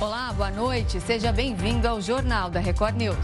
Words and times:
Olá, 0.00 0.32
boa 0.32 0.48
noite. 0.48 1.00
Seja 1.00 1.32
bem-vindo 1.32 1.88
ao 1.88 2.00
Jornal 2.00 2.48
da 2.48 2.60
Record 2.60 2.94
News. 2.94 3.16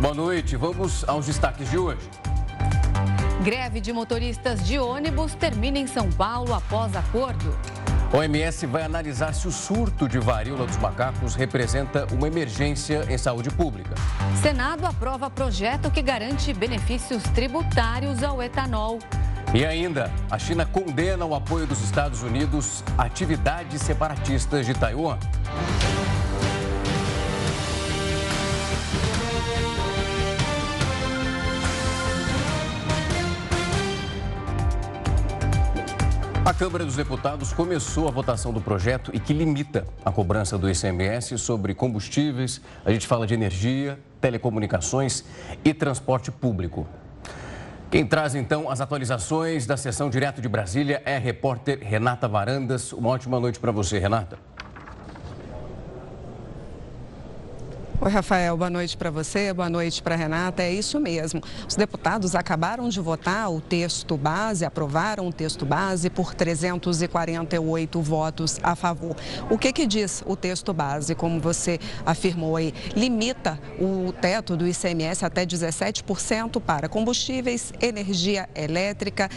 Boa 0.00 0.14
noite. 0.14 0.54
Vamos 0.54 1.02
aos 1.08 1.26
destaques 1.26 1.68
de 1.68 1.76
hoje. 1.76 2.08
Greve 3.42 3.80
de 3.80 3.92
motoristas 3.92 4.64
de 4.64 4.78
ônibus 4.78 5.34
termina 5.34 5.76
em 5.76 5.88
São 5.88 6.08
Paulo 6.12 6.54
após 6.54 6.94
acordo. 6.94 7.52
OMS 8.12 8.64
vai 8.66 8.84
analisar 8.84 9.34
se 9.34 9.48
o 9.48 9.50
surto 9.50 10.08
de 10.08 10.20
varíola 10.20 10.66
dos 10.66 10.76
macacos 10.76 11.34
representa 11.34 12.06
uma 12.12 12.28
emergência 12.28 13.04
em 13.08 13.18
saúde 13.18 13.50
pública. 13.50 13.96
Senado 14.40 14.86
aprova 14.86 15.28
projeto 15.28 15.90
que 15.90 16.00
garante 16.00 16.52
benefícios 16.52 17.24
tributários 17.34 18.22
ao 18.22 18.40
etanol. 18.40 19.00
E 19.52 19.66
ainda, 19.66 20.12
a 20.30 20.38
China 20.38 20.64
condena 20.64 21.24
o 21.24 21.34
apoio 21.34 21.66
dos 21.66 21.82
Estados 21.82 22.22
Unidos 22.22 22.84
a 22.96 23.02
atividades 23.02 23.82
separatistas 23.82 24.64
de 24.64 24.74
Taiwan. 24.74 25.18
A 36.42 36.54
Câmara 36.54 36.86
dos 36.86 36.96
Deputados 36.96 37.52
começou 37.52 38.08
a 38.08 38.10
votação 38.10 38.50
do 38.50 38.62
projeto 38.62 39.10
e 39.12 39.20
que 39.20 39.34
limita 39.34 39.86
a 40.02 40.10
cobrança 40.10 40.56
do 40.56 40.70
ICMS 40.70 41.36
sobre 41.36 41.74
combustíveis, 41.74 42.62
a 42.82 42.90
gente 42.90 43.06
fala 43.06 43.26
de 43.26 43.34
energia, 43.34 44.00
telecomunicações 44.22 45.22
e 45.62 45.74
transporte 45.74 46.30
público. 46.30 46.88
Quem 47.90 48.06
traz 48.06 48.34
então 48.34 48.70
as 48.70 48.80
atualizações 48.80 49.66
da 49.66 49.76
sessão 49.76 50.08
direto 50.08 50.40
de 50.40 50.48
Brasília 50.48 51.02
é 51.04 51.16
a 51.16 51.20
repórter 51.20 51.78
Renata 51.82 52.26
Varandas. 52.26 52.92
Uma 52.94 53.10
ótima 53.10 53.38
noite 53.38 53.60
para 53.60 53.70
você, 53.70 53.98
Renata. 53.98 54.38
Oi, 58.02 58.10
Rafael, 58.10 58.56
boa 58.56 58.70
noite 58.70 58.96
para 58.96 59.10
você, 59.10 59.52
boa 59.52 59.68
noite 59.68 60.02
para 60.02 60.16
Renata. 60.16 60.62
É 60.62 60.72
isso 60.72 60.98
mesmo. 60.98 61.42
Os 61.68 61.76
deputados 61.76 62.34
acabaram 62.34 62.88
de 62.88 62.98
votar 62.98 63.52
o 63.52 63.60
texto 63.60 64.16
base, 64.16 64.64
aprovaram 64.64 65.28
o 65.28 65.32
texto 65.32 65.66
base 65.66 66.08
por 66.08 66.34
348 66.34 68.00
votos 68.00 68.58
a 68.62 68.74
favor. 68.74 69.14
O 69.50 69.58
que, 69.58 69.70
que 69.70 69.86
diz 69.86 70.22
o 70.26 70.34
texto 70.34 70.72
base? 70.72 71.14
Como 71.14 71.38
você 71.40 71.78
afirmou 72.06 72.56
aí, 72.56 72.72
limita 72.96 73.60
o 73.78 74.14
teto 74.14 74.56
do 74.56 74.66
ICMS 74.66 75.22
até 75.22 75.44
17% 75.44 76.58
para 76.58 76.88
combustíveis, 76.88 77.70
energia 77.82 78.48
elétrica, 78.54 79.28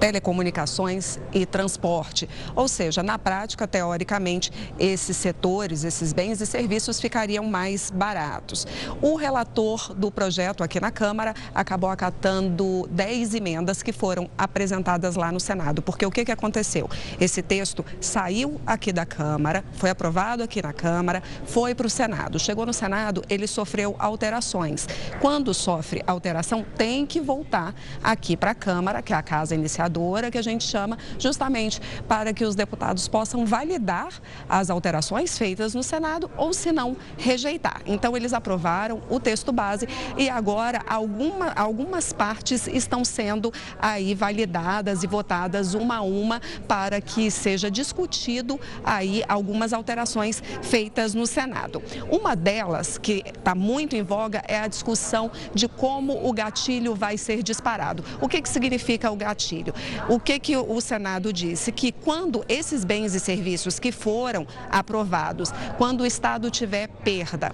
telecomunicações 0.00 1.20
e 1.32 1.46
transporte. 1.46 2.28
Ou 2.56 2.66
seja, 2.66 3.00
na 3.00 3.16
prática, 3.16 3.68
teoricamente, 3.68 4.50
esses 4.76 5.16
setores, 5.16 5.84
esses 5.84 6.12
bens 6.12 6.40
e 6.40 6.46
serviços 6.46 7.00
ficariam 7.00 7.44
mais 7.44 7.92
baratos 7.92 8.07
baratos. 8.08 8.66
O 9.02 9.16
relator 9.16 9.92
do 9.94 10.10
projeto 10.10 10.64
aqui 10.64 10.80
na 10.80 10.90
Câmara 10.90 11.34
acabou 11.54 11.90
acatando 11.90 12.88
10 12.90 13.34
emendas 13.34 13.82
que 13.82 13.92
foram 13.92 14.30
apresentadas 14.38 15.14
lá 15.14 15.30
no 15.30 15.38
Senado. 15.38 15.82
Porque 15.82 16.06
o 16.06 16.10
que, 16.10 16.24
que 16.24 16.32
aconteceu? 16.32 16.88
Esse 17.20 17.42
texto 17.42 17.84
saiu 18.00 18.58
aqui 18.66 18.94
da 18.94 19.04
Câmara, 19.04 19.62
foi 19.74 19.90
aprovado 19.90 20.42
aqui 20.42 20.62
na 20.62 20.72
Câmara, 20.72 21.22
foi 21.44 21.74
para 21.74 21.86
o 21.86 21.90
Senado. 21.90 22.38
Chegou 22.38 22.64
no 22.64 22.72
Senado, 22.72 23.22
ele 23.28 23.46
sofreu 23.46 23.94
alterações. 23.98 24.88
Quando 25.20 25.52
sofre 25.52 26.02
alteração, 26.06 26.64
tem 26.78 27.04
que 27.04 27.20
voltar 27.20 27.74
aqui 28.02 28.38
para 28.38 28.52
a 28.52 28.54
Câmara, 28.54 29.02
que 29.02 29.12
é 29.12 29.16
a 29.16 29.22
casa 29.22 29.54
iniciadora, 29.54 30.30
que 30.30 30.38
a 30.38 30.42
gente 30.42 30.64
chama, 30.64 30.96
justamente 31.18 31.78
para 32.08 32.32
que 32.32 32.44
os 32.44 32.54
deputados 32.54 33.06
possam 33.06 33.44
validar 33.44 34.08
as 34.48 34.70
alterações 34.70 35.36
feitas 35.36 35.74
no 35.74 35.82
Senado 35.82 36.30
ou, 36.38 36.54
se 36.54 36.72
não, 36.72 36.96
rejeitar. 37.18 37.82
Então, 37.98 38.16
eles 38.16 38.32
aprovaram 38.32 39.02
o 39.10 39.18
texto 39.18 39.50
base 39.50 39.88
e 40.16 40.30
agora 40.30 40.82
alguma, 40.86 41.48
algumas 41.48 42.12
partes 42.12 42.68
estão 42.68 43.04
sendo 43.04 43.52
aí 43.76 44.14
validadas 44.14 45.02
e 45.02 45.06
votadas 45.08 45.74
uma 45.74 45.96
a 45.96 46.02
uma 46.02 46.40
para 46.68 47.00
que 47.00 47.28
seja 47.28 47.68
discutido 47.68 48.60
aí 48.84 49.24
algumas 49.28 49.72
alterações 49.72 50.40
feitas 50.62 51.12
no 51.12 51.26
Senado. 51.26 51.82
Uma 52.08 52.36
delas, 52.36 52.98
que 52.98 53.24
está 53.26 53.52
muito 53.52 53.96
em 53.96 54.02
voga, 54.04 54.44
é 54.46 54.60
a 54.60 54.68
discussão 54.68 55.28
de 55.52 55.66
como 55.66 56.24
o 56.24 56.32
gatilho 56.32 56.94
vai 56.94 57.18
ser 57.18 57.42
disparado. 57.42 58.04
O 58.20 58.28
que, 58.28 58.40
que 58.40 58.48
significa 58.48 59.10
o 59.10 59.16
gatilho? 59.16 59.74
O 60.08 60.20
que, 60.20 60.38
que 60.38 60.56
o 60.56 60.80
Senado 60.80 61.32
disse? 61.32 61.72
Que 61.72 61.90
quando 61.90 62.44
esses 62.48 62.84
bens 62.84 63.16
e 63.16 63.18
serviços 63.18 63.80
que 63.80 63.90
foram 63.90 64.46
aprovados, 64.70 65.52
quando 65.76 66.02
o 66.02 66.06
Estado 66.06 66.48
tiver 66.48 66.86
perda, 66.86 67.52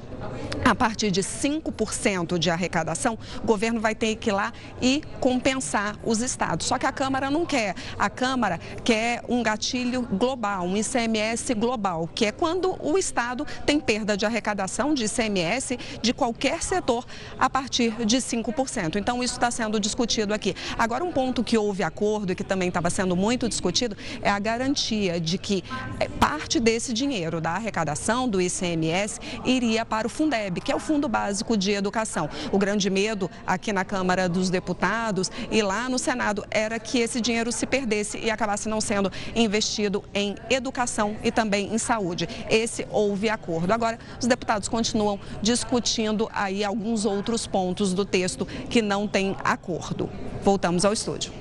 a 0.65 0.75
partir 0.75 1.11
de 1.11 1.23
5% 1.23 2.39
de 2.39 2.51
arrecadação, 2.51 3.19
o 3.43 3.47
governo 3.47 3.81
vai 3.81 3.95
ter 3.95 4.17
que 4.17 4.31
ir 4.31 4.33
lá 4.33 4.53
e 4.81 5.03
compensar 5.21 5.97
os 6.05 6.21
estados. 6.21 6.67
Só 6.67 6.79
que 6.79 6.87
a 6.87 6.93
Câmara 6.93 7.31
não 7.31 7.45
quer. 7.45 7.75
A 7.99 8.09
Câmara 8.09 8.59
quer 8.83 9.23
um 9.29 9.43
gatilho 9.43 10.03
global, 10.03 10.65
um 10.65 10.77
ICMS 10.77 11.55
global, 11.55 12.09
que 12.15 12.27
é 12.27 12.33
quando 12.33 12.77
o 12.81 12.97
estado 12.97 13.47
tem 13.67 13.79
perda 13.79 14.17
de 14.17 14.25
arrecadação 14.25 14.95
de 14.95 15.05
ICMS 15.05 15.79
de 16.01 16.13
qualquer 16.13 16.63
setor 16.63 17.05
a 17.39 17.51
partir 17.51 17.93
de 18.05 18.17
5%. 18.17 18.97
Então, 18.97 19.23
isso 19.23 19.35
está 19.35 19.51
sendo 19.51 19.79
discutido 19.79 20.33
aqui. 20.33 20.55
Agora, 20.79 21.05
um 21.05 21.13
ponto 21.13 21.45
que 21.45 21.59
houve 21.59 21.83
acordo 21.83 22.33
e 22.33 22.35
que 22.35 22.45
também 22.45 22.69
estava 22.69 22.91
sendo 22.91 23.17
muito 23.17 23.49
discutido 23.49 23.97
é 24.23 24.31
a 24.31 24.39
garantia 24.39 25.21
de 25.21 25.39
que 25.39 25.63
eh, 26.01 26.09
parte 26.09 26.59
desse 26.59 26.93
dinheiro 26.93 27.41
da 27.41 27.51
arrecadação 27.51 28.29
do 28.29 28.41
ICMS 28.41 29.21
iria 29.45 29.85
para 29.85 30.07
o 30.07 30.11
Fundeb, 30.25 30.61
que 30.63 30.73
é 30.73 30.75
o 30.75 30.79
Fundo 30.79 31.07
Básico 31.07 31.55
de 31.57 31.73
Educação. 31.73 32.31
O 32.51 32.59
grande 32.59 32.89
medo 32.89 33.31
aqui 33.47 33.73
na 33.73 33.85
Câmara 33.85 34.27
dos 34.27 34.49
Deputados 34.49 35.31
e 35.51 35.61
lá 35.61 35.89
no 35.89 35.99
Senado 35.99 36.45
era 36.51 36.79
que 36.79 36.99
esse 36.99 37.21
dinheiro 37.21 37.53
se 37.53 37.67
perdesse 37.67 38.19
e 38.19 38.31
acabasse 38.31 38.67
não 38.69 38.81
sendo 38.81 39.13
investido 39.37 40.03
em 40.15 40.35
educação 40.49 41.17
e 41.23 41.31
também 41.31 41.75
em 41.75 41.79
saúde. 41.79 42.27
Esse 42.49 42.87
houve 42.91 43.29
acordo. 43.29 43.71
Agora, 43.73 43.99
os 44.19 44.27
deputados 44.27 44.67
continuam 44.67 45.21
discutindo 45.43 46.29
aí 46.33 46.65
alguns 46.65 47.05
outros 47.05 47.47
pontos 47.47 47.93
do 47.93 48.05
texto 48.05 48.47
que 48.47 48.81
não 48.81 49.07
tem 49.07 49.37
acordo. 49.45 50.09
Voltamos 50.43 50.87
ao 50.87 50.93
estúdio. 50.93 51.33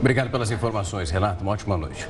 Obrigado 0.00 0.30
pelas 0.30 0.50
informações, 0.50 1.10
Renato. 1.10 1.42
Uma 1.42 1.52
ótima 1.52 1.76
noite. 1.76 2.08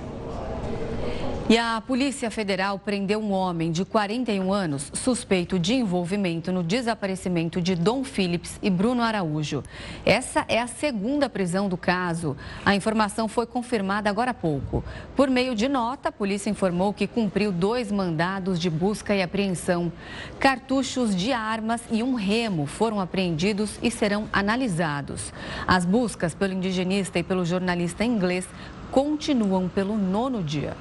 E 1.47 1.59
a 1.59 1.79
Polícia 1.87 2.31
Federal 2.31 2.79
prendeu 2.79 3.21
um 3.21 3.31
homem 3.31 3.71
de 3.71 3.85
41 3.85 4.51
anos 4.51 4.91
suspeito 4.95 5.59
de 5.59 5.75
envolvimento 5.75 6.51
no 6.51 6.63
desaparecimento 6.63 7.61
de 7.61 7.75
Dom 7.75 8.03
Phillips 8.03 8.59
e 8.63 8.71
Bruno 8.71 9.03
Araújo. 9.03 9.63
Essa 10.07 10.47
é 10.49 10.59
a 10.59 10.67
segunda 10.67 11.29
prisão 11.29 11.69
do 11.69 11.77
caso. 11.77 12.35
A 12.65 12.75
informação 12.75 13.29
foi 13.29 13.45
confirmada 13.45 14.09
agora 14.09 14.31
há 14.31 14.35
pouco. 14.35 14.83
Por 15.15 15.29
meio 15.29 15.55
de 15.55 15.69
nota, 15.69 16.09
a 16.09 16.13
polícia 16.13 16.49
informou 16.49 16.95
que 16.95 17.07
cumpriu 17.07 17.53
dois 17.53 17.93
mandados 17.93 18.59
de 18.59 18.71
busca 18.71 19.15
e 19.15 19.21
apreensão. 19.21 19.93
Cartuchos 20.41 21.15
de 21.15 21.31
armas 21.31 21.83
e 21.91 22.03
um 22.03 22.15
remo 22.15 22.65
foram 22.65 22.99
apreendidos 22.99 23.79
e 23.83 23.91
serão 23.91 24.27
analisados. 24.33 25.31
As 25.67 25.85
buscas 25.85 26.35
pelo 26.35 26.55
indigenista 26.55 27.19
e 27.19 27.23
pelo 27.23 27.45
jornalista 27.45 28.03
inglês 28.03 28.49
continuam 28.91 29.69
pelo 29.69 29.95
nono 29.95 30.43
dia. 30.43 30.75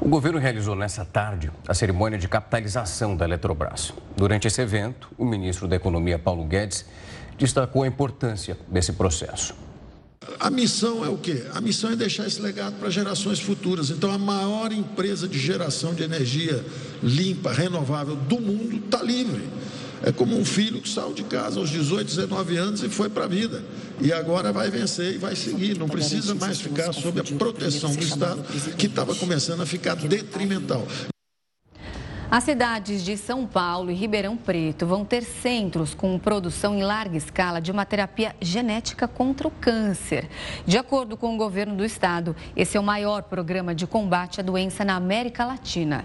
O 0.00 0.08
governo 0.08 0.38
realizou 0.38 0.74
nessa 0.74 1.04
tarde 1.04 1.50
a 1.66 1.72
cerimônia 1.72 2.18
de 2.18 2.28
capitalização 2.28 3.16
da 3.16 3.24
Eletrobras. 3.24 3.92
Durante 4.16 4.46
esse 4.46 4.60
evento, 4.60 5.08
o 5.16 5.24
ministro 5.24 5.68
da 5.68 5.76
Economia, 5.76 6.18
Paulo 6.18 6.44
Guedes, 6.44 6.84
destacou 7.38 7.84
a 7.84 7.86
importância 7.86 8.58
desse 8.68 8.92
processo. 8.92 9.54
A 10.40 10.50
missão 10.50 11.04
é 11.04 11.08
o 11.08 11.16
quê? 11.16 11.44
A 11.54 11.60
missão 11.60 11.90
é 11.90 11.96
deixar 11.96 12.26
esse 12.26 12.40
legado 12.40 12.74
para 12.78 12.90
gerações 12.90 13.40
futuras. 13.40 13.90
Então, 13.90 14.10
a 14.10 14.18
maior 14.18 14.72
empresa 14.72 15.28
de 15.28 15.38
geração 15.38 15.94
de 15.94 16.02
energia 16.02 16.64
limpa, 17.02 17.52
renovável 17.52 18.16
do 18.16 18.40
mundo 18.40 18.76
está 18.76 19.02
livre. 19.02 19.48
É 20.06 20.12
como 20.12 20.38
um 20.38 20.44
filho 20.44 20.82
que 20.82 20.88
saiu 20.88 21.14
de 21.14 21.22
casa 21.24 21.58
aos 21.58 21.70
18, 21.70 22.04
19 22.04 22.56
anos 22.58 22.82
e 22.82 22.90
foi 22.90 23.08
para 23.08 23.24
a 23.24 23.26
vida. 23.26 23.64
E 24.02 24.12
agora 24.12 24.52
vai 24.52 24.68
vencer 24.68 25.14
e 25.14 25.18
vai 25.18 25.34
seguir. 25.34 25.78
Não 25.78 25.88
precisa 25.88 26.34
mais 26.34 26.60
ficar 26.60 26.92
sob 26.92 27.18
a 27.20 27.24
proteção 27.24 27.90
do 27.90 28.02
Estado, 28.02 28.42
que 28.76 28.84
estava 28.84 29.14
começando 29.14 29.62
a 29.62 29.66
ficar 29.66 29.94
detrimental. 29.94 30.86
As 32.30 32.44
cidades 32.44 33.02
de 33.02 33.16
São 33.16 33.46
Paulo 33.46 33.90
e 33.90 33.94
Ribeirão 33.94 34.36
Preto 34.36 34.86
vão 34.86 35.06
ter 35.06 35.22
centros 35.22 35.94
com 35.94 36.18
produção 36.18 36.74
em 36.74 36.82
larga 36.82 37.16
escala 37.16 37.60
de 37.60 37.70
uma 37.70 37.86
terapia 37.86 38.34
genética 38.42 39.08
contra 39.08 39.48
o 39.48 39.50
câncer. 39.50 40.28
De 40.66 40.76
acordo 40.76 41.16
com 41.16 41.34
o 41.34 41.38
governo 41.38 41.76
do 41.76 41.84
estado, 41.84 42.36
esse 42.54 42.76
é 42.76 42.80
o 42.80 42.82
maior 42.82 43.22
programa 43.22 43.74
de 43.74 43.86
combate 43.86 44.40
à 44.40 44.42
doença 44.42 44.84
na 44.84 44.96
América 44.96 45.46
Latina. 45.46 46.04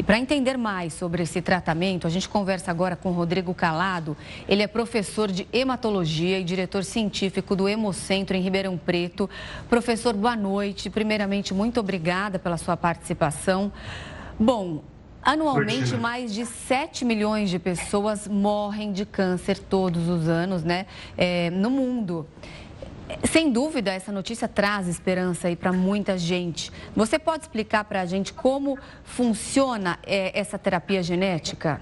E 0.00 0.02
para 0.02 0.18
entender 0.18 0.56
mais 0.56 0.94
sobre 0.94 1.24
esse 1.24 1.42
tratamento, 1.42 2.06
a 2.06 2.10
gente 2.10 2.26
conversa 2.26 2.70
agora 2.70 2.96
com 2.96 3.10
Rodrigo 3.10 3.52
Calado. 3.52 4.16
Ele 4.48 4.62
é 4.62 4.66
professor 4.66 5.30
de 5.30 5.46
hematologia 5.52 6.38
e 6.38 6.42
diretor 6.42 6.84
científico 6.84 7.54
do 7.54 7.68
Hemocentro 7.68 8.34
em 8.34 8.40
Ribeirão 8.40 8.78
Preto. 8.78 9.28
Professor, 9.68 10.14
boa 10.14 10.34
noite. 10.34 10.88
Primeiramente, 10.88 11.52
muito 11.52 11.80
obrigada 11.80 12.38
pela 12.38 12.56
sua 12.56 12.78
participação. 12.78 13.70
Bom, 14.38 14.82
Anualmente, 15.22 15.94
mais 15.98 16.32
de 16.32 16.46
7 16.46 17.04
milhões 17.04 17.50
de 17.50 17.58
pessoas 17.58 18.26
morrem 18.26 18.90
de 18.90 19.04
câncer 19.04 19.58
todos 19.58 20.08
os 20.08 20.26
anos, 20.28 20.64
né? 20.64 20.86
É, 21.14 21.50
no 21.50 21.68
mundo. 21.68 22.26
Sem 23.24 23.52
dúvida, 23.52 23.92
essa 23.92 24.12
notícia 24.12 24.48
traz 24.48 24.88
esperança 24.88 25.48
aí 25.48 25.56
para 25.56 25.72
muita 25.72 26.18
gente. 26.18 26.70
Você 26.94 27.18
pode 27.18 27.44
explicar 27.44 27.84
para 27.84 28.00
a 28.00 28.06
gente 28.06 28.32
como 28.32 28.78
funciona 29.04 29.98
é, 30.04 30.38
essa 30.38 30.58
terapia 30.58 31.02
genética? 31.02 31.80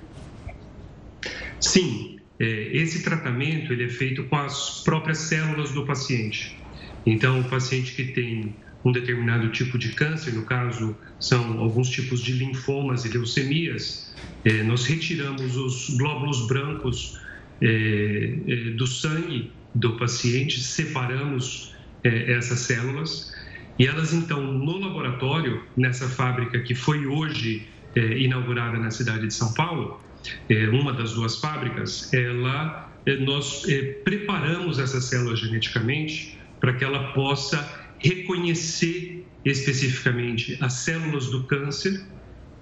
Sim, 1.60 2.18
é, 2.38 2.44
esse 2.72 3.02
tratamento 3.02 3.72
ele 3.72 3.84
é 3.84 3.88
feito 3.88 4.24
com 4.24 4.36
as 4.36 4.82
próprias 4.84 5.18
células 5.18 5.72
do 5.72 5.84
paciente. 5.84 6.56
Então, 7.04 7.40
o 7.40 7.44
paciente 7.44 7.94
que 7.94 8.04
tem 8.12 8.54
um 8.84 8.92
determinado 8.92 9.48
tipo 9.50 9.76
de 9.76 9.92
câncer, 9.92 10.32
no 10.34 10.42
caso 10.42 10.96
são 11.18 11.58
alguns 11.58 11.88
tipos 11.90 12.20
de 12.20 12.32
linfomas 12.32 13.04
e 13.04 13.08
leucemias, 13.08 14.14
é, 14.44 14.62
nós 14.62 14.86
retiramos 14.86 15.56
os 15.56 15.90
glóbulos 15.96 16.46
brancos 16.46 17.20
é, 17.60 18.72
do 18.76 18.86
sangue 18.86 19.50
do 19.74 19.96
paciente, 19.96 20.60
separamos 20.60 21.74
é, 22.04 22.32
essas 22.32 22.60
células 22.60 23.32
e 23.78 23.86
elas 23.86 24.12
então 24.12 24.42
no 24.42 24.78
laboratório, 24.78 25.62
nessa 25.76 26.08
fábrica 26.08 26.58
que 26.60 26.74
foi 26.74 27.06
hoje 27.06 27.68
é, 27.94 28.18
inaugurada 28.18 28.78
na 28.78 28.90
cidade 28.90 29.26
de 29.26 29.34
São 29.34 29.52
Paulo, 29.54 30.00
é, 30.48 30.68
uma 30.68 30.92
das 30.92 31.12
duas 31.12 31.36
fábricas, 31.36 32.12
ela 32.12 32.86
nós 33.20 33.62
preparamos 34.04 34.78
essas 34.78 35.04
células 35.04 35.38
geneticamente 35.38 36.38
para 36.60 36.74
que 36.74 36.84
ela 36.84 37.12
possa 37.12 37.88
reconhecer 37.98 39.26
especificamente 39.44 40.58
as 40.60 40.74
células 40.74 41.30
do 41.30 41.44
câncer 41.44 42.04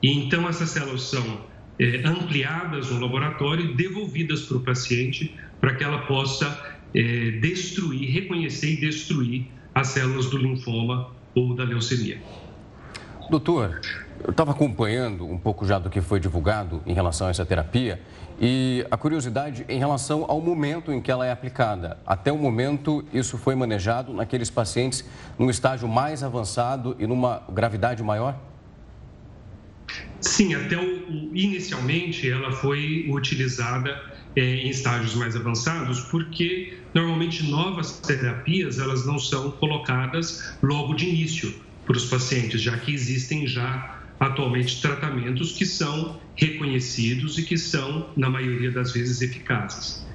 e 0.02 0.10
então 0.10 0.48
essas 0.48 0.70
células 0.70 1.02
são 1.02 1.46
é, 1.78 2.02
ampliadas 2.06 2.90
no 2.90 3.00
laboratório 3.00 3.70
e 3.70 3.74
devolvidas 3.74 4.42
para 4.42 4.56
o 4.56 4.60
paciente 4.60 5.34
para 5.60 5.74
que 5.74 5.84
ela 5.84 5.98
possa 6.06 6.75
é, 6.94 7.30
destruir, 7.40 8.10
reconhecer 8.10 8.72
e 8.72 8.80
destruir 8.80 9.46
as 9.74 9.88
células 9.88 10.26
do 10.26 10.38
linfoma 10.38 11.10
ou 11.34 11.54
da 11.54 11.64
leucemia. 11.64 12.18
Doutor, 13.28 13.80
eu 14.24 14.30
estava 14.30 14.52
acompanhando 14.52 15.26
um 15.26 15.38
pouco 15.38 15.66
já 15.66 15.78
do 15.78 15.90
que 15.90 16.00
foi 16.00 16.20
divulgado 16.20 16.82
em 16.86 16.94
relação 16.94 17.26
a 17.26 17.30
essa 17.30 17.44
terapia 17.44 18.00
e 18.40 18.86
a 18.90 18.96
curiosidade 18.96 19.64
em 19.68 19.78
relação 19.78 20.24
ao 20.28 20.40
momento 20.40 20.92
em 20.92 21.00
que 21.00 21.10
ela 21.10 21.26
é 21.26 21.32
aplicada. 21.32 21.98
Até 22.06 22.30
o 22.30 22.38
momento, 22.38 23.04
isso 23.12 23.36
foi 23.36 23.54
manejado 23.54 24.12
naqueles 24.12 24.50
pacientes 24.50 25.04
num 25.38 25.50
estágio 25.50 25.88
mais 25.88 26.22
avançado 26.22 26.96
e 26.98 27.06
numa 27.06 27.42
gravidade 27.50 28.02
maior? 28.02 28.38
Sim, 30.20 30.54
até 30.54 30.76
o, 30.76 31.30
inicialmente 31.34 32.30
ela 32.30 32.52
foi 32.52 33.06
utilizada 33.10 34.15
em 34.36 34.68
estágios 34.68 35.14
mais 35.14 35.34
avançados, 35.34 36.00
porque 36.02 36.78
normalmente 36.94 37.42
novas 37.44 38.00
terapias 38.00 38.78
elas 38.78 39.06
não 39.06 39.18
são 39.18 39.50
colocadas 39.52 40.58
logo 40.62 40.94
de 40.94 41.08
início 41.08 41.64
para 41.86 41.96
os 41.96 42.04
pacientes, 42.04 42.60
já 42.60 42.76
que 42.78 42.92
existem 42.92 43.46
já 43.46 44.02
atualmente 44.20 44.80
tratamentos 44.80 45.52
que 45.52 45.64
são 45.64 46.20
reconhecidos 46.36 47.38
e 47.38 47.44
que 47.44 47.56
são, 47.56 48.12
na 48.16 48.28
maioria 48.28 48.70
das 48.70 48.92
vezes, 48.92 49.20
eficazes. 49.20 50.06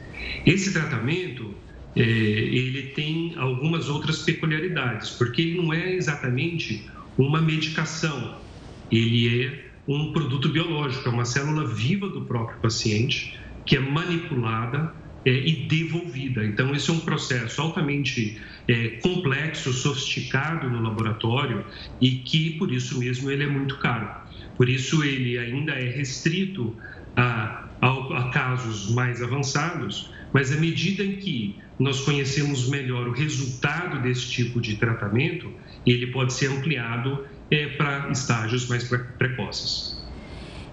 Esse 0.45 0.73
tratamento 0.73 1.55
é, 1.95 2.01
ele 2.01 2.89
tem 2.93 3.33
algumas 3.37 3.89
outras 3.89 4.19
peculiaridades, 4.19 5.11
porque 5.11 5.41
ele 5.41 5.57
não 5.57 5.73
é 5.73 5.95
exatamente 5.95 6.85
uma 7.17 7.41
medicação, 7.41 8.41
ele 8.89 9.45
é 9.45 9.71
um 9.87 10.11
produto 10.13 10.49
biológico, 10.49 11.09
é 11.09 11.11
uma 11.11 11.25
célula 11.25 11.67
viva 11.67 12.07
do 12.07 12.25
próprio 12.25 12.59
paciente 12.59 13.40
que 13.65 13.75
é 13.75 13.79
manipulada 13.79 14.93
é, 15.23 15.31
e 15.31 15.67
devolvida. 15.67 16.43
Então, 16.43 16.73
esse 16.73 16.89
é 16.89 16.93
um 16.93 16.99
processo 16.99 17.61
altamente 17.61 18.41
é, 18.67 18.89
complexo, 19.01 19.71
sofisticado 19.71 20.69
no 20.69 20.81
laboratório 20.81 21.63
e 21.99 22.17
que, 22.17 22.51
por 22.57 22.71
isso 22.71 22.97
mesmo, 22.97 23.29
ele 23.29 23.43
é 23.43 23.47
muito 23.47 23.77
caro. 23.77 24.09
Por 24.57 24.67
isso, 24.67 25.03
ele 25.03 25.37
ainda 25.37 25.73
é 25.73 25.89
restrito 25.89 26.75
a, 27.15 27.69
a, 27.81 27.89
a 27.89 28.29
casos 28.29 28.91
mais 28.93 29.21
avançados, 29.21 30.11
mas 30.33 30.51
à 30.51 30.57
medida 30.57 31.03
em 31.03 31.17
que 31.17 31.59
nós 31.77 32.01
conhecemos 32.01 32.69
melhor 32.69 33.07
o 33.07 33.11
resultado 33.11 34.01
desse 34.01 34.29
tipo 34.29 34.59
de 34.61 34.77
tratamento, 34.77 35.51
ele 35.85 36.07
pode 36.07 36.33
ser 36.33 36.47
ampliado 36.47 37.25
é, 37.49 37.67
para 37.67 38.09
estágios 38.11 38.67
mais 38.67 38.87
precoces. 39.17 40.00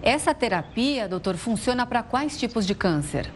Essa 0.02 0.32
terapia, 0.32 1.08
doutor, 1.08 1.36
funciona 1.36 1.84
para 1.84 2.02
quais 2.02 2.38
tipos 2.38 2.66
de 2.66 2.74
câncer? 2.74 3.28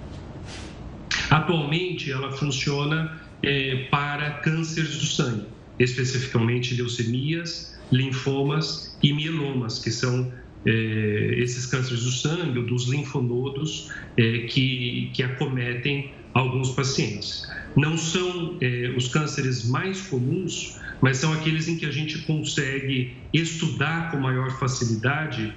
Atualmente, 1.29 2.11
ela 2.11 2.31
funciona 2.33 3.21
é, 3.43 3.89
para 3.91 4.31
cânceres 4.31 4.99
do 4.99 5.07
sangue, 5.07 5.47
especificamente 5.79 6.75
leucemias, 6.75 7.79
linfomas 7.91 8.97
e 9.03 9.13
mielomas, 9.13 9.81
que 9.81 9.91
são 9.91 10.33
é, 10.65 11.35
esses 11.39 11.67
cânceres 11.67 12.05
do 12.05 12.13
sangue, 12.13 12.59
ou 12.59 12.65
dos 12.65 12.89
linfonodos, 12.89 13.91
é, 14.17 14.39
que, 14.41 15.11
que 15.13 15.23
acometem 15.23 16.13
alguns 16.33 16.71
pacientes. 16.71 17.51
Não 17.77 17.97
são 17.97 18.59
os 18.97 19.09
cânceres 19.09 19.69
mais 19.69 20.01
comuns, 20.03 20.79
mas 21.01 21.19
são 21.19 21.33
aqueles 21.33 21.69
em 21.69 21.77
que 21.77 21.85
a 21.85 21.91
gente 21.91 22.19
consegue 22.23 23.15
estudar 23.35 24.11
com 24.11 24.19
maior 24.19 24.51
facilidade 24.59 25.53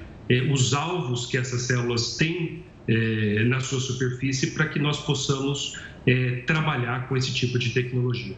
os 0.51 0.73
alvos 0.73 1.25
que 1.25 1.37
essas 1.37 1.63
células 1.63 2.17
têm 2.17 2.63
é, 2.87 3.43
na 3.45 3.59
sua 3.59 3.79
superfície 3.79 4.51
para 4.51 4.67
que 4.67 4.79
nós 4.79 4.99
possamos 4.99 5.79
é, 6.05 6.43
trabalhar 6.47 7.07
com 7.07 7.17
esse 7.17 7.33
tipo 7.33 7.57
de 7.57 7.71
tecnologia. 7.71 8.35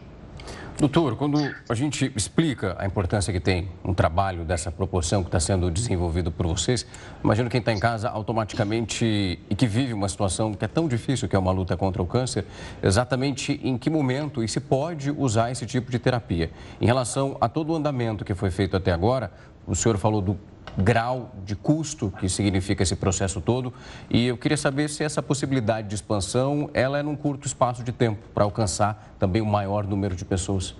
Doutor, 0.78 1.16
quando 1.16 1.38
a 1.68 1.74
gente 1.74 2.12
explica 2.14 2.76
a 2.78 2.86
importância 2.86 3.32
que 3.32 3.40
tem 3.40 3.68
um 3.84 3.92
trabalho 3.92 4.44
dessa 4.44 4.70
proporção 4.70 5.24
que 5.24 5.28
está 5.28 5.40
sendo 5.40 5.68
desenvolvido 5.72 6.30
por 6.30 6.46
vocês, 6.46 6.86
imagino 7.22 7.50
quem 7.50 7.58
está 7.58 7.72
em 7.72 7.80
casa 7.80 8.08
automaticamente 8.08 9.40
e 9.50 9.54
que 9.56 9.66
vive 9.66 9.92
uma 9.92 10.08
situação 10.08 10.54
que 10.54 10.64
é 10.64 10.68
tão 10.68 10.86
difícil, 10.86 11.28
que 11.28 11.34
é 11.34 11.38
uma 11.38 11.50
luta 11.50 11.76
contra 11.76 12.00
o 12.00 12.06
câncer, 12.06 12.44
exatamente 12.80 13.60
em 13.60 13.76
que 13.76 13.90
momento 13.90 14.40
e 14.40 14.46
se 14.46 14.60
pode 14.60 15.10
usar 15.10 15.50
esse 15.50 15.66
tipo 15.66 15.90
de 15.90 15.98
terapia. 15.98 16.48
Em 16.80 16.86
relação 16.86 17.36
a 17.40 17.48
todo 17.48 17.72
o 17.72 17.74
andamento 17.74 18.24
que 18.24 18.32
foi 18.32 18.52
feito 18.52 18.76
até 18.76 18.92
agora, 18.92 19.32
o 19.66 19.74
senhor 19.74 19.98
falou 19.98 20.20
do 20.22 20.38
grau 20.76 21.34
de 21.44 21.54
custo 21.54 22.12
que 22.18 22.28
significa 22.28 22.82
esse 22.82 22.96
processo 22.96 23.40
todo. 23.40 23.72
E 24.10 24.26
eu 24.26 24.36
queria 24.36 24.56
saber 24.56 24.88
se 24.88 25.02
essa 25.02 25.22
possibilidade 25.22 25.88
de 25.88 25.94
expansão 25.94 26.70
ela 26.74 26.98
é 26.98 27.02
num 27.02 27.16
curto 27.16 27.46
espaço 27.46 27.82
de 27.82 27.92
tempo 27.92 28.20
para 28.34 28.44
alcançar 28.44 29.16
também 29.18 29.42
o 29.42 29.44
um 29.44 29.48
maior 29.48 29.86
número 29.86 30.14
de 30.14 30.24
pessoas. 30.24 30.74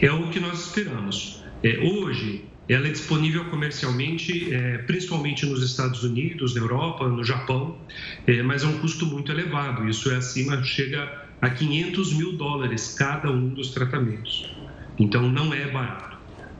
É 0.00 0.10
o 0.10 0.28
que 0.30 0.40
nós 0.40 0.66
esperamos. 0.66 1.42
É, 1.62 1.78
hoje, 1.78 2.44
ela 2.68 2.86
é 2.86 2.90
disponível 2.90 3.44
comercialmente, 3.46 4.52
é, 4.52 4.78
principalmente 4.78 5.46
nos 5.46 5.62
Estados 5.62 6.02
Unidos, 6.02 6.54
na 6.54 6.60
Europa, 6.60 7.08
no 7.08 7.22
Japão, 7.22 7.76
é, 8.26 8.42
mas 8.42 8.64
é 8.64 8.66
um 8.66 8.78
custo 8.78 9.06
muito 9.06 9.30
elevado. 9.30 9.88
Isso 9.88 10.10
é 10.10 10.16
acima, 10.16 10.62
chega 10.62 11.26
a 11.40 11.50
500 11.50 12.14
mil 12.14 12.32
dólares 12.32 12.94
cada 12.98 13.30
um 13.30 13.48
dos 13.48 13.70
tratamentos. 13.70 14.50
Então, 14.98 15.22
não 15.22 15.52
é 15.52 15.70
barato. 15.70 16.13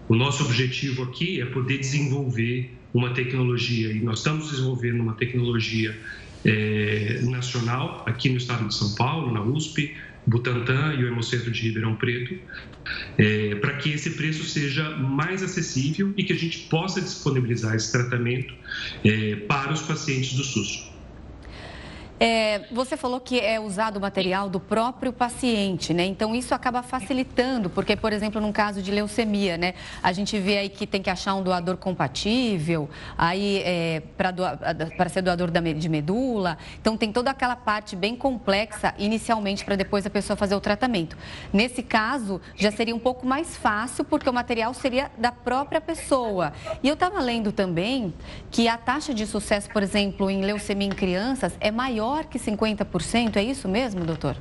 O 0.09 0.15
nosso 0.15 0.45
objetivo 0.45 1.03
aqui 1.05 1.41
é 1.41 1.47
poder 1.47 1.79
desenvolver 1.79 2.79
uma 2.93 3.13
tecnologia, 3.15 3.91
e 3.91 4.01
nós 4.01 4.19
estamos 4.19 4.51
desenvolvendo 4.51 5.01
uma 5.01 5.15
tecnologia 5.15 5.99
é, 6.45 7.21
nacional 7.23 8.05
aqui 8.07 8.29
no 8.29 8.37
estado 8.37 8.69
de 8.69 8.75
São 8.75 8.95
Paulo, 8.95 9.33
na 9.33 9.43
USP, 9.43 9.97
Butantan 10.27 10.95
e 10.95 11.05
o 11.05 11.09
Hemocentro 11.09 11.51
de 11.51 11.63
Ribeirão 11.63 11.97
Preto, 11.97 12.39
é, 13.19 13.55
para 13.57 13.75
que 13.75 13.91
esse 13.91 14.11
preço 14.11 14.45
seja 14.45 14.97
mais 14.97 15.43
acessível 15.43 16.13
e 16.17 16.25
que 16.25 16.33
a 16.33 16.37
gente 16.37 16.61
possa 16.69 17.01
disponibilizar 17.01 17.75
esse 17.75 17.91
tratamento 17.91 18.55
é, 19.05 19.37
para 19.37 19.73
os 19.73 19.83
pacientes 19.83 20.35
do 20.35 20.45
SUS. 20.45 20.94
É, 22.27 22.63
você 22.73 22.97
falou 22.97 23.21
que 23.21 23.39
é 23.39 23.61
usado 23.61 23.99
o 23.99 24.01
material 24.01 24.49
do 24.49 24.59
próprio 24.59 25.13
paciente, 25.13 25.93
né? 25.93 26.07
Então 26.07 26.35
isso 26.35 26.55
acaba 26.55 26.83
facilitando, 26.83 27.69
porque, 27.69 27.95
por 27.95 28.15
exemplo, 28.15 28.41
num 28.41 28.51
caso 28.51 28.81
de 28.81 28.91
leucemia, 28.91 29.59
né? 29.59 29.75
A 30.03 30.11
gente 30.11 30.39
vê 30.39 30.57
aí 30.57 30.71
que 30.71 30.87
tem 30.87 31.03
que 31.03 31.11
achar 31.11 31.35
um 31.35 31.43
doador 31.43 31.77
compatível, 31.77 32.89
aí 33.19 33.59
é, 33.63 34.03
para 34.17 35.09
ser 35.11 35.21
doador 35.21 35.51
de 35.51 35.89
medula. 35.91 36.57
Então 36.81 36.97
tem 36.97 37.13
toda 37.13 37.31
aquela 37.31 37.57
parte 37.57 37.95
bem 37.95 38.17
complexa 38.17 38.95
inicialmente 38.97 39.63
para 39.63 39.77
depois 39.77 40.07
a 40.07 40.11
pessoa 40.11 40.35
fazer 40.35 40.55
o 40.55 40.61
tratamento. 40.63 41.19
Nesse 41.53 41.83
caso, 41.83 42.41
já 42.57 42.71
seria 42.71 42.97
um 42.97 42.99
pouco 42.99 43.27
mais 43.27 43.55
fácil, 43.55 44.03
porque 44.03 44.31
o 44.31 44.33
material 44.33 44.73
seria 44.73 45.11
da 45.19 45.31
própria 45.31 45.79
pessoa. 45.79 46.55
E 46.83 46.89
eu 46.89 46.95
estava 46.95 47.21
lendo 47.21 47.53
também 47.53 48.15
que 48.51 48.67
a 48.67 48.79
taxa 48.79 49.13
de 49.13 49.27
sucesso, 49.27 49.69
por 49.69 49.83
exemplo, 49.83 50.31
em 50.31 50.41
leucemia 50.41 50.89
em 50.89 50.91
crianças 50.91 51.53
é 51.61 51.71
maior 51.71 52.14
maior 52.15 52.27
que 52.27 52.39
50%, 52.39 53.37
é 53.37 53.43
isso 53.43 53.69
mesmo, 53.69 54.05
doutor? 54.05 54.37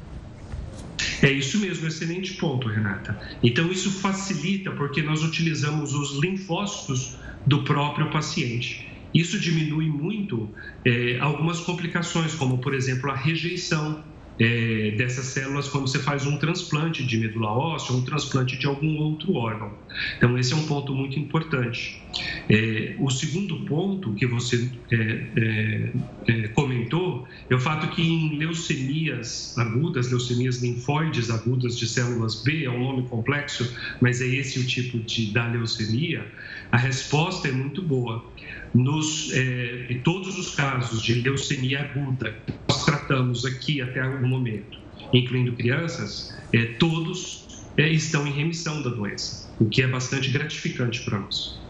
É 1.22 1.32
isso 1.32 1.58
mesmo, 1.60 1.88
excelente 1.88 2.34
ponto, 2.36 2.68
Renata. 2.68 3.20
Então, 3.42 3.72
isso 3.72 3.90
facilita 3.90 4.72
porque 4.72 5.02
nós 5.02 5.24
utilizamos 5.24 5.94
os 5.94 6.20
linfócitos 6.20 7.18
do 7.46 7.64
próprio 7.64 8.12
paciente. 8.12 8.88
Isso 9.14 9.40
diminui 9.40 9.88
muito 9.88 10.50
é, 10.86 11.18
algumas 11.20 11.60
complicações, 11.62 12.36
como, 12.36 12.60
por 12.60 12.74
exemplo, 12.74 13.10
a 13.10 13.16
rejeição 13.16 14.04
é, 14.40 14.92
dessas 14.98 15.26
células 15.26 15.68
quando 15.68 15.88
você 15.88 16.00
faz 16.00 16.26
um 16.26 16.38
transplante 16.38 17.04
de 17.04 17.18
medula 17.18 17.52
óssea 17.52 17.94
ou 17.94 18.02
um 18.02 18.04
transplante 18.04 18.58
de 18.58 18.66
algum 18.66 18.98
outro 18.98 19.36
órgão. 19.36 19.72
Então, 20.18 20.38
esse 20.38 20.54
é 20.54 20.56
um 20.56 20.66
ponto 20.66 20.94
muito 20.94 21.20
importante. 21.20 22.02
É, 22.50 22.96
o 23.00 23.10
segundo 23.10 23.58
ponto 23.66 24.14
que 24.14 24.26
você 24.26 24.70
é, 24.92 24.96
é, 25.36 25.92
é 26.28 26.48
comentou 26.50 27.03
é 27.50 27.56
o 27.56 27.60
fato 27.60 27.88
que 27.96 28.02
em 28.02 28.38
leucemias 28.38 29.54
agudas, 29.58 30.10
leucemias 30.10 30.62
linfóides 30.62 31.30
agudas 31.30 31.78
de 31.78 31.88
células 31.88 32.42
B, 32.44 32.66
é 32.66 32.70
um 32.70 32.80
nome 32.80 33.08
complexo, 33.08 33.76
mas 34.02 34.22
é 34.22 34.28
esse 34.28 34.60
o 34.60 34.66
tipo 34.66 35.00
de 35.00 35.32
da 35.32 35.48
leucemia, 35.48 36.26
a 36.72 36.78
resposta 36.78 37.48
é 37.48 37.52
muito 37.52 37.82
boa. 37.82 38.32
Nos, 38.74 39.32
em 39.34 40.00
todos 40.02 40.38
os 40.38 40.56
casos 40.56 41.04
de 41.04 41.22
leucemia 41.22 41.82
aguda 41.82 42.32
que 42.48 42.54
nós 42.68 42.86
tratamos 42.86 43.46
aqui 43.46 43.82
até 43.82 44.02
o 44.04 44.28
momento, 44.28 44.80
incluindo 45.14 45.54
crianças, 45.54 46.34
é, 46.52 46.66
todos 46.80 47.64
é, 47.78 47.90
estão 47.90 48.26
em 48.26 48.32
remissão 48.32 48.82
da 48.82 48.90
doença, 48.90 49.52
o 49.60 49.70
que 49.70 49.82
é 49.82 49.88
bastante 49.88 50.32
gratificante 50.32 51.02
para 51.02 51.20
nós. 51.20 51.63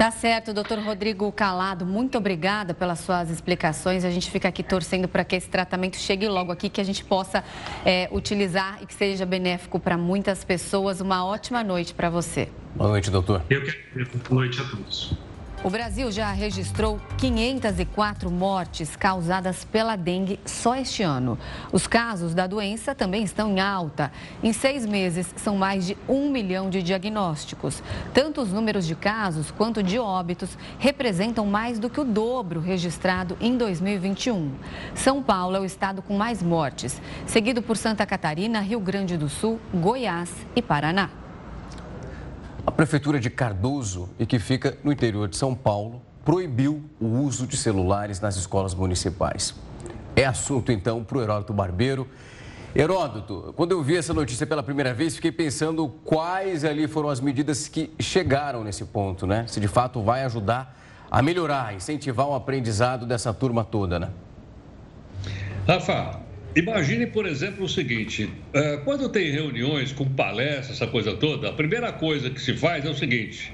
Tá 0.00 0.10
certo, 0.10 0.54
doutor 0.54 0.78
Rodrigo 0.78 1.30
Calado, 1.30 1.84
muito 1.84 2.16
obrigada 2.16 2.72
pelas 2.72 3.00
suas 3.00 3.28
explicações. 3.28 4.02
A 4.02 4.08
gente 4.08 4.30
fica 4.30 4.48
aqui 4.48 4.62
torcendo 4.62 5.06
para 5.06 5.22
que 5.22 5.36
esse 5.36 5.46
tratamento 5.46 5.98
chegue 5.98 6.26
logo 6.26 6.50
aqui, 6.50 6.70
que 6.70 6.80
a 6.80 6.84
gente 6.84 7.04
possa 7.04 7.44
é, 7.84 8.08
utilizar 8.10 8.78
e 8.80 8.86
que 8.86 8.94
seja 8.94 9.26
benéfico 9.26 9.78
para 9.78 9.98
muitas 9.98 10.42
pessoas. 10.42 11.02
Uma 11.02 11.26
ótima 11.26 11.62
noite 11.62 11.92
para 11.92 12.08
você. 12.08 12.48
Boa 12.74 12.88
noite, 12.88 13.10
doutor. 13.10 13.42
Eu 13.50 13.62
quero 13.62 14.08
boa 14.26 14.40
noite 14.40 14.58
a 14.62 14.64
todos. 14.64 15.12
O 15.62 15.68
Brasil 15.68 16.10
já 16.10 16.32
registrou 16.32 16.98
504 17.18 18.30
mortes 18.30 18.96
causadas 18.96 19.62
pela 19.62 19.94
dengue 19.94 20.40
só 20.46 20.74
este 20.74 21.02
ano. 21.02 21.38
Os 21.70 21.86
casos 21.86 22.32
da 22.34 22.46
doença 22.46 22.94
também 22.94 23.22
estão 23.24 23.50
em 23.50 23.60
alta. 23.60 24.10
Em 24.42 24.54
seis 24.54 24.86
meses, 24.86 25.34
são 25.36 25.58
mais 25.58 25.86
de 25.86 25.98
um 26.08 26.30
milhão 26.30 26.70
de 26.70 26.82
diagnósticos. 26.82 27.82
Tanto 28.14 28.40
os 28.40 28.50
números 28.50 28.86
de 28.86 28.94
casos 28.94 29.50
quanto 29.50 29.82
de 29.82 29.98
óbitos 29.98 30.56
representam 30.78 31.44
mais 31.44 31.78
do 31.78 31.90
que 31.90 32.00
o 32.00 32.04
dobro 32.04 32.58
registrado 32.58 33.36
em 33.38 33.54
2021. 33.58 34.54
São 34.94 35.22
Paulo 35.22 35.56
é 35.56 35.60
o 35.60 35.64
estado 35.66 36.00
com 36.00 36.16
mais 36.16 36.42
mortes, 36.42 36.98
seguido 37.26 37.60
por 37.60 37.76
Santa 37.76 38.06
Catarina, 38.06 38.60
Rio 38.60 38.80
Grande 38.80 39.14
do 39.18 39.28
Sul, 39.28 39.60
Goiás 39.74 40.30
e 40.56 40.62
Paraná. 40.62 41.19
A 42.70 42.72
Prefeitura 42.72 43.18
de 43.18 43.28
Cardoso, 43.28 44.08
e 44.16 44.24
que 44.24 44.38
fica 44.38 44.78
no 44.84 44.92
interior 44.92 45.26
de 45.26 45.36
São 45.36 45.56
Paulo, 45.56 46.00
proibiu 46.24 46.84
o 47.00 47.04
uso 47.04 47.44
de 47.44 47.56
celulares 47.56 48.20
nas 48.20 48.36
escolas 48.36 48.76
municipais. 48.76 49.56
É 50.14 50.24
assunto, 50.24 50.70
então, 50.70 51.02
para 51.02 51.18
o 51.18 51.20
Heródoto 51.20 51.52
Barbeiro. 51.52 52.06
Heródoto, 52.72 53.52
quando 53.56 53.72
eu 53.72 53.82
vi 53.82 53.96
essa 53.96 54.14
notícia 54.14 54.46
pela 54.46 54.62
primeira 54.62 54.94
vez, 54.94 55.16
fiquei 55.16 55.32
pensando 55.32 55.88
quais 56.04 56.64
ali 56.64 56.86
foram 56.86 57.08
as 57.08 57.18
medidas 57.18 57.66
que 57.66 57.92
chegaram 57.98 58.62
nesse 58.62 58.84
ponto, 58.84 59.26
né? 59.26 59.46
Se 59.48 59.58
de 59.58 59.66
fato 59.66 60.00
vai 60.00 60.22
ajudar 60.22 60.78
a 61.10 61.20
melhorar, 61.20 61.74
incentivar 61.74 62.28
o 62.28 62.36
aprendizado 62.36 63.04
dessa 63.04 63.34
turma 63.34 63.64
toda, 63.64 63.98
né? 63.98 64.10
Rafa, 65.66 66.19
Imagine, 66.56 67.06
por 67.06 67.26
exemplo, 67.26 67.64
o 67.64 67.68
seguinte: 67.68 68.30
é, 68.52 68.76
quando 68.78 69.08
tem 69.08 69.30
reuniões 69.30 69.92
com 69.92 70.04
palestras, 70.04 70.76
essa 70.76 70.86
coisa 70.86 71.14
toda, 71.14 71.48
a 71.48 71.52
primeira 71.52 71.92
coisa 71.92 72.30
que 72.30 72.40
se 72.40 72.54
faz 72.54 72.84
é 72.84 72.90
o 72.90 72.94
seguinte: 72.94 73.52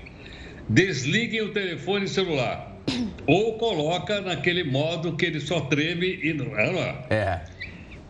desliguem 0.68 1.42
o 1.42 1.52
telefone 1.52 2.08
celular. 2.08 2.74
Ou 3.26 3.58
coloca 3.58 4.20
naquele 4.20 4.62
modo 4.62 5.16
que 5.16 5.26
ele 5.26 5.40
só 5.40 5.60
treme 5.62 6.20
e 6.22 6.32
não 6.32 6.58
é. 6.58 6.72
Não 6.72 6.78
é. 6.78 7.04
é. 7.10 7.40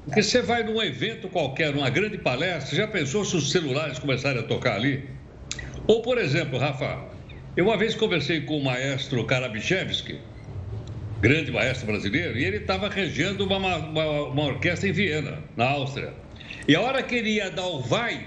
Porque 0.04 0.22
você 0.22 0.40
vai 0.40 0.62
num 0.62 0.80
evento 0.80 1.28
qualquer, 1.28 1.74
numa 1.74 1.90
grande 1.90 2.16
palestra, 2.18 2.76
já 2.76 2.86
pensou 2.86 3.24
se 3.24 3.36
os 3.36 3.50
celulares 3.50 3.98
começarem 3.98 4.40
a 4.40 4.44
tocar 4.44 4.76
ali? 4.76 5.04
Ou, 5.88 6.00
por 6.00 6.16
exemplo, 6.16 6.58
Rafa, 6.58 7.04
eu 7.56 7.64
uma 7.64 7.76
vez 7.76 7.94
conversei 7.96 8.42
com 8.42 8.58
o 8.58 8.64
maestro 8.64 9.24
Karabichevski, 9.24 10.20
grande 11.20 11.50
maestro 11.50 11.86
brasileiro, 11.86 12.38
e 12.38 12.44
ele 12.44 12.58
estava 12.58 12.88
regendo 12.88 13.44
uma, 13.44 13.56
uma, 13.56 14.06
uma, 14.24 14.44
orquestra 14.44 14.88
em 14.88 14.92
Viena, 14.92 15.38
na 15.56 15.70
Áustria. 15.70 16.12
E 16.68 16.74
a 16.74 16.80
hora 16.80 17.02
que 17.02 17.14
ele 17.14 17.30
ia 17.30 17.50
dar 17.50 17.66
o 17.66 17.80
vai, 17.80 18.26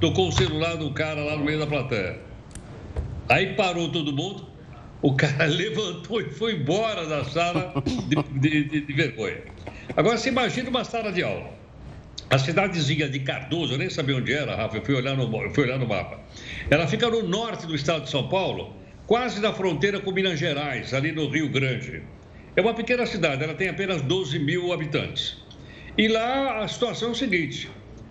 tocou 0.00 0.28
o 0.28 0.32
celular 0.32 0.76
do 0.76 0.90
cara 0.92 1.22
lá 1.22 1.36
no 1.36 1.44
meio 1.44 1.58
da 1.58 1.66
plateia. 1.66 2.18
Aí 3.28 3.54
parou 3.54 3.90
todo 3.90 4.12
mundo, 4.12 4.48
o 5.00 5.14
cara 5.14 5.46
levantou 5.46 6.20
e 6.20 6.30
foi 6.30 6.56
embora 6.56 7.06
da 7.06 7.24
sala 7.24 7.72
de, 8.06 8.40
de, 8.40 8.64
de, 8.64 8.80
de 8.82 8.92
vergonha. 8.92 9.38
Agora, 9.96 10.16
você 10.16 10.28
imagina 10.28 10.68
uma 10.68 10.84
sala 10.84 11.10
de 11.12 11.22
aula. 11.22 11.52
A 12.30 12.38
cidadezinha 12.38 13.08
de 13.08 13.20
Cardoso, 13.20 13.74
eu 13.74 13.78
nem 13.78 13.90
sabia 13.90 14.16
onde 14.16 14.32
era, 14.32 14.56
Rafa, 14.56 14.78
eu 14.78 14.84
fui 14.84 14.94
olhar 14.94 15.16
no, 15.16 15.50
fui 15.50 15.64
olhar 15.64 15.78
no 15.78 15.86
mapa. 15.86 16.18
Ela 16.70 16.86
fica 16.86 17.08
no 17.08 17.22
norte 17.22 17.66
do 17.66 17.74
estado 17.74 18.04
de 18.04 18.10
São 18.10 18.28
Paulo, 18.28 18.74
quase 19.06 19.40
na 19.40 19.52
fronteira 19.52 20.00
com 20.00 20.10
Minas 20.10 20.38
Gerais, 20.38 20.94
ali 20.94 21.12
no 21.12 21.28
Rio 21.28 21.48
Grande. 21.48 22.02
É 22.56 22.60
uma 22.60 22.74
pequena 22.74 23.04
cidade, 23.06 23.42
ela 23.42 23.54
tem 23.54 23.68
apenas 23.68 24.00
12 24.02 24.38
mil 24.38 24.72
habitantes. 24.72 25.36
E 25.96 26.08
lá 26.08 26.62
a 26.62 26.68
situação 26.68 27.08
é 27.08 27.12
o 27.12 27.14
seguinte: 27.14 27.68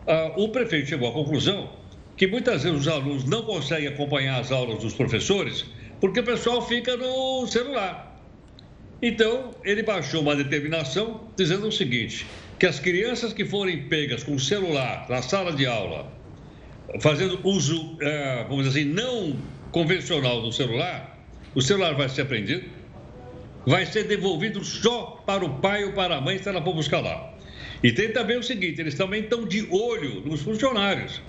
uh, 0.08 0.42
o 0.42 0.50
prefeito 0.50 0.90
chegou 0.90 1.10
à 1.10 1.14
conclusão 1.14 1.70
que 2.16 2.28
muitas 2.28 2.64
vezes 2.64 2.82
os 2.82 2.88
alunos 2.88 3.26
não 3.26 3.44
conseguem 3.44 3.88
acompanhar 3.88 4.40
as 4.40 4.52
aulas 4.52 4.84
dos 4.84 4.94
professores 4.94 5.66
porque 6.00 6.20
o 6.20 6.24
pessoal 6.24 6.62
fica 6.62 6.96
no 6.98 7.48
celular. 7.48 8.22
Então, 9.02 9.52
ele 9.64 9.84
baixou 9.84 10.22
uma 10.22 10.36
determinação 10.36 11.30
dizendo 11.36 11.68
o 11.68 11.72
seguinte: 11.72 12.28
que 12.60 12.66
as 12.66 12.80
crianças 12.80 13.34
que 13.34 13.44
forem 13.44 13.88
pegas 13.90 14.24
com 14.24 14.36
o 14.36 14.40
celular 14.40 15.06
na 15.10 15.22
sala 15.22 15.54
de 15.54 15.66
aula, 15.66 16.12
fazendo 17.00 17.40
uso, 17.44 17.94
uh, 17.96 18.48
vamos 18.48 18.66
dizer 18.66 18.82
assim, 18.82 18.90
não 18.90 19.36
convencional 19.72 20.42
do 20.42 20.52
celular, 20.52 21.18
o 21.56 21.62
celular 21.62 21.96
vai 21.96 22.10
ser 22.10 22.22
apreendido, 22.22 22.70
vai 23.66 23.86
ser 23.86 24.04
devolvido 24.04 24.64
só 24.64 25.24
para 25.26 25.44
o 25.44 25.60
pai 25.60 25.86
ou 25.86 25.94
para 25.94 26.18
a 26.18 26.22
mãe 26.22 26.38
se 26.38 26.48
ela 26.48 26.62
for 26.62 26.74
buscar 26.74 27.02
lá. 27.02 27.34
E 27.82 27.92
tem 27.92 28.12
também 28.12 28.38
o 28.38 28.44
seguinte, 28.44 28.80
eles 28.80 28.96
também 28.96 29.24
estão 29.24 29.46
de 29.46 29.68
olho 29.70 30.22
nos 30.22 30.42
funcionários, 30.42 31.22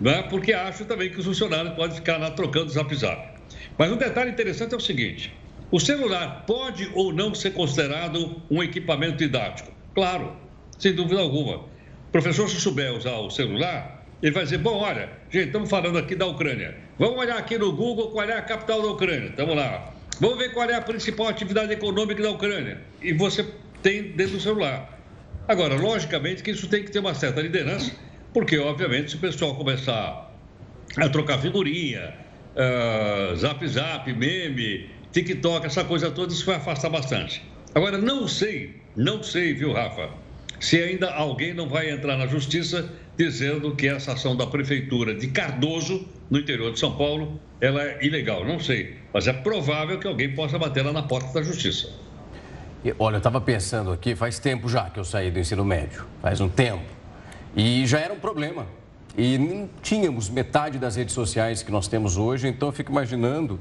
né? 0.00 0.22
porque 0.24 0.52
acham 0.52 0.86
também 0.86 1.10
que 1.10 1.18
os 1.18 1.26
funcionários 1.26 1.74
podem 1.74 1.96
ficar 1.96 2.16
lá 2.16 2.30
trocando 2.30 2.70
zap 2.70 2.94
zap. 2.94 3.38
Mas 3.76 3.92
um 3.92 3.96
detalhe 3.96 4.30
interessante 4.30 4.74
é 4.74 4.76
o 4.76 4.80
seguinte, 4.80 5.32
o 5.70 5.78
celular 5.78 6.44
pode 6.46 6.90
ou 6.94 7.12
não 7.12 7.34
ser 7.34 7.52
considerado 7.52 8.42
um 8.50 8.62
equipamento 8.62 9.18
didático? 9.18 9.70
Claro, 9.94 10.36
sem 10.78 10.94
dúvida 10.94 11.20
alguma. 11.20 11.58
O 11.58 12.10
professor, 12.10 12.48
se 12.48 12.58
souber 12.60 12.94
usar 12.94 13.18
o 13.18 13.30
celular, 13.30 13.97
ele 14.22 14.32
vai 14.32 14.44
dizer: 14.44 14.58
bom, 14.58 14.78
olha, 14.78 15.08
gente, 15.30 15.46
estamos 15.46 15.70
falando 15.70 15.98
aqui 15.98 16.14
da 16.14 16.26
Ucrânia. 16.26 16.76
Vamos 16.98 17.18
olhar 17.18 17.38
aqui 17.38 17.56
no 17.56 17.72
Google 17.72 18.10
qual 18.10 18.28
é 18.28 18.36
a 18.36 18.42
capital 18.42 18.82
da 18.82 18.88
Ucrânia. 18.88 19.28
Estamos 19.28 19.56
lá. 19.56 19.92
Vamos 20.20 20.38
ver 20.38 20.52
qual 20.52 20.68
é 20.68 20.74
a 20.74 20.80
principal 20.80 21.28
atividade 21.28 21.72
econômica 21.72 22.22
da 22.22 22.30
Ucrânia. 22.30 22.80
E 23.00 23.12
você 23.12 23.46
tem 23.82 24.02
dentro 24.12 24.34
do 24.34 24.40
celular. 24.40 24.98
Agora, 25.46 25.76
logicamente 25.76 26.42
que 26.42 26.50
isso 26.50 26.68
tem 26.68 26.84
que 26.84 26.90
ter 26.90 26.98
uma 26.98 27.14
certa 27.14 27.40
liderança, 27.40 27.92
porque, 28.34 28.58
obviamente, 28.58 29.10
se 29.10 29.16
o 29.16 29.20
pessoal 29.20 29.54
começar 29.54 30.30
a 30.96 31.08
trocar 31.08 31.38
figurinha, 31.38 32.14
uh, 32.54 33.36
zap 33.36 33.66
zap, 33.66 34.12
meme, 34.12 34.90
TikTok, 35.12 35.66
essa 35.66 35.84
coisa 35.84 36.10
toda, 36.10 36.32
isso 36.32 36.44
vai 36.44 36.56
afastar 36.56 36.90
bastante. 36.90 37.42
Agora, 37.74 37.96
não 37.96 38.26
sei, 38.26 38.76
não 38.96 39.22
sei, 39.22 39.54
viu, 39.54 39.72
Rafa, 39.72 40.10
se 40.60 40.82
ainda 40.82 41.10
alguém 41.12 41.54
não 41.54 41.68
vai 41.68 41.90
entrar 41.90 42.16
na 42.16 42.26
justiça 42.26 42.90
dizendo 43.16 43.74
que 43.74 43.88
essa 43.88 44.12
ação 44.12 44.36
da 44.36 44.46
prefeitura 44.46 45.14
de 45.14 45.28
Cardoso, 45.28 46.06
no 46.30 46.38
interior 46.38 46.72
de 46.72 46.78
São 46.78 46.96
Paulo, 46.96 47.40
ela 47.60 47.82
é 47.82 48.04
ilegal. 48.04 48.44
Não 48.44 48.60
sei, 48.60 48.96
mas 49.12 49.26
é 49.26 49.32
provável 49.32 49.98
que 49.98 50.06
alguém 50.06 50.34
possa 50.34 50.58
bater 50.58 50.84
lá 50.84 50.92
na 50.92 51.02
porta 51.02 51.32
da 51.32 51.42
justiça. 51.42 51.88
Olha, 52.98 53.16
eu 53.16 53.18
estava 53.18 53.40
pensando 53.40 53.92
aqui, 53.92 54.14
faz 54.14 54.38
tempo 54.38 54.68
já 54.68 54.88
que 54.88 55.00
eu 55.00 55.04
saí 55.04 55.30
do 55.30 55.38
ensino 55.38 55.64
médio, 55.64 56.04
faz 56.22 56.40
um 56.40 56.48
tempo. 56.48 56.84
E 57.56 57.84
já 57.86 57.98
era 57.98 58.12
um 58.14 58.20
problema. 58.20 58.66
E 59.16 59.36
não 59.36 59.68
tínhamos 59.82 60.30
metade 60.30 60.78
das 60.78 60.94
redes 60.94 61.12
sociais 61.12 61.62
que 61.62 61.72
nós 61.72 61.88
temos 61.88 62.16
hoje, 62.16 62.46
então 62.46 62.68
eu 62.68 62.72
fico 62.72 62.92
imaginando, 62.92 63.58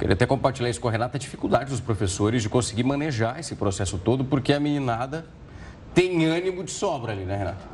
queria 0.00 0.14
até 0.14 0.26
compartilhar 0.26 0.68
isso 0.68 0.80
com 0.80 0.88
a 0.88 0.90
Renata, 0.90 1.16
a 1.16 1.20
dificuldade 1.20 1.70
dos 1.70 1.78
professores 1.78 2.42
de 2.42 2.48
conseguir 2.48 2.82
manejar 2.82 3.38
esse 3.38 3.54
processo 3.54 3.98
todo, 3.98 4.24
porque 4.24 4.52
a 4.52 4.58
meninada 4.58 5.26
tem 5.94 6.24
ânimo 6.26 6.64
de 6.64 6.70
sobra 6.70 7.12
ali, 7.12 7.24
né, 7.24 7.36
Renata? 7.36 7.70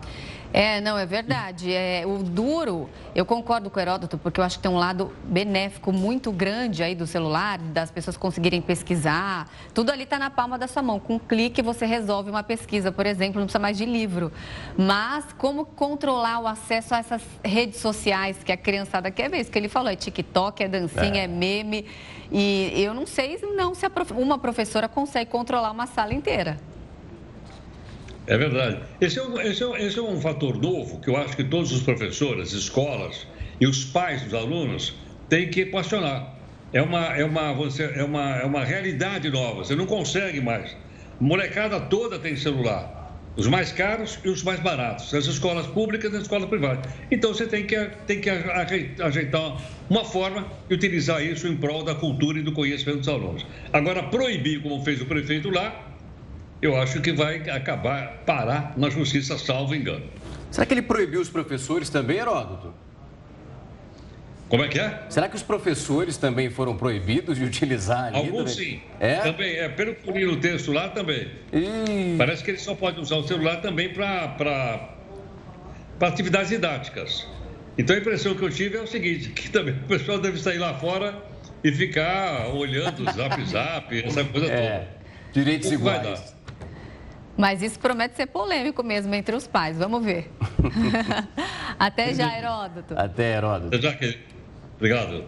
É, 0.52 0.80
não, 0.80 0.96
é 0.96 1.04
verdade. 1.04 1.72
É, 1.72 2.04
o 2.06 2.22
duro, 2.22 2.88
eu 3.14 3.26
concordo 3.26 3.68
com 3.68 3.78
o 3.78 3.82
Heródoto, 3.82 4.16
porque 4.16 4.40
eu 4.40 4.44
acho 4.44 4.56
que 4.56 4.62
tem 4.62 4.70
um 4.70 4.78
lado 4.78 5.12
benéfico 5.24 5.92
muito 5.92 6.32
grande 6.32 6.82
aí 6.82 6.94
do 6.94 7.06
celular, 7.06 7.58
das 7.58 7.90
pessoas 7.90 8.16
conseguirem 8.16 8.62
pesquisar. 8.62 9.50
Tudo 9.74 9.90
ali 9.90 10.04
está 10.04 10.18
na 10.18 10.30
palma 10.30 10.58
da 10.58 10.66
sua 10.66 10.82
mão. 10.82 10.98
Com 10.98 11.16
um 11.16 11.18
clique 11.18 11.60
você 11.60 11.84
resolve 11.84 12.30
uma 12.30 12.42
pesquisa, 12.42 12.90
por 12.90 13.04
exemplo, 13.04 13.38
não 13.38 13.46
precisa 13.46 13.58
mais 13.58 13.76
de 13.76 13.84
livro. 13.84 14.32
Mas 14.78 15.26
como 15.36 15.66
controlar 15.66 16.40
o 16.40 16.46
acesso 16.46 16.94
a 16.94 16.98
essas 16.98 17.22
redes 17.44 17.80
sociais 17.80 18.42
que 18.42 18.50
a 18.50 18.56
criançada 18.56 19.10
quer 19.10 19.28
ver? 19.28 19.40
Isso 19.40 19.50
que 19.50 19.58
ele 19.58 19.68
falou, 19.68 19.90
é 19.90 19.96
TikTok, 19.96 20.62
é 20.62 20.68
dancinha, 20.68 21.20
é, 21.20 21.24
é 21.24 21.28
meme. 21.28 21.84
E 22.32 22.72
eu 22.76 22.94
não 22.94 23.06
sei 23.06 23.38
não 23.54 23.74
se 23.74 23.86
uma 24.16 24.38
professora 24.38 24.88
consegue 24.88 25.30
controlar 25.30 25.70
uma 25.70 25.86
sala 25.86 26.14
inteira. 26.14 26.56
É 28.26 28.36
verdade. 28.36 28.80
Esse 29.00 29.18
é, 29.18 29.22
um, 29.22 29.40
esse, 29.40 29.62
é 29.62 29.66
um, 29.66 29.76
esse 29.76 29.98
é 29.98 30.02
um 30.02 30.20
fator 30.20 30.60
novo 30.60 31.00
que 31.00 31.08
eu 31.08 31.16
acho 31.16 31.36
que 31.36 31.44
todos 31.44 31.70
os 31.72 31.82
professores, 31.82 32.52
escolas 32.52 33.26
e 33.60 33.66
os 33.66 33.84
pais 33.84 34.22
dos 34.22 34.34
alunos 34.34 34.94
têm 35.28 35.48
que 35.48 35.66
questionar. 35.66 36.34
É 36.72 36.82
uma, 36.82 37.16
é 37.16 37.24
uma, 37.24 37.52
você, 37.52 37.84
é 37.84 38.02
uma, 38.02 38.36
é 38.36 38.44
uma 38.44 38.64
realidade 38.64 39.30
nova, 39.30 39.64
você 39.64 39.76
não 39.76 39.86
consegue 39.86 40.40
mais. 40.40 40.76
Molecada 41.20 41.80
toda 41.80 42.18
tem 42.18 42.36
celular. 42.36 42.94
Os 43.36 43.46
mais 43.46 43.70
caros 43.70 44.18
e 44.24 44.28
os 44.28 44.42
mais 44.42 44.60
baratos. 44.60 45.14
As 45.14 45.26
escolas 45.26 45.66
públicas 45.66 46.12
e 46.12 46.16
as 46.16 46.22
escolas 46.22 46.48
privadas. 46.48 46.90
Então 47.10 47.32
você 47.32 47.46
tem 47.46 47.66
que, 47.66 47.76
tem 48.06 48.20
que 48.20 48.30
ajeitar 48.30 49.58
uma 49.88 50.04
forma 50.04 50.46
de 50.68 50.74
utilizar 50.74 51.22
isso 51.22 51.46
em 51.46 51.56
prol 51.56 51.84
da 51.84 51.94
cultura 51.94 52.38
e 52.38 52.42
do 52.42 52.52
conhecimento 52.52 53.00
dos 53.00 53.08
alunos. 53.08 53.46
Agora, 53.72 54.02
proibir, 54.04 54.62
como 54.62 54.82
fez 54.82 55.00
o 55.02 55.06
prefeito 55.06 55.50
lá, 55.50 55.95
eu 56.60 56.76
acho 56.76 57.00
que 57.00 57.12
vai 57.12 57.48
acabar, 57.50 58.22
parar 58.24 58.72
na 58.76 58.88
justiça, 58.90 59.36
salvo 59.38 59.74
engano. 59.74 60.04
Será 60.50 60.66
que 60.66 60.74
ele 60.74 60.82
proibiu 60.82 61.20
os 61.20 61.28
professores 61.28 61.90
também, 61.90 62.18
Heródoto? 62.18 62.72
Como 64.48 64.62
é 64.62 64.68
que 64.68 64.78
é? 64.78 65.02
Será 65.08 65.28
que 65.28 65.34
os 65.34 65.42
professores 65.42 66.16
também 66.16 66.48
foram 66.48 66.76
proibidos 66.76 67.36
de 67.36 67.44
utilizar? 67.44 68.14
Alguns 68.14 68.54
sim. 68.54 68.80
É? 69.00 69.16
Também, 69.16 69.56
é, 69.56 69.68
pelo 69.68 69.94
que 69.94 70.10
li 70.12 70.24
no 70.24 70.36
texto 70.36 70.72
lá 70.72 70.88
também. 70.88 71.28
E... 71.52 72.14
Parece 72.16 72.44
que 72.44 72.52
eles 72.52 72.62
só 72.62 72.74
podem 72.74 73.02
usar 73.02 73.16
o 73.16 73.26
celular 73.26 73.60
também 73.60 73.92
para 73.92 74.94
atividades 76.00 76.50
didáticas. 76.50 77.26
Então 77.76 77.96
a 77.96 77.98
impressão 77.98 78.36
que 78.36 78.42
eu 78.42 78.50
tive 78.50 78.78
é 78.78 78.82
o 78.82 78.86
seguinte, 78.86 79.30
que 79.30 79.50
também 79.50 79.74
o 79.74 79.88
pessoal 79.88 80.18
deve 80.20 80.38
sair 80.38 80.58
lá 80.58 80.74
fora 80.74 81.20
e 81.64 81.72
ficar 81.72 82.46
olhando 82.54 83.02
o 83.02 83.12
zap 83.12 83.44
zap, 83.44 84.04
essa 84.04 84.24
coisa 84.24 84.46
é, 84.46 84.78
toda. 84.78 84.88
Direitos 85.32 85.72
iguais. 85.72 86.35
Mas 87.36 87.62
isso 87.62 87.78
promete 87.78 88.16
ser 88.16 88.26
polêmico 88.26 88.82
mesmo 88.82 89.14
entre 89.14 89.36
os 89.36 89.46
pais. 89.46 89.76
Vamos 89.76 90.04
ver. 90.04 90.32
Até 91.78 92.14
já, 92.14 92.36
Heródoto. 92.36 92.94
Até, 92.98 93.36
Heródoto. 93.36 93.80
Já 93.80 93.94
que... 93.94 94.18
Obrigado. 94.76 95.24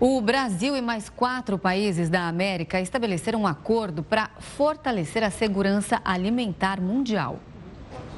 O 0.00 0.20
Brasil 0.20 0.76
e 0.76 0.80
mais 0.80 1.08
quatro 1.08 1.58
países 1.58 2.08
da 2.08 2.28
América 2.28 2.80
estabeleceram 2.80 3.42
um 3.42 3.46
acordo 3.46 4.02
para 4.02 4.30
fortalecer 4.38 5.24
a 5.24 5.30
segurança 5.30 6.00
alimentar 6.04 6.80
mundial. 6.80 7.40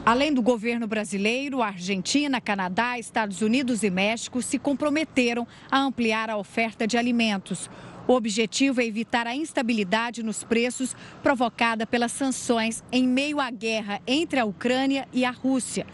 Além 0.04 0.32
do 0.32 0.42
governo 0.42 0.86
brasileiro, 0.86 1.62
Argentina, 1.62 2.40
Canadá, 2.40 2.98
Estados 2.98 3.42
Unidos 3.42 3.82
e 3.82 3.90
México 3.90 4.40
se 4.40 4.58
comprometeram 4.58 5.46
a 5.70 5.78
ampliar 5.78 6.30
a 6.30 6.36
oferta 6.36 6.86
de 6.86 6.96
alimentos. 6.96 7.70
O 8.06 8.14
objetivo 8.14 8.80
é 8.80 8.84
evitar 8.84 9.26
a 9.26 9.36
instabilidade 9.36 10.22
nos 10.22 10.42
preços 10.42 10.96
provocada 11.22 11.86
pelas 11.86 12.12
sanções 12.12 12.82
em 12.90 13.06
meio 13.06 13.40
à 13.40 13.50
guerra 13.50 14.00
entre 14.06 14.40
a 14.40 14.44
Ucrânia 14.44 15.06
e 15.12 15.24
a 15.24 15.30
Rússia. 15.30 15.86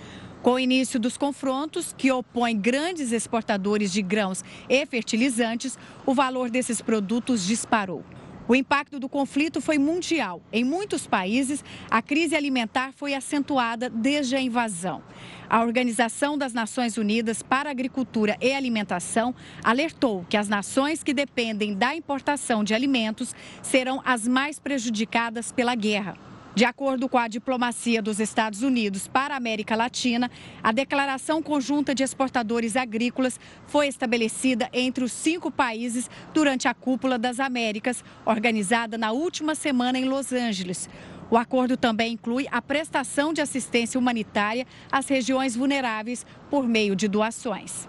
Com 0.43 0.53
o 0.53 0.59
início 0.59 1.01
dos 1.01 1.19
confrontos, 1.19 1.93
que 1.93 2.13
opõem 2.13 2.57
grandes 2.57 3.11
exportadores 3.11 3.93
de 3.93 4.01
grãos 4.01 4.45
e 4.69 4.87
fertilizantes, 4.87 5.77
o 6.07 6.15
valor 6.15 6.51
desses 6.51 6.81
produtos 6.81 7.45
disparou. 7.45 8.05
O 8.49 8.55
impacto 8.55 9.01
do 9.01 9.09
conflito 9.09 9.61
foi 9.61 9.77
mundial. 9.77 10.41
Em 10.53 10.63
muitos 10.63 11.05
países, 11.05 11.65
a 11.91 12.01
crise 12.01 12.37
alimentar 12.37 12.93
foi 12.93 13.13
acentuada 13.13 13.91
desde 13.91 14.37
a 14.37 14.41
invasão. 14.41 15.03
A 15.49 15.63
Organização 15.63 16.37
das 16.37 16.53
Nações 16.53 16.97
Unidas 16.97 17.43
para 17.43 17.71
Agricultura 17.71 18.37
e 18.41 18.53
Alimentação 18.53 19.35
alertou 19.63 20.27
que 20.29 20.37
as 20.37 20.49
nações 20.49 21.05
que 21.05 21.15
dependem 21.15 21.73
da 21.73 21.95
importação 21.95 22.65
de 22.65 22.75
alimentos 22.75 23.35
serão 23.63 24.03
as 24.05 24.27
mais 24.27 24.59
prejudicadas 24.59 25.53
pela 25.53 25.75
guerra. 25.75 26.17
De 26.57 26.65
acordo 26.65 27.07
com 27.07 27.19
a 27.19 27.29
diplomacia 27.29 28.01
dos 28.01 28.19
Estados 28.19 28.63
Unidos 28.63 29.07
para 29.07 29.35
a 29.35 29.37
América 29.37 29.77
Latina, 29.77 30.31
a 30.63 30.73
declaração 30.73 31.43
conjunta 31.43 31.95
de 31.95 32.03
exportadores 32.03 32.77
agrícolas 32.77 33.39
foi 33.67 33.89
estabelecida 33.89 34.67
entre 34.73 35.05
os 35.05 35.13
cinco 35.13 35.51
países 35.51 36.11
durante 36.33 36.67
a 36.67 36.73
Cúpula 36.73 37.19
das 37.19 37.41
Américas, 37.41 38.03
organizada 38.25 38.97
na 38.97 39.13
última 39.13 39.55
semana 39.55 39.99
em 39.99 40.07
Los 40.07 40.33
Angeles. 40.33 40.89
O 41.31 41.37
acordo 41.37 41.77
também 41.77 42.13
inclui 42.13 42.47
a 42.51 42.63
prestação 42.63 43.33
de 43.33 43.41
assistência 43.41 43.99
humanitária 43.99 44.67
às 44.91 45.09
regiões 45.09 45.57
vulneráveis 45.57 46.25
por 46.49 46.67
meio 46.67 46.95
de 46.95 47.09
doações. 47.09 47.89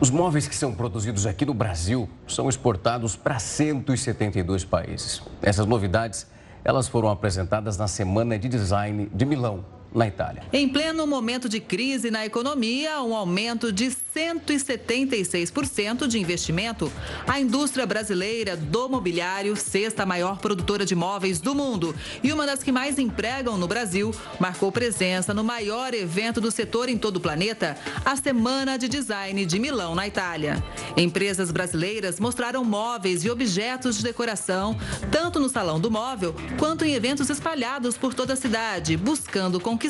Os 0.00 0.10
móveis 0.10 0.46
que 0.46 0.54
são 0.54 0.74
produzidos 0.74 1.26
aqui 1.26 1.46
no 1.46 1.54
Brasil 1.54 2.08
são 2.26 2.48
exportados 2.48 3.16
para 3.16 3.38
172 3.38 4.64
países. 4.64 5.22
Essas 5.42 5.66
novidades 5.66 6.26
elas 6.64 6.88
foram 6.88 7.08
apresentadas 7.08 7.78
na 7.78 7.86
Semana 7.86 8.38
de 8.38 8.48
Design 8.48 9.08
de 9.14 9.24
Milão, 9.24 9.64
na 9.96 10.06
Itália. 10.06 10.44
Em 10.52 10.68
pleno 10.68 11.06
momento 11.06 11.48
de 11.48 11.58
crise 11.58 12.10
na 12.10 12.26
economia, 12.26 13.00
um 13.00 13.16
aumento 13.16 13.72
de 13.72 13.86
176% 13.86 16.06
de 16.06 16.18
investimento. 16.18 16.92
A 17.26 17.40
indústria 17.40 17.86
brasileira 17.86 18.54
do 18.56 18.88
mobiliário, 18.88 19.56
sexta 19.56 20.04
maior 20.04 20.36
produtora 20.38 20.84
de 20.84 20.94
móveis 20.94 21.40
do 21.40 21.54
mundo 21.54 21.94
e 22.22 22.30
uma 22.32 22.44
das 22.44 22.62
que 22.62 22.70
mais 22.70 22.98
empregam 22.98 23.56
no 23.56 23.66
Brasil, 23.66 24.14
marcou 24.38 24.70
presença 24.70 25.32
no 25.32 25.42
maior 25.42 25.94
evento 25.94 26.38
do 26.40 26.50
setor 26.50 26.90
em 26.90 26.98
todo 26.98 27.16
o 27.16 27.20
planeta, 27.20 27.76
a 28.04 28.14
Semana 28.16 28.78
de 28.78 28.88
Design 28.88 29.46
de 29.46 29.58
Milão, 29.58 29.94
na 29.94 30.06
Itália. 30.06 30.62
Empresas 30.96 31.50
brasileiras 31.50 32.20
mostraram 32.20 32.62
móveis 32.64 33.24
e 33.24 33.30
objetos 33.30 33.96
de 33.96 34.02
decoração, 34.02 34.76
tanto 35.10 35.40
no 35.40 35.48
Salão 35.48 35.80
do 35.80 35.90
Móvel 35.90 36.34
quanto 36.58 36.84
em 36.84 36.92
eventos 36.92 37.30
espalhados 37.30 37.96
por 37.96 38.12
toda 38.12 38.34
a 38.34 38.36
cidade, 38.36 38.94
buscando 38.96 39.58
conquistar 39.58 39.85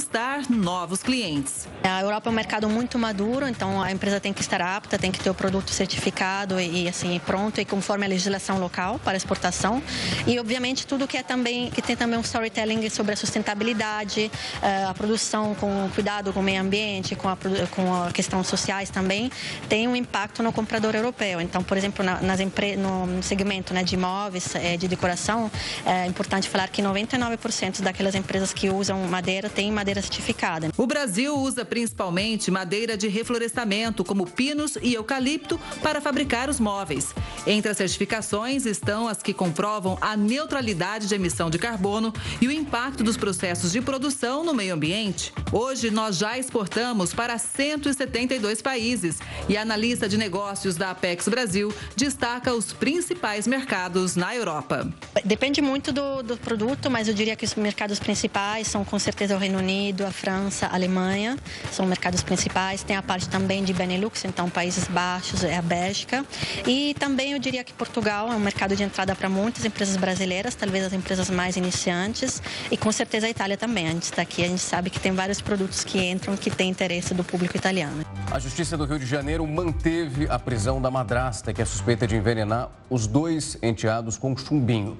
novos 0.49 1.03
clientes. 1.03 1.69
A 1.83 2.03
Europa 2.03 2.29
é 2.29 2.33
um 2.33 2.35
mercado 2.35 2.69
muito 2.69 2.99
maduro, 2.99 3.49
então 3.49 3.81
a 3.81 3.91
empresa 3.91 4.21
tem 4.21 4.33
que 4.33 4.41
estar 4.41 4.61
apta, 4.61 4.99
tem 4.99 5.11
que 5.11 5.19
ter 5.19 5.31
o 5.31 5.35
produto 5.35 5.71
certificado 5.71 6.61
e 6.61 6.89
assim 6.89 7.21
pronto 7.25 7.61
e 7.61 7.65
conforme 7.65 8.05
a 8.05 8.09
legislação 8.09 8.59
local 8.59 8.99
para 8.99 9.17
exportação. 9.17 9.83
E 10.27 10.39
obviamente 10.39 10.87
tudo 10.87 11.07
que 11.07 11.17
é 11.17 11.23
também 11.23 11.71
que 11.71 11.81
tem 11.81 11.97
também 11.97 12.19
um 12.19 12.23
storytelling 12.23 12.89
sobre 12.91 13.15
a 13.15 13.17
sustentabilidade, 13.17 14.31
eh, 14.63 14.85
a 14.85 14.93
produção 14.95 15.55
com 15.55 15.89
cuidado 15.95 16.33
com 16.33 16.41
o 16.41 16.43
meio 16.43 16.61
ambiente, 16.61 17.17
com 17.17 17.29
a 17.29 17.37
com 17.71 18.05
a 18.05 18.13
questão 18.13 18.43
sociais 18.43 18.91
também 18.91 19.31
tem 19.69 19.89
um 19.89 19.97
impacto 19.97 20.43
no 20.43 20.53
comprador 20.53 20.95
europeu. 20.95 21.41
Então, 21.41 21.63
por 21.63 21.77
exemplo, 21.77 22.05
nas 22.05 22.41
no 22.79 23.23
segmento 23.23 23.73
né, 23.73 23.83
de 23.83 23.95
imóveis, 23.95 24.55
eh, 24.55 24.77
de 24.77 24.89
decoração, 24.89 25.51
é 25.85 26.07
importante 26.07 26.49
falar 26.49 26.69
que 26.69 26.83
99% 26.83 27.83
daquelas 27.83 28.15
empresas 28.15 28.53
que 28.53 28.69
usam 28.69 28.99
madeira 29.07 29.49
têm 29.49 29.71
madeira 29.71 29.86
certificada. 29.95 30.71
O 30.77 30.87
Brasil 30.87 31.37
usa 31.37 31.65
principalmente 31.65 32.51
madeira 32.51 32.97
de 32.97 33.09
reflorestamento 33.09 34.05
como 34.05 34.27
pinos 34.27 34.77
e 34.83 34.95
eucalipto 34.95 35.59
para 35.83 36.01
fabricar 36.01 36.49
os 36.51 36.61
móveis. 36.61 37.15
Entre 37.47 37.71
as 37.71 37.77
certificações 37.77 38.67
estão 38.67 39.09
as 39.09 39.23
que 39.23 39.33
comprovam 39.33 39.99
a 40.01 40.17
neutralidade 40.17 41.07
de 41.07 41.15
emissão 41.15 41.49
de 41.51 41.59
carbono 41.59 42.13
e 42.41 42.49
o 42.49 42.53
impacto 42.53 43.05
dos 43.05 43.17
processos 43.17 43.73
de 43.73 43.81
produção 43.81 44.45
no 44.45 44.55
meio 44.55 44.75
ambiente. 44.75 45.33
Hoje, 45.53 45.91
nós 45.91 46.17
já 46.19 46.39
exportamos 46.39 47.15
para 47.15 47.39
172 47.39 48.61
países 48.61 49.19
e 49.49 49.57
a 49.57 49.63
analista 49.63 50.09
de 50.09 50.17
negócios 50.17 50.77
da 50.77 50.91
Apex 50.91 51.29
Brasil 51.29 51.73
destaca 51.97 52.53
os 52.55 52.73
principais 52.73 53.47
mercados 53.47 54.17
na 54.17 54.35
Europa. 54.35 54.89
Depende 55.25 55.61
muito 55.61 55.93
do, 55.93 56.23
do 56.23 56.37
produto, 56.37 56.91
mas 56.91 57.09
eu 57.09 57.15
diria 57.15 57.37
que 57.37 57.45
os 57.45 57.55
mercados 57.55 57.99
principais 57.99 58.67
são 58.67 58.85
com 58.85 58.99
certeza 58.99 59.35
o 59.35 59.39
Reino 59.39 59.59
Unido, 59.59 59.66
a 60.07 60.11
França, 60.11 60.67
a 60.67 60.75
Alemanha, 60.75 61.37
são 61.73 61.87
mercados 61.87 62.23
principais. 62.23 62.83
Tem 62.83 62.97
a 62.97 63.03
parte 63.03 63.29
também 63.29 63.65
de 63.65 63.73
Benelux 63.73 63.97
Benelux, 63.97 64.25
então 64.25 64.49
Países 64.49 64.87
Baixos, 64.89 65.43
é 65.43 65.57
a 65.57 65.63
Bélgica. 65.63 66.25
E 66.67 66.95
também 66.99 67.33
eu 67.33 67.39
diria 67.39 67.65
que 67.65 67.73
Portugal 67.73 68.31
é 68.31 68.37
um 68.37 68.41
mercado 68.41 68.77
de 68.77 68.83
entrada 68.83 69.15
para 69.15 69.29
muitas 69.29 69.65
empresas 69.65 69.97
brasileiras, 69.97 70.55
talvez 70.55 70.85
as 70.85 70.93
empresas 70.93 71.31
mais 71.31 71.57
iniciantes. 71.57 72.43
E 72.71 72.77
com 72.77 72.93
certeza 72.93 73.27
a 73.27 73.31
Itália 73.31 73.57
também. 73.57 73.89
A 73.89 73.91
gente 73.91 74.05
está 74.05 74.23
aqui, 74.23 74.45
a 74.45 74.49
gente 74.49 74.61
sabe 74.61 74.91
que 74.91 75.01
tem 75.01 75.13
vários 75.13 75.41
produtos 75.41 75.83
que 75.85 75.99
entram 75.99 76.37
que 76.37 76.51
têm 76.51 76.71
interesse 76.71 77.15
do 77.15 77.25
público 77.25 77.57
italiano. 77.57 78.05
A 78.31 78.39
Justiça 78.39 78.77
do 78.77 78.85
Rio 78.85 78.99
de 78.99 79.07
Janeiro 79.07 79.47
manteve 79.47 80.29
a 80.29 80.39
prisão 80.39 80.81
da 80.81 80.91
madrasta, 80.91 81.53
que 81.53 81.63
é 81.63 81.65
suspeita 81.65 82.07
de 82.07 82.17
envenenar 82.17 82.71
os 82.91 83.07
dois 83.07 83.57
enteados 83.63 84.19
com 84.19 84.37
chumbinho. 84.37 84.99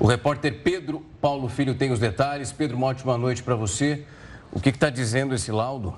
O 0.00 0.06
repórter 0.06 0.60
Pedro 0.62 1.04
Paulo 1.20 1.48
Filho 1.48 1.74
tem 1.74 1.90
os 1.90 1.98
detalhes. 1.98 2.52
Pedro, 2.52 2.76
uma 2.76 2.86
ótima 2.86 3.18
noite 3.18 3.42
para 3.42 3.56
você. 3.56 4.04
O 4.52 4.60
que 4.60 4.68
está 4.68 4.88
dizendo 4.88 5.34
esse 5.34 5.50
laudo? 5.50 5.94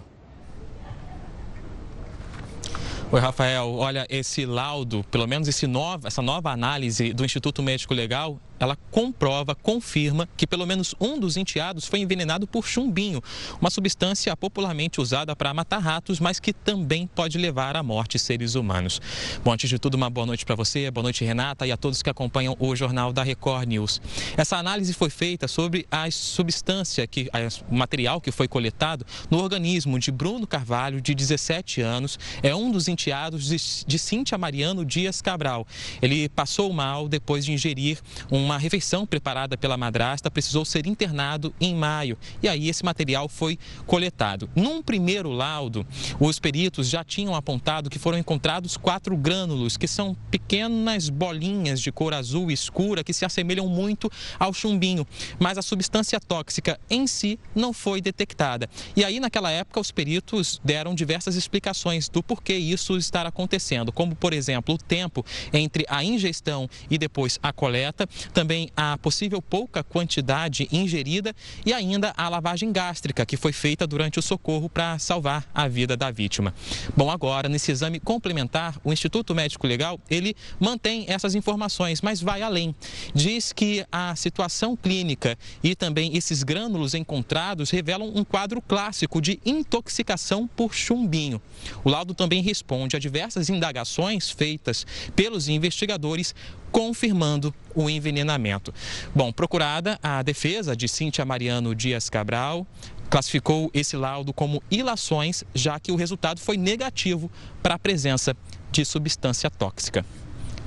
Oi, 3.13 3.21
Rafael. 3.21 3.75
Olha, 3.75 4.07
esse 4.09 4.47
laudo, 4.47 5.05
pelo 5.11 5.27
menos 5.27 5.49
nova, 5.67 6.09
essa 6.09 6.23
nova 6.23 6.51
análise 6.51 7.13
do 7.13 7.25
Instituto 7.25 7.63
Médico 7.63 7.93
Legal, 7.93 8.39
ela 8.61 8.77
comprova, 8.91 9.55
confirma 9.55 10.29
que 10.37 10.47
pelo 10.47 10.67
menos 10.67 10.95
um 11.01 11.19
dos 11.19 11.39
enteados 11.39 11.87
foi 11.87 12.01
envenenado 12.01 12.47
por 12.47 12.67
chumbinho, 12.67 13.23
uma 13.59 13.71
substância 13.71 14.37
popularmente 14.37 15.01
usada 15.01 15.35
para 15.35 15.55
matar 15.55 15.79
ratos, 15.79 16.21
mas 16.21 16.39
que 16.39 16.53
também 16.53 17.07
pode 17.07 17.39
levar 17.39 17.75
à 17.75 17.83
morte 17.83 18.19
seres 18.19 18.55
humanos. 18.55 19.01
Bom, 19.43 19.53
antes 19.53 19.71
de 19.71 19.79
tudo, 19.79 19.95
uma 19.95 20.11
boa 20.11 20.27
noite 20.27 20.45
para 20.45 20.55
você, 20.55 20.91
boa 20.91 21.03
noite, 21.03 21.25
Renata, 21.25 21.67
e 21.67 21.73
a 21.73 21.77
todos 21.77 22.03
que 22.03 22.11
acompanham 22.11 22.55
o 22.59 22.77
jornal 22.77 23.15
da 23.15 23.23
Record 23.23 23.67
News. 23.67 24.01
Essa 24.37 24.59
análise 24.59 24.93
foi 24.93 25.09
feita 25.09 25.49
sobre 25.49 25.87
a 25.91 26.11
substância, 26.11 27.07
que, 27.07 27.31
o 27.71 27.75
material 27.75 28.21
que 28.21 28.31
foi 28.31 28.47
coletado 28.47 29.07
no 29.31 29.39
organismo 29.39 29.99
de 29.99 30.11
Bruno 30.11 30.47
Carvalho, 30.47 31.01
de 31.01 31.15
17 31.15 31.81
anos, 31.81 32.19
é 32.43 32.55
um 32.55 32.71
dos 32.71 32.89
enteados 32.89 33.47
de, 33.47 33.57
de 33.87 33.99
Cíntia 33.99 34.37
Mariano 34.37 34.85
Dias 34.85 35.23
Cabral. 35.23 35.67
Ele 36.03 36.29
passou 36.29 36.71
mal 36.75 37.09
depois 37.09 37.45
de 37.47 37.53
ingerir 37.53 37.99
um 38.31 38.50
uma 38.51 38.59
refeição 38.59 39.07
preparada 39.07 39.57
pela 39.57 39.77
madrasta 39.77 40.29
precisou 40.29 40.65
ser 40.65 40.85
internado 40.85 41.55
em 41.61 41.73
maio 41.73 42.19
e 42.43 42.49
aí 42.49 42.69
esse 42.69 42.85
material 42.85 43.29
foi 43.29 43.57
coletado. 43.87 44.51
Num 44.57 44.83
primeiro 44.83 45.31
laudo, 45.31 45.87
os 46.19 46.41
peritos 46.41 46.89
já 46.89 47.05
tinham 47.05 47.35
apontado 47.35 47.89
que 47.89 47.99
foram 47.99 48.19
encontrados 48.19 48.77
quatro 48.77 49.17
grânulos, 49.17 49.77
que 49.77 49.87
são 49.87 50.17
pequenas 50.31 51.09
bolinhas 51.09 51.81
de 51.81 51.93
cor 51.93 52.13
azul 52.13 52.51
escura 52.51 53.05
que 53.05 53.13
se 53.13 53.25
assemelham 53.25 53.69
muito 53.69 54.11
ao 54.39 54.53
chumbinho, 54.53 55.07
mas 55.39 55.57
a 55.57 55.63
substância 55.63 56.19
tóxica 56.19 56.79
em 56.91 57.07
si 57.07 57.39
não 57.55 57.73
foi 57.73 58.01
detectada. 58.01 58.69
E 58.97 59.05
aí, 59.05 59.21
naquela 59.21 59.51
época, 59.53 59.79
os 59.79 59.93
peritos 59.93 60.61
deram 60.65 60.93
diversas 60.93 61.37
explicações 61.37 62.09
do 62.09 62.21
porquê 62.21 62.57
isso 62.57 62.97
estar 62.97 63.27
acontecendo, 63.27 63.93
como, 63.93 64.17
por 64.17 64.33
exemplo, 64.33 64.75
o 64.75 64.79
tempo 64.79 65.25
entre 65.53 65.85
a 65.89 66.03
ingestão 66.03 66.69
e 66.91 66.99
depois 66.99 67.39
a 67.41 67.53
coleta 67.53 68.09
também 68.41 68.71
a 68.75 68.97
possível 68.97 69.43
pouca 69.43 69.85
quantidade 69.85 70.67
ingerida 70.73 71.37
e 71.67 71.75
ainda 71.75 72.15
a 72.17 72.27
lavagem 72.27 72.73
gástrica 72.73 73.27
que 73.27 73.37
foi 73.37 73.53
feita 73.53 73.87
durante 73.87 74.19
o 74.19 74.23
socorro 74.23 74.67
para 74.67 74.99
salvar 74.99 75.47
a 75.55 75.69
vida 75.69 75.95
da 75.95 76.11
vítima. 76.11 76.55
Bom, 76.97 77.11
agora 77.11 77.51
nesse 77.51 77.71
exame 77.71 78.01
complementar, 78.01 78.81
o 78.83 78.95
Instituto 78.95 79.35
Médico 79.35 79.67
Legal, 79.67 80.01
ele 80.09 80.35
mantém 80.59 81.05
essas 81.07 81.35
informações, 81.35 82.01
mas 82.01 82.23
vai 82.23 82.41
além. 82.41 82.75
Diz 83.15 83.53
que 83.53 83.85
a 83.93 84.17
situação 84.17 84.75
clínica 84.75 85.37
e 85.63 85.75
também 85.75 86.17
esses 86.17 86.43
grânulos 86.43 86.95
encontrados 86.95 87.69
revelam 87.69 88.11
um 88.15 88.25
quadro 88.25 88.63
clássico 88.63 89.21
de 89.21 89.39
intoxicação 89.45 90.49
por 90.57 90.73
chumbinho. 90.75 91.43
O 91.85 91.91
laudo 91.91 92.15
também 92.15 92.43
responde 92.43 92.97
a 92.97 92.99
diversas 92.99 93.51
indagações 93.51 94.31
feitas 94.31 94.87
pelos 95.15 95.47
investigadores 95.47 96.35
confirmando 96.71 97.55
o 97.75 97.89
envenenamento. 97.89 98.73
Bom, 99.15 99.33
procurada, 99.33 99.99
a 100.03 100.23
defesa 100.23 100.77
de 100.77 100.89
Cíntia 100.89 101.25
Mariano 101.25 101.75
Dias 101.75 102.09
Cabral 102.09 102.67
classificou 103.09 103.71
esse 103.75 103.97
laudo 103.97 104.33
como 104.33 104.63
ilações, 104.71 105.43
já 105.55 105.81
que 105.81 105.91
o 105.91 105.97
resultado 105.97 106.41
foi 106.41 106.57
negativo 106.57 107.31
para 107.63 107.75
a 107.75 107.79
presença 107.79 108.37
de 108.71 108.85
substância 108.85 109.51
tóxica. 109.51 110.05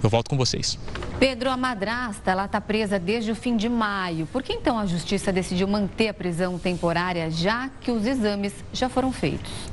Eu 0.03 0.09
volto 0.09 0.29
com 0.29 0.35
vocês. 0.35 0.77
Pedro, 1.17 1.49
a 1.49 1.55
madrasta, 1.55 2.29
ela 2.29 2.43
está 2.43 2.59
presa 2.59 2.99
desde 2.99 3.31
o 3.31 3.35
fim 3.35 3.55
de 3.55 3.69
maio. 3.69 4.27
Por 4.27 4.43
que 4.43 4.51
então 4.51 4.77
a 4.77 4.85
justiça 4.85 5.31
decidiu 5.31 5.65
manter 5.65 6.09
a 6.09 6.13
prisão 6.13 6.59
temporária, 6.59 7.31
já 7.31 7.69
que 7.69 7.89
os 7.89 8.05
exames 8.05 8.53
já 8.73 8.89
foram 8.89 9.13
feitos? 9.13 9.72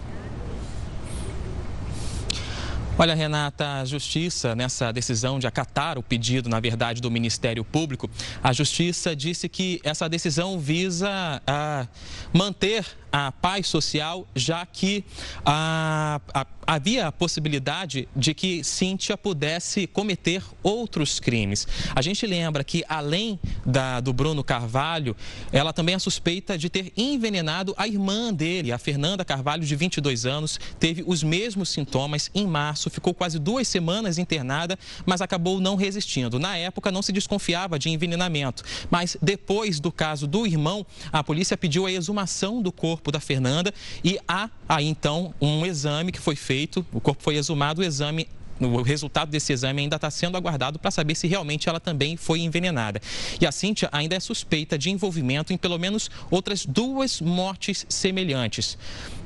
Olha, 3.02 3.14
Renata, 3.14 3.80
a 3.80 3.84
Justiça, 3.86 4.54
nessa 4.54 4.92
decisão 4.92 5.38
de 5.38 5.46
acatar 5.46 5.96
o 5.96 6.02
pedido, 6.02 6.50
na 6.50 6.60
verdade, 6.60 7.00
do 7.00 7.10
Ministério 7.10 7.64
Público, 7.64 8.10
a 8.42 8.52
Justiça 8.52 9.16
disse 9.16 9.48
que 9.48 9.80
essa 9.82 10.06
decisão 10.06 10.58
visa 10.58 11.08
a 11.08 11.40
ah, 11.46 11.88
manter 12.30 12.84
a 13.12 13.32
paz 13.32 13.66
social, 13.66 14.26
já 14.34 14.64
que 14.64 15.04
a, 15.44 16.20
a, 16.32 16.46
havia 16.66 17.08
a 17.08 17.12
possibilidade 17.12 18.08
de 18.14 18.32
que 18.34 18.62
Cíntia 18.62 19.16
pudesse 19.16 19.86
cometer 19.86 20.42
outros 20.62 21.18
crimes. 21.18 21.66
A 21.94 22.02
gente 22.02 22.26
lembra 22.26 22.62
que, 22.62 22.84
além 22.88 23.38
da, 23.66 24.00
do 24.00 24.12
Bruno 24.12 24.44
Carvalho, 24.44 25.16
ela 25.52 25.72
também 25.72 25.94
é 25.94 25.98
suspeita 25.98 26.56
de 26.56 26.70
ter 26.70 26.92
envenenado 26.96 27.74
a 27.76 27.88
irmã 27.88 28.32
dele, 28.32 28.70
a 28.72 28.78
Fernanda 28.78 29.24
Carvalho, 29.24 29.64
de 29.64 29.74
22 29.74 30.26
anos, 30.26 30.60
teve 30.78 31.02
os 31.06 31.22
mesmos 31.22 31.70
sintomas 31.70 32.30
em 32.34 32.46
março, 32.46 32.90
ficou 32.90 33.12
quase 33.12 33.38
duas 33.38 33.66
semanas 33.66 34.18
internada, 34.18 34.78
mas 35.04 35.20
acabou 35.20 35.58
não 35.60 35.74
resistindo. 35.74 36.38
Na 36.38 36.56
época, 36.56 36.92
não 36.92 37.02
se 37.02 37.12
desconfiava 37.12 37.78
de 37.78 37.88
envenenamento, 37.88 38.62
mas 38.90 39.16
depois 39.20 39.80
do 39.80 39.90
caso 39.90 40.26
do 40.26 40.46
irmão, 40.46 40.86
a 41.12 41.24
polícia 41.24 41.56
pediu 41.56 41.86
a 41.86 41.92
exumação 41.92 42.62
do 42.62 42.70
corpo 42.70 42.99
corpo 43.00 43.10
da 43.10 43.18
Fernanda 43.18 43.72
e 44.04 44.18
há 44.28 44.50
aí 44.68 44.86
então 44.86 45.34
um 45.40 45.64
exame 45.64 46.12
que 46.12 46.20
foi 46.20 46.36
feito, 46.36 46.84
o 46.92 47.00
corpo 47.00 47.22
foi 47.22 47.36
exumado, 47.36 47.80
o 47.80 47.84
exame 47.84 48.28
o 48.60 48.82
resultado 48.82 49.30
desse 49.30 49.54
exame 49.54 49.80
ainda 49.80 49.96
está 49.96 50.10
sendo 50.10 50.36
aguardado 50.36 50.78
para 50.78 50.90
saber 50.90 51.14
se 51.14 51.26
realmente 51.26 51.66
ela 51.66 51.80
também 51.80 52.14
foi 52.14 52.40
envenenada. 52.40 53.00
E 53.40 53.46
a 53.46 53.50
Cíntia 53.50 53.88
ainda 53.90 54.14
é 54.14 54.20
suspeita 54.20 54.76
de 54.76 54.90
envolvimento 54.90 55.50
em 55.50 55.56
pelo 55.56 55.78
menos 55.78 56.10
outras 56.30 56.66
duas 56.66 57.22
mortes 57.22 57.86
semelhantes. 57.88 58.76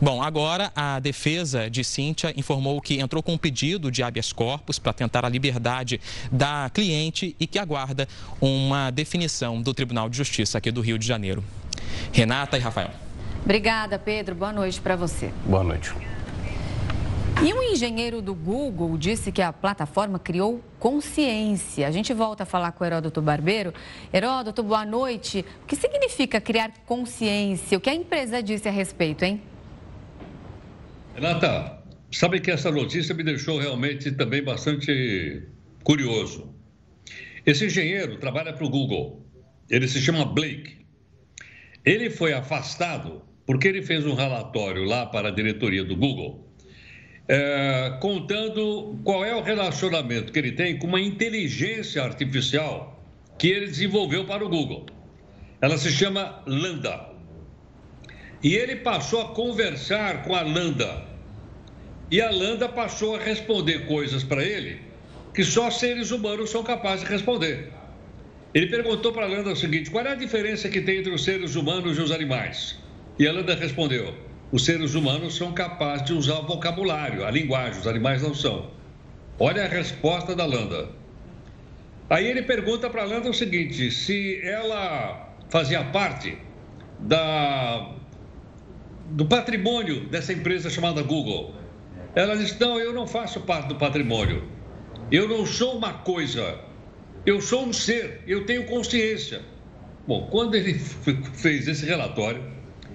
Bom, 0.01 0.23
agora 0.23 0.71
a 0.77 1.01
defesa 1.01 1.69
de 1.69 1.83
Cíntia 1.83 2.33
informou 2.37 2.81
que 2.81 3.01
entrou 3.01 3.25
com 3.25 3.33
um 3.33 3.39
pedido 3.39 3.91
de 3.91 4.05
habeas 4.05 4.33
corpus 4.33 4.79
para 4.79 4.93
tentar 4.93 5.25
a 5.25 5.29
liberdade 5.29 6.01
da 6.31 6.71
cliente 6.73 7.35
e 7.41 7.45
que 7.45 7.59
aguarda 7.59 8.09
uma 8.41 8.93
definição 8.93 9.61
do 9.61 9.75
Tribunal 9.75 10.09
de 10.09 10.17
Justiça 10.17 10.59
aqui 10.59 10.71
do 10.71 10.81
Rio 10.81 10.97
de 10.97 11.09
Janeiro. 11.09 11.43
Renata 12.13 12.57
e 12.57 12.61
Rafael. 12.61 12.91
Obrigada, 13.45 13.99
Pedro. 13.99 14.35
Boa 14.35 14.53
noite 14.53 14.81
para 14.81 14.97
você. 14.97 15.31
Boa 15.45 15.63
noite. 15.63 15.93
E 17.45 17.53
um 17.53 17.63
engenheiro 17.63 18.23
do 18.23 18.35
Google 18.35 18.97
disse 18.97 19.31
que 19.31 19.43
a 19.43 19.53
plataforma 19.53 20.19
criou 20.19 20.65
consciência. 20.79 21.87
A 21.87 21.91
gente 21.91 22.15
volta 22.15 22.45
a 22.45 22.47
falar 22.47 22.73
com 22.73 22.83
o 22.83 22.87
Heródoto 22.87 23.21
Barbeiro. 23.21 23.75
Heródoto, 24.11 24.63
boa 24.63 24.87
noite. 24.87 25.45
O 25.63 25.67
que 25.67 25.77
significa 25.77 26.41
criar 26.41 26.73
consciência? 26.87 27.77
O 27.77 27.81
que 27.83 27.91
a 27.91 27.95
empresa 27.95 28.43
disse 28.43 28.67
a 28.67 28.73
respeito, 28.73 29.25
hein? 29.25 29.43
Renata, 31.15 31.83
sabe 32.11 32.41
que 32.41 32.51
essa 32.51 32.71
notícia 32.71 33.15
me 33.15 33.23
deixou 33.23 33.59
realmente 33.59 34.11
também 34.13 34.43
bastante 34.43 35.47
curioso. 35.83 36.55
Esse 37.45 37.67
engenheiro 37.67 38.17
trabalha 38.17 38.55
para 38.55 38.65
o 38.65 38.71
Google. 38.71 39.27
Ele 39.69 39.87
se 39.87 40.01
chama 40.01 40.25
Blake. 40.25 40.87
Ele 41.85 42.09
foi 42.09 42.33
afastado 42.33 43.24
porque 43.47 43.69
ele 43.69 43.83
fez 43.83 44.07
um 44.07 44.15
relatório 44.15 44.85
lá 44.85 45.07
para 45.07 45.29
a 45.29 45.31
diretoria 45.31 45.85
do 45.85 45.97
Google, 45.97 46.47
é, 47.29 47.97
contando 48.01 48.99
qual 49.05 49.25
é 49.25 49.35
o 49.35 49.43
relacionamento 49.43 50.33
que 50.33 50.39
ele 50.39 50.53
tem 50.53 50.79
com 50.79 50.87
uma 50.87 51.01
inteligência 51.01 52.03
artificial 52.03 53.03
que 53.39 53.49
ele 53.49 53.67
desenvolveu 53.67 54.25
para 54.25 54.45
o 54.45 54.49
Google. 54.49 54.87
Ela 55.61 55.79
se 55.79 55.91
chama 55.91 56.43
Lambda. 56.47 57.09
E 58.43 58.55
ele 58.55 58.77
passou 58.77 59.23
a 59.23 59.29
conversar 59.29 60.23
com 60.23 60.35
a 60.35 60.43
Lambda. 60.43 61.05
E 62.11 62.21
a 62.21 62.31
Lambda 62.31 62.69
passou 62.69 63.17
a 63.17 63.19
responder 63.19 63.87
coisas 63.87 64.23
para 64.23 64.45
ele 64.45 64.79
que 65.35 65.43
só 65.43 65.69
seres 65.71 66.13
humanos 66.13 66.51
são 66.51 66.63
capazes 66.63 67.05
de 67.05 67.11
responder. 67.11 67.73
Ele 68.55 68.69
perguntou 68.69 69.13
para 69.13 69.25
a 69.25 69.29
Landa 69.29 69.51
o 69.51 69.57
seguinte: 69.57 69.91
qual 69.91 70.07
é 70.07 70.13
a 70.13 70.15
diferença 70.15 70.69
que 70.69 70.81
tem 70.81 70.99
entre 70.99 71.13
os 71.13 71.25
seres 71.25 71.57
humanos 71.57 71.99
e 71.99 72.01
os 72.01 72.13
animais? 72.13 72.79
E 73.19 73.27
a 73.27 73.33
Landa 73.33 73.55
respondeu: 73.55 74.15
os 74.53 74.65
seres 74.65 74.95
humanos 74.95 75.37
são 75.37 75.53
capazes 75.53 76.07
de 76.07 76.13
usar 76.13 76.39
o 76.39 76.47
vocabulário, 76.47 77.25
a 77.25 77.31
linguagem, 77.31 77.81
os 77.81 77.87
animais 77.87 78.23
não 78.23 78.35
são. 78.35 78.71
Olha 79.39 79.65
a 79.65 79.69
resposta 79.69 80.35
da 80.35 80.45
Landa. 80.45 80.89
Aí 82.09 82.27
ele 82.27 82.43
pergunta 82.43 82.91
para 82.91 83.03
a 83.03 83.07
Landa 83.07 83.31
o 83.31 83.35
seguinte: 83.35 83.91
se 83.91 84.41
ela 84.43 85.35
fazia 85.49 85.85
parte 85.85 86.37
da, 87.01 87.95
do 89.11 89.27
patrimônio 89.27 90.09
dessa 90.09 90.33
empresa 90.33 90.71
chamada 90.71 91.03
Google. 91.03 91.55
Ela 92.15 92.37
disse: 92.37 92.61
não, 92.61 92.79
eu 92.79 92.93
não 92.93 93.07
faço 93.07 93.41
parte 93.41 93.69
do 93.69 93.75
patrimônio. 93.77 94.49
Eu 95.11 95.29
não 95.29 95.45
sou 95.45 95.77
uma 95.77 95.93
coisa 95.93 96.59
eu 97.27 97.41
sou 97.41 97.65
um 97.65 97.73
ser, 97.73 98.21
eu 98.27 98.45
tenho 98.45 98.67
consciência. 98.67 99.41
Bom, 100.07 100.29
quando 100.31 100.55
ele 100.55 100.75
fez 101.33 101.67
esse 101.67 101.87
relatório 101.87 102.43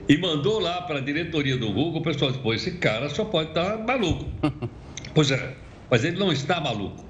e 0.10 0.18
mandou 0.18 0.60
lá 0.60 0.82
para 0.82 0.98
a 0.98 1.02
diretoria 1.02 1.56
do 1.56 1.68
Google, 1.72 2.02
o 2.02 2.04
pessoal 2.04 2.32
disse: 2.32 2.44
pô, 2.44 2.54
esse 2.54 2.72
cara 2.72 3.08
só 3.10 3.24
pode 3.24 3.50
estar 3.50 3.78
tá 3.78 3.84
maluco. 3.86 4.26
pois 5.16 5.32
é, 5.32 5.56
mas 5.90 6.04
ele 6.04 6.18
não 6.18 6.32
está 6.32 6.60
maluco. 6.60 7.06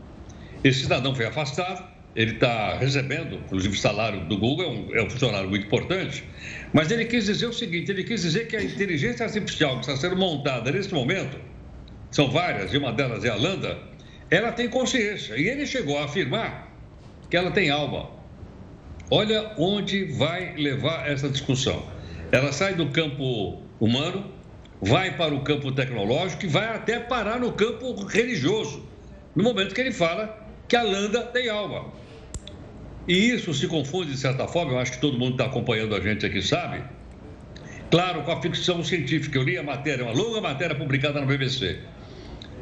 Esse 0.64 0.82
cidadão 0.82 1.16
foi 1.16 1.26
afastado 1.26 1.98
ele 2.16 2.34
está 2.34 2.76
recebendo, 2.78 3.36
inclusive 3.36 3.76
o 3.76 3.80
salário 3.80 4.26
do 4.26 4.38
Google 4.38 4.66
é 4.66 4.70
um, 4.70 4.96
é 4.96 5.04
um, 5.04 5.10
funcionário 5.10 5.48
muito 5.50 5.68
importante, 5.68 6.24
mas 6.74 6.90
ele 6.92 7.06
quis 7.06 7.26
dizer 7.26 7.46
o 7.46 7.54
seguinte: 7.54 7.92
ele 7.92 8.04
quis 8.04 8.24
dizer 8.24 8.48
que 8.48 8.56
a 8.56 8.64
inteligência 8.64 9.26
artificial 9.26 9.76
que 9.76 9.82
está 9.82 9.96
sendo 9.96 10.16
montada 10.16 10.72
nesse 10.72 10.94
momento, 10.94 11.38
são 12.12 12.30
várias, 12.30 12.74
e 12.74 12.78
uma 12.78 12.92
delas 12.92 13.24
é 13.24 13.30
a 13.30 13.36
Landa, 13.36 13.78
ela 14.30 14.52
tem 14.52 14.68
consciência. 14.68 15.38
E 15.38 15.48
ele 15.48 15.66
chegou 15.66 15.98
a 16.00 16.06
afirmar 16.06 16.74
que 17.30 17.38
ela 17.38 17.52
tem 17.52 17.70
alma. 17.70 18.10
Olha 19.12 19.54
onde 19.58 20.06
vai 20.06 20.56
levar 20.56 21.08
essa 21.08 21.30
discussão. 21.30 21.84
Ela 22.32 22.52
sai 22.52 22.76
do 22.76 22.88
campo 22.90 23.62
humano, 23.80 24.32
vai 24.82 25.16
para 25.18 25.34
o 25.34 25.42
campo 25.42 25.72
tecnológico 25.72 26.46
e 26.46 26.48
vai 26.48 26.76
até 26.76 27.00
parar 27.00 27.40
no 27.40 27.52
campo 27.54 27.94
religioso, 28.06 28.86
no 29.36 29.44
momento 29.44 29.74
que 29.74 29.82
ele 29.82 29.92
fala 29.92 30.48
que 30.68 30.76
a 30.76 30.84
Landa 30.84 31.24
tem 31.24 31.50
alma. 31.50 31.92
E 33.08 33.32
isso 33.32 33.54
se 33.54 33.68
confunde, 33.68 34.12
de 34.12 34.18
certa 34.18 34.48
forma, 34.48 34.74
eu 34.74 34.78
acho 34.78 34.92
que 34.92 35.02
todo 35.02 35.18
mundo 35.18 35.32
está 35.32 35.46
acompanhando 35.46 35.96
a 35.96 36.00
gente 36.00 36.24
aqui 36.26 36.42
sabe, 36.44 36.84
claro, 37.90 38.22
com 38.22 38.32
a 38.32 38.40
ficção 38.40 38.84
científica. 38.84 39.40
Eu 39.40 39.44
li 39.44 39.58
a 39.58 39.64
matéria, 39.64 40.06
uma 40.06 40.14
longa 40.14 40.40
matéria 40.40 40.76
publicada 40.76 41.20
na 41.20 41.26
BBC, 41.26 41.80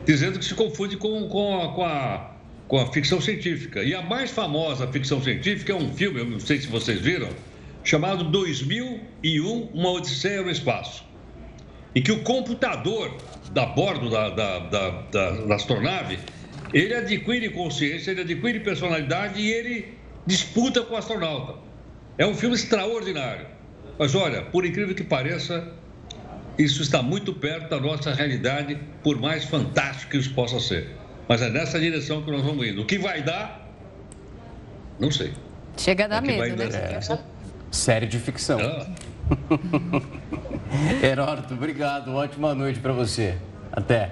dizendo 0.06 0.40
que 0.40 0.46
se 0.46 0.54
confunde 0.54 0.96
com, 0.96 1.28
com, 1.28 1.62
a, 1.62 1.74
com, 1.74 1.84
a, 1.84 2.32
com 2.70 2.80
a 2.80 2.94
ficção 2.94 3.20
científica. 3.20 3.84
E 3.84 3.94
a 3.94 4.02
mais 4.02 4.32
famosa 4.32 4.88
ficção 4.88 5.22
científica 5.22 5.74
é 5.74 5.76
um 5.76 5.92
filme, 5.94 6.22
eu 6.22 6.26
não 6.26 6.40
sei 6.40 6.62
se 6.62 6.68
vocês 6.68 7.02
viram, 7.02 7.28
chamado 7.88 8.26
2001 8.26 9.70
Uma 9.74 9.92
Odisseia 9.92 10.42
no 10.42 10.52
Espaço. 10.52 11.06
Em 11.96 12.02
que 12.02 12.12
o 12.12 12.22
computador 12.22 13.16
da 13.52 13.66
bordo 13.66 14.10
da, 14.10 14.30
da, 14.30 14.60
da, 14.60 14.90
da, 15.04 15.32
da 15.32 15.56
astronave 15.56 16.20
ele 16.74 16.94
adquire 16.94 17.50
consciência, 17.50 18.12
ele 18.12 18.22
adquire 18.22 18.60
personalidade 18.60 19.40
e 19.40 19.50
ele 19.50 19.98
disputa 20.26 20.82
com 20.82 20.96
o 20.96 20.98
astronauta. 20.98 21.60
É 22.18 22.28
um 22.28 22.36
filme 22.36 22.56
extraordinário. 22.56 23.48
Mas 23.98 24.14
olha, 24.16 24.42
por 24.42 24.66
incrível 24.66 24.94
que 24.94 25.04
pareça, 25.04 25.72
isso 26.58 26.82
está 26.82 27.02
muito 27.02 27.34
perto 27.34 27.70
da 27.70 27.80
nossa 27.80 28.14
realidade, 28.14 28.78
por 29.02 29.18
mais 29.18 29.46
fantástico 29.46 30.12
que 30.12 30.18
isso 30.18 30.34
possa 30.34 30.60
ser. 30.60 30.90
Mas 31.26 31.42
é 31.42 31.50
nessa 31.50 31.80
direção 31.80 32.22
que 32.22 32.30
nós 32.30 32.42
vamos 32.42 32.68
indo. 32.68 32.82
O 32.82 32.86
que 32.86 32.98
vai 32.98 33.24
dar, 33.24 33.66
não 35.00 35.10
sei. 35.10 35.32
Chega 35.78 36.04
a 36.04 36.08
dar 36.10 36.22
medo, 36.22 36.58
né? 36.58 36.66
É. 36.66 37.37
Série 37.72 38.08
de 38.08 38.20
ficção. 38.20 38.60
Ah. 38.60 38.88
Heródoto, 41.06 41.54
obrigado. 41.54 42.14
Ótima 42.14 42.54
noite 42.56 42.80
para 42.80 42.94
você. 42.94 43.38
Até. 43.72 44.12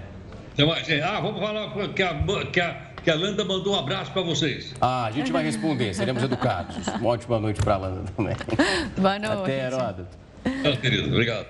Ah, 1.04 1.20
vamos 1.20 1.40
falar 1.40 1.70
que 1.94 2.04
a, 2.04 2.14
que 2.52 2.62
a, 2.62 2.74
que 3.04 3.10
a 3.12 3.16
Landa 3.16 3.44
mandou 3.44 3.76
um 3.76 3.80
abraço 3.80 4.12
para 4.12 4.22
vocês. 4.22 4.74
Ah, 4.80 5.06
a 5.06 5.12
gente 5.12 5.32
vai 5.32 5.44
responder, 5.44 5.94
seremos 5.94 6.24
educados. 6.24 6.88
Uma 6.88 7.10
ótima 7.10 7.40
noite 7.40 7.62
para 7.62 7.76
a 7.76 7.78
Landa 7.78 8.04
também. 8.16 8.36
Boa 8.98 9.20
noite. 9.20 9.42
Até, 9.42 9.66
Heródoto. 9.68 10.18
Ah, 10.46 10.78
querido, 10.80 11.10
obrigado. 11.10 11.48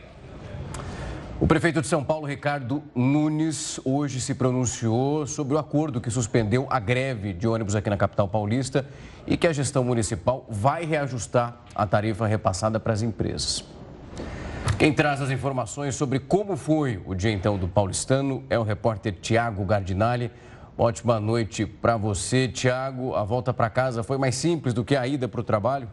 O 1.38 1.46
prefeito 1.46 1.82
de 1.82 1.88
São 1.88 2.02
Paulo, 2.02 2.26
Ricardo 2.26 2.82
Nunes, 2.96 3.78
hoje 3.84 4.22
se 4.22 4.34
pronunciou 4.34 5.28
sobre 5.28 5.54
o 5.54 5.58
acordo 5.58 6.00
que 6.00 6.10
suspendeu 6.10 6.66
a 6.70 6.80
greve 6.80 7.34
de 7.34 7.46
ônibus 7.46 7.76
aqui 7.76 7.90
na 7.90 7.98
capital 7.98 8.26
paulista 8.26 8.88
e 9.28 9.36
que 9.36 9.46
a 9.46 9.52
gestão 9.52 9.84
municipal 9.84 10.46
vai 10.50 10.86
reajustar 10.86 11.58
a 11.76 11.86
tarifa 11.86 12.26
repassada 12.26 12.80
para 12.80 12.94
as 12.94 13.02
empresas. 13.02 13.66
Quem 14.80 14.94
traz 14.94 15.22
as 15.22 15.30
informações 15.30 15.96
sobre 15.96 16.20
como 16.20 16.56
foi 16.56 17.04
o 17.06 17.14
dia 17.14 17.32
então 17.32 17.58
do 17.58 17.68
paulistano 17.68 18.42
é 18.50 18.58
o 18.58 18.64
repórter 18.64 19.14
Tiago 19.20 19.66
Gardinali. 19.66 20.32
Ótima 20.78 21.20
noite 21.20 21.66
para 21.66 21.98
você, 21.98 22.48
Tiago. 22.48 23.14
A 23.14 23.26
volta 23.26 23.54
para 23.54 23.70
casa 23.70 24.04
foi 24.04 24.18
mais 24.18 24.36
simples 24.36 24.74
do 24.74 24.86
que 24.86 24.96
a 24.96 25.06
ida 25.06 25.28
para 25.28 25.42
o 25.42 25.44
trabalho? 25.44 25.90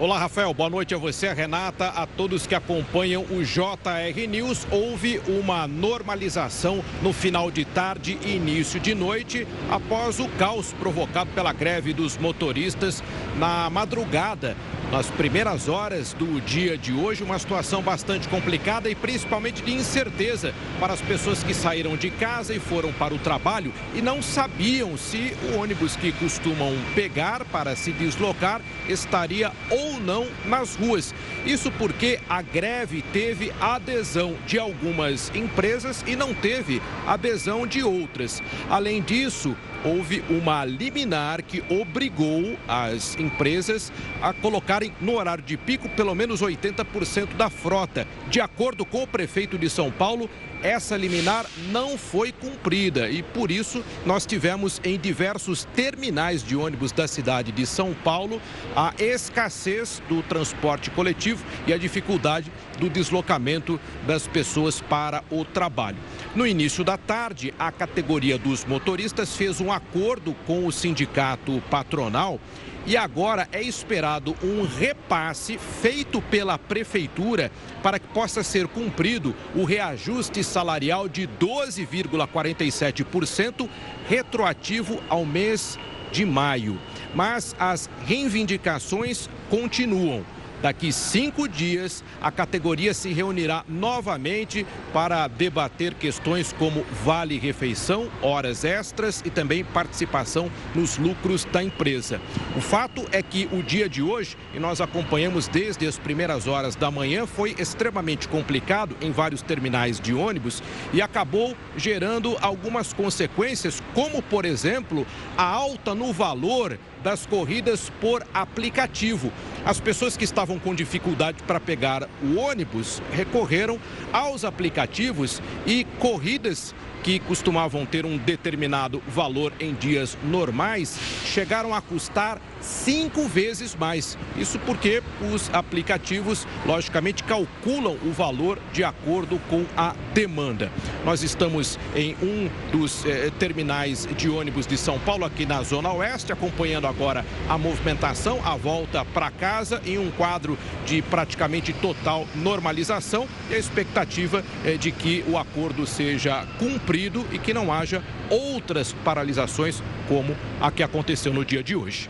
Olá, 0.00 0.16
Rafael. 0.16 0.54
Boa 0.54 0.70
noite 0.70 0.94
a 0.94 0.98
você, 0.98 1.26
a 1.26 1.34
Renata, 1.34 1.88
a 1.88 2.06
todos 2.06 2.46
que 2.46 2.54
acompanham 2.54 3.22
o 3.22 3.42
JR 3.42 4.28
News. 4.28 4.64
Houve 4.70 5.20
uma 5.26 5.66
normalização 5.66 6.84
no 7.02 7.12
final 7.12 7.50
de 7.50 7.64
tarde 7.64 8.16
e 8.22 8.36
início 8.36 8.78
de 8.78 8.94
noite 8.94 9.44
após 9.68 10.20
o 10.20 10.28
caos 10.38 10.72
provocado 10.72 11.30
pela 11.30 11.52
greve 11.52 11.92
dos 11.92 12.16
motoristas 12.16 13.02
na 13.40 13.68
madrugada 13.70 14.56
nas 14.90 15.10
primeiras 15.10 15.68
horas 15.68 16.14
do 16.14 16.40
dia 16.40 16.78
de 16.78 16.92
hoje, 16.92 17.22
uma 17.22 17.38
situação 17.38 17.82
bastante 17.82 18.26
complicada 18.28 18.88
e 18.88 18.94
principalmente 18.94 19.62
de 19.62 19.72
incerteza 19.72 20.54
para 20.80 20.94
as 20.94 21.02
pessoas 21.02 21.42
que 21.42 21.52
saíram 21.52 21.96
de 21.96 22.10
casa 22.10 22.54
e 22.54 22.58
foram 22.58 22.92
para 22.92 23.14
o 23.14 23.18
trabalho 23.18 23.72
e 23.94 24.00
não 24.00 24.22
sabiam 24.22 24.96
se 24.96 25.36
o 25.42 25.58
ônibus 25.58 25.94
que 25.96 26.10
costumam 26.12 26.74
pegar 26.94 27.44
para 27.46 27.76
se 27.76 27.92
deslocar 27.92 28.62
estaria 28.88 29.52
ou 29.70 30.00
não 30.00 30.26
nas 30.46 30.74
ruas. 30.74 31.14
Isso 31.44 31.70
porque 31.72 32.18
a 32.28 32.40
greve 32.40 33.02
teve 33.12 33.52
adesão 33.60 34.36
de 34.46 34.58
algumas 34.58 35.30
empresas 35.34 36.02
e 36.06 36.16
não 36.16 36.32
teve 36.32 36.80
adesão 37.06 37.66
de 37.66 37.82
outras. 37.82 38.42
Além 38.70 39.02
disso, 39.02 39.54
houve 39.84 40.22
uma 40.28 40.64
liminar 40.64 41.42
que 41.42 41.62
obrigou 41.68 42.56
as 42.66 43.18
empresas 43.18 43.92
a 44.20 44.32
colocarem 44.32 44.92
no 45.00 45.16
horário 45.16 45.42
de 45.42 45.56
pico 45.56 45.88
pelo 45.90 46.14
menos 46.14 46.42
80% 46.42 47.36
da 47.36 47.48
frota. 47.48 48.06
De 48.28 48.40
acordo 48.40 48.84
com 48.84 49.02
o 49.02 49.06
prefeito 49.06 49.58
de 49.58 49.68
São 49.70 49.90
Paulo, 49.90 50.28
essa 50.62 50.96
liminar 50.96 51.46
não 51.70 51.96
foi 51.96 52.32
cumprida 52.32 53.08
e 53.08 53.22
por 53.22 53.50
isso 53.50 53.84
nós 54.04 54.26
tivemos 54.26 54.80
em 54.84 54.98
diversos 54.98 55.64
terminais 55.74 56.42
de 56.42 56.56
ônibus 56.56 56.92
da 56.92 57.06
cidade 57.06 57.52
de 57.52 57.66
São 57.66 57.94
Paulo 57.94 58.40
a 58.74 58.92
escassez 58.98 60.02
do 60.08 60.22
transporte 60.22 60.90
coletivo 60.90 61.44
e 61.66 61.72
a 61.72 61.78
dificuldade 61.78 62.50
do 62.78 62.88
deslocamento 62.88 63.80
das 64.06 64.26
pessoas 64.26 64.80
para 64.80 65.22
o 65.30 65.44
trabalho. 65.44 65.98
No 66.34 66.46
início 66.46 66.84
da 66.84 66.96
tarde, 66.96 67.52
a 67.58 67.70
categoria 67.72 68.38
dos 68.38 68.64
motoristas 68.64 69.36
fez 69.36 69.60
um 69.60 69.72
acordo 69.72 70.34
com 70.46 70.66
o 70.66 70.72
sindicato 70.72 71.62
patronal 71.70 72.40
e 72.88 72.96
agora 72.96 73.46
é 73.52 73.60
esperado 73.60 74.34
um 74.42 74.64
repasse 74.64 75.58
feito 75.58 76.22
pela 76.22 76.58
prefeitura 76.58 77.52
para 77.82 77.98
que 77.98 78.08
possa 78.08 78.42
ser 78.42 78.66
cumprido 78.66 79.36
o 79.54 79.62
reajuste 79.62 80.42
salarial 80.42 81.06
de 81.06 81.28
12,47% 81.28 83.68
retroativo 84.08 85.02
ao 85.06 85.26
mês 85.26 85.78
de 86.10 86.24
maio. 86.24 86.80
Mas 87.14 87.54
as 87.58 87.90
reivindicações 88.06 89.28
continuam. 89.50 90.24
Daqui 90.60 90.92
cinco 90.92 91.48
dias, 91.48 92.02
a 92.20 92.32
categoria 92.32 92.92
se 92.92 93.12
reunirá 93.12 93.64
novamente 93.68 94.66
para 94.92 95.28
debater 95.28 95.94
questões 95.94 96.52
como 96.52 96.84
vale 97.04 97.38
refeição, 97.38 98.08
horas 98.20 98.64
extras 98.64 99.22
e 99.24 99.30
também 99.30 99.64
participação 99.64 100.50
nos 100.74 100.98
lucros 100.98 101.44
da 101.44 101.62
empresa. 101.62 102.20
O 102.56 102.60
fato 102.60 103.06
é 103.12 103.22
que 103.22 103.48
o 103.52 103.62
dia 103.62 103.88
de 103.88 104.02
hoje, 104.02 104.36
e 104.52 104.58
nós 104.58 104.80
acompanhamos 104.80 105.46
desde 105.46 105.86
as 105.86 105.96
primeiras 105.96 106.48
horas 106.48 106.74
da 106.74 106.90
manhã, 106.90 107.24
foi 107.24 107.54
extremamente 107.56 108.26
complicado 108.26 108.96
em 109.00 109.12
vários 109.12 109.42
terminais 109.42 110.00
de 110.00 110.12
ônibus 110.12 110.60
e 110.92 111.00
acabou 111.00 111.56
gerando 111.76 112.36
algumas 112.40 112.92
consequências, 112.92 113.80
como, 113.94 114.20
por 114.22 114.44
exemplo, 114.44 115.06
a 115.36 115.44
alta 115.44 115.94
no 115.94 116.12
valor 116.12 116.78
das 117.02 117.26
corridas 117.26 117.90
por 118.00 118.24
aplicativo. 118.32 119.32
As 119.64 119.80
pessoas 119.80 120.16
que 120.16 120.24
estavam 120.24 120.58
com 120.58 120.74
dificuldade 120.74 121.42
para 121.44 121.60
pegar 121.60 122.08
o 122.22 122.36
ônibus 122.38 123.02
recorreram 123.12 123.78
aos 124.12 124.44
aplicativos 124.44 125.42
e 125.66 125.84
corridas 125.98 126.74
que 127.02 127.18
costumavam 127.20 127.86
ter 127.86 128.04
um 128.04 128.18
determinado 128.18 129.02
valor 129.08 129.52
em 129.60 129.72
dias 129.74 130.18
normais, 130.24 130.98
chegaram 131.24 131.72
a 131.72 131.80
custar 131.80 132.40
cinco 132.60 133.26
vezes 133.26 133.74
mais. 133.74 134.16
Isso 134.36 134.58
porque 134.60 135.02
os 135.32 135.50
aplicativos, 135.52 136.46
logicamente, 136.66 137.22
calculam 137.24 137.96
o 138.04 138.12
valor 138.12 138.58
de 138.72 138.84
acordo 138.84 139.38
com 139.48 139.64
a 139.76 139.94
demanda. 140.14 140.70
Nós 141.04 141.22
estamos 141.22 141.78
em 141.94 142.16
um 142.22 142.48
dos 142.70 143.04
eh, 143.04 143.30
terminais 143.38 144.08
de 144.16 144.28
ônibus 144.28 144.66
de 144.66 144.76
São 144.76 144.98
Paulo, 144.98 145.24
aqui 145.24 145.46
na 145.46 145.62
Zona 145.62 145.92
Oeste, 145.92 146.32
acompanhando 146.32 146.86
agora 146.86 147.24
a 147.48 147.56
movimentação, 147.56 148.40
a 148.44 148.56
volta 148.56 149.04
para 149.04 149.30
casa, 149.30 149.80
em 149.84 149.98
um 149.98 150.10
quadro 150.10 150.58
de 150.84 151.02
praticamente 151.02 151.72
total 151.72 152.26
normalização 152.34 153.26
e 153.50 153.54
a 153.54 153.58
expectativa 153.58 154.44
eh, 154.64 154.76
de 154.76 154.92
que 154.92 155.24
o 155.28 155.36
acordo 155.38 155.86
seja 155.86 156.46
cumprido 156.58 157.26
e 157.32 157.38
que 157.38 157.54
não 157.54 157.72
haja 157.72 158.02
outras 158.30 158.92
paralisações 159.04 159.82
como 160.06 160.36
a 160.60 160.70
que 160.70 160.82
aconteceu 160.82 161.32
no 161.32 161.44
dia 161.44 161.62
de 161.62 161.74
hoje. 161.76 162.08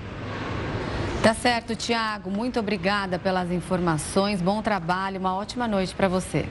Tá 1.22 1.34
certo, 1.34 1.74
Tiago. 1.74 2.30
Muito 2.30 2.60
obrigada 2.60 3.18
pelas 3.18 3.50
informações. 3.50 4.40
Bom 4.40 4.62
trabalho, 4.62 5.18
uma 5.18 5.34
ótima 5.34 5.66
noite 5.66 5.94
para 5.94 6.06
você. 6.06 6.46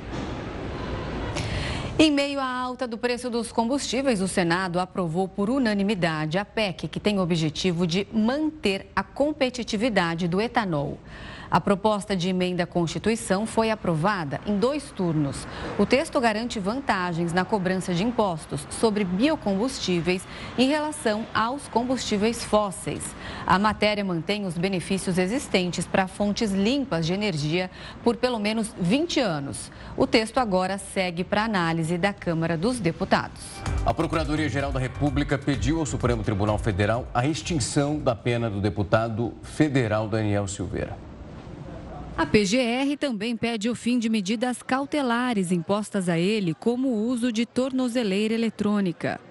Em 1.97 2.11
meio 2.11 2.39
à 2.39 2.45
alta 2.45 2.85
do 2.85 2.97
preço 2.97 3.29
dos 3.29 3.51
combustíveis, 3.51 4.21
o 4.21 4.27
Senado 4.27 4.79
aprovou 4.79 5.27
por 5.27 5.49
unanimidade 5.49 6.37
a 6.37 6.45
PEC, 6.45 6.87
que 6.89 6.99
tem 6.99 7.17
o 7.17 7.23
objetivo 7.23 7.87
de 7.87 8.07
manter 8.13 8.91
a 8.95 9.01
competitividade 9.01 10.27
do 10.27 10.39
etanol. 10.39 10.99
A 11.49 11.61
proposta 11.61 12.15
de 12.15 12.29
emenda 12.29 12.63
à 12.63 12.67
Constituição 12.67 13.45
foi 13.45 13.71
aprovada 13.71 14.41
em 14.45 14.57
dois 14.57 14.91
turnos. 14.91 15.47
O 15.77 15.85
texto 15.85 16.19
garante 16.19 16.59
vantagens 16.59 17.31
na 17.31 17.45
cobrança 17.45 17.93
de 17.93 18.03
impostos 18.03 18.67
sobre 18.69 19.03
biocombustíveis 19.03 20.23
em 20.57 20.67
relação 20.67 21.25
aos 21.33 21.67
combustíveis 21.69 22.43
fósseis. 22.43 23.15
A 23.45 23.57
matéria 23.57 24.03
mantém 24.03 24.45
os 24.45 24.57
benefícios 24.57 25.17
existentes 25.17 25.85
para 25.85 26.07
fontes 26.07 26.51
limpas 26.51 27.05
de 27.05 27.13
energia 27.13 27.71
por 28.03 28.17
pelo 28.17 28.39
menos 28.39 28.73
20 28.79 29.19
anos. 29.19 29.71
O 29.95 30.05
texto 30.05 30.37
agora 30.39 30.77
segue 30.77 31.23
para 31.23 31.45
análise 31.45 31.97
da 31.97 32.11
Câmara 32.11 32.57
dos 32.57 32.79
Deputados. 32.79 33.41
A 33.85 33.93
Procuradoria-Geral 33.93 34.71
da 34.71 34.79
República 34.79 35.37
pediu 35.37 35.79
ao 35.79 35.85
Supremo 35.85 36.23
Tribunal 36.23 36.57
Federal 36.57 37.07
a 37.13 37.25
extinção 37.25 37.97
da 37.99 38.13
pena 38.13 38.49
do 38.49 38.59
deputado 38.59 39.33
federal 39.41 40.07
Daniel 40.07 40.47
Silveira. 40.47 41.07
A 42.17 42.25
PGR 42.25 42.97
também 42.99 43.37
pede 43.37 43.69
o 43.69 43.75
fim 43.75 43.99
de 43.99 44.09
medidas 44.09 44.63
cautelares 44.63 45.51
impostas 45.51 46.09
a 46.09 46.17
ele, 46.17 46.55
como 46.55 46.87
o 46.87 47.05
uso 47.05 47.31
de 47.31 47.45
tornozeleira 47.45 48.33
eletrônica. 48.33 49.21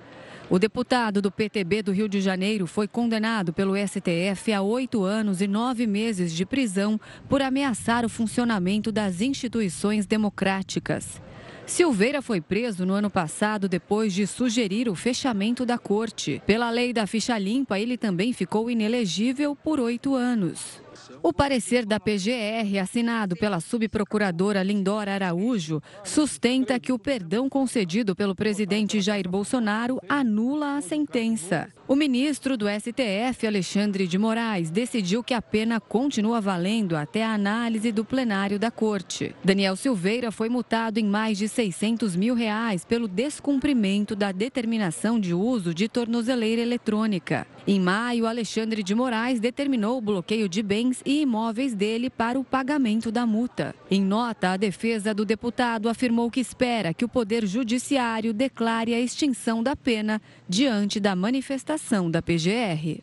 O 0.49 0.57
deputado 0.57 1.21
do 1.21 1.29
PTB 1.29 1.83
do 1.83 1.91
Rio 1.91 2.09
de 2.09 2.21
Janeiro 2.21 2.65
foi 2.65 2.87
condenado 2.87 3.53
pelo 3.53 3.75
STF 3.77 4.53
a 4.53 4.63
oito 4.63 5.03
anos 5.03 5.41
e 5.41 5.49
nove 5.49 5.85
meses 5.85 6.33
de 6.33 6.47
prisão 6.47 7.01
por 7.29 7.43
ameaçar 7.43 8.05
o 8.05 8.09
funcionamento 8.09 8.93
das 8.93 9.21
instituições 9.21 10.07
democráticas. 10.07 11.21
Silveira 11.67 12.23
foi 12.23 12.41
preso 12.41 12.87
no 12.87 12.95
ano 12.95 13.11
passado 13.11 13.69
depois 13.69 14.15
de 14.15 14.29
sugerir 14.29 14.89
o 14.89 14.95
fechamento 14.95 15.67
da 15.67 15.77
corte. 15.77 16.41
Pela 16.47 16.71
lei 16.71 16.93
da 16.93 17.05
ficha 17.05 17.37
limpa, 17.37 17.81
ele 17.81 17.97
também 17.97 18.33
ficou 18.33 18.71
inelegível 18.71 19.57
por 19.57 19.81
oito 19.81 20.15
anos. 20.15 20.86
O 21.23 21.33
parecer 21.33 21.85
da 21.85 21.99
PGR, 21.99 22.79
assinado 22.81 23.37
pela 23.37 23.61
subprocuradora 23.61 24.63
Lindora 24.63 25.15
Araújo, 25.15 25.83
sustenta 26.05 26.79
que 26.79 26.93
o 26.93 26.99
perdão 26.99 27.49
concedido 27.49 28.15
pelo 28.15 28.35
presidente 28.35 29.01
Jair 29.01 29.29
Bolsonaro 29.29 30.01
anula 30.09 30.77
a 30.77 30.81
sentença. 30.81 31.69
O 31.89 31.95
ministro 31.95 32.57
do 32.57 32.67
STF, 32.69 33.47
Alexandre 33.47 34.09
de 34.09 34.19
Moraes, 34.19 34.71
decidiu 34.71 35.23
que 35.23 35.33
a 35.33 35.41
pena 35.41 35.79
continua 35.79 36.41
valendo 36.41 36.97
até 36.97 37.25
a 37.25 37.33
análise 37.33 37.93
do 37.93 38.05
plenário 38.05 38.59
da 38.59 38.73
corte. 38.73 39.33
Daniel 39.45 39.77
Silveira 39.77 40.33
foi 40.33 40.49
multado 40.49 40.99
em 40.99 41.05
mais 41.05 41.39
de 41.39 41.47
600 41.47 42.17
mil 42.17 42.35
reais 42.35 42.85
pelo 42.85 43.07
descumprimento 43.07 44.17
da 44.17 44.33
determinação 44.33 45.21
de 45.21 45.33
uso 45.33 45.73
de 45.73 45.89
tornozeleira 45.89 46.61
eletrônica. 46.61 47.47
Em 47.69 47.81
maio, 47.81 48.27
Alexandre 48.27 48.83
de 48.83 48.95
Moraes 48.95 49.39
determinou 49.39 49.99
o 49.99 50.01
bloqueio 50.01 50.49
de 50.49 50.63
bens 50.65 51.01
e 51.07 51.23
imóveis 51.23 51.73
dele 51.73 52.11
para 52.11 52.39
o 52.39 52.45
pagamento 52.45 53.13
da 53.13 53.25
multa. 53.25 53.75
Em 53.89 54.03
nota, 54.03 54.51
a 54.51 54.57
defesa 54.57 55.15
do 55.15 55.25
deputado 55.25 55.89
afirmou 55.89 56.31
que 56.33 56.41
espera 56.41 56.93
que 56.93 57.05
o 57.05 57.09
Poder 57.09 57.47
Judiciário 57.47 58.33
declare 58.33 58.93
a 58.93 59.01
extinção 59.01 59.63
da 59.63 59.77
pena 59.77 60.21
diante 60.49 60.99
da 60.99 61.17
manifestação 61.17 61.76
da 62.11 62.23
PGR. 62.23 63.03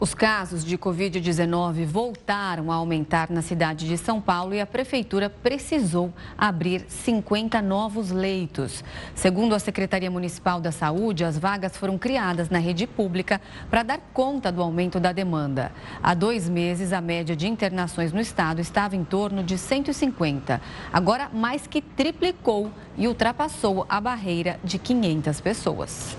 Os 0.00 0.14
casos 0.14 0.64
de 0.64 0.78
Covid-19 0.78 1.84
voltaram 1.84 2.72
a 2.72 2.76
aumentar 2.76 3.30
na 3.30 3.42
cidade 3.42 3.86
de 3.86 3.98
São 3.98 4.18
Paulo 4.18 4.54
e 4.54 4.60
a 4.60 4.66
prefeitura 4.66 5.28
precisou 5.28 6.10
abrir 6.38 6.86
50 6.88 7.60
novos 7.60 8.10
leitos. 8.10 8.82
Segundo 9.14 9.54
a 9.54 9.58
Secretaria 9.58 10.10
Municipal 10.10 10.58
da 10.58 10.72
Saúde, 10.72 11.22
as 11.22 11.38
vagas 11.38 11.76
foram 11.76 11.98
criadas 11.98 12.48
na 12.48 12.58
rede 12.58 12.86
pública 12.86 13.42
para 13.68 13.82
dar 13.82 14.00
conta 14.14 14.50
do 14.50 14.62
aumento 14.62 14.98
da 14.98 15.12
demanda. 15.12 15.70
Há 16.02 16.14
dois 16.14 16.48
meses, 16.48 16.94
a 16.94 17.00
média 17.02 17.36
de 17.36 17.46
internações 17.46 18.10
no 18.10 18.20
estado 18.20 18.60
estava 18.60 18.96
em 18.96 19.04
torno 19.04 19.44
de 19.44 19.58
150. 19.58 20.62
Agora, 20.90 21.28
mais 21.32 21.66
que 21.66 21.82
triplicou 21.82 22.72
e 22.96 23.06
ultrapassou 23.06 23.84
a 23.86 24.00
barreira 24.00 24.58
de 24.64 24.78
500 24.78 25.40
pessoas. 25.42 26.16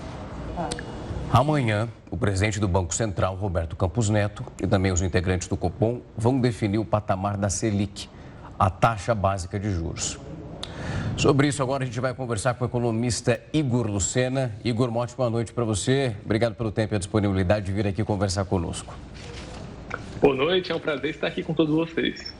Amanhã, 1.32 1.88
o 2.10 2.16
presidente 2.18 2.60
do 2.60 2.68
Banco 2.68 2.94
Central, 2.94 3.36
Roberto 3.36 3.74
Campos 3.74 4.10
Neto, 4.10 4.44
e 4.62 4.66
também 4.66 4.92
os 4.92 5.00
integrantes 5.00 5.48
do 5.48 5.56
Copom 5.56 6.02
vão 6.14 6.38
definir 6.38 6.76
o 6.76 6.84
patamar 6.84 7.38
da 7.38 7.48
Selic, 7.48 8.06
a 8.58 8.68
taxa 8.68 9.14
básica 9.14 9.58
de 9.58 9.70
juros. 9.70 10.18
Sobre 11.16 11.48
isso, 11.48 11.62
agora 11.62 11.84
a 11.84 11.86
gente 11.86 11.98
vai 11.98 12.12
conversar 12.12 12.52
com 12.52 12.66
o 12.66 12.68
economista 12.68 13.40
Igor 13.50 13.86
Lucena. 13.86 14.52
Igor, 14.62 14.90
uma 14.90 15.00
ótima 15.00 15.30
noite 15.30 15.54
para 15.54 15.64
você. 15.64 16.14
Obrigado 16.22 16.54
pelo 16.54 16.70
tempo 16.70 16.92
e 16.92 16.96
a 16.96 16.98
disponibilidade 16.98 17.64
de 17.64 17.72
vir 17.72 17.86
aqui 17.86 18.04
conversar 18.04 18.44
conosco. 18.44 18.94
Boa 20.20 20.36
noite, 20.36 20.70
é 20.70 20.74
um 20.74 20.80
prazer 20.80 21.12
estar 21.12 21.28
aqui 21.28 21.42
com 21.42 21.54
todos 21.54 21.74
vocês. 21.74 22.30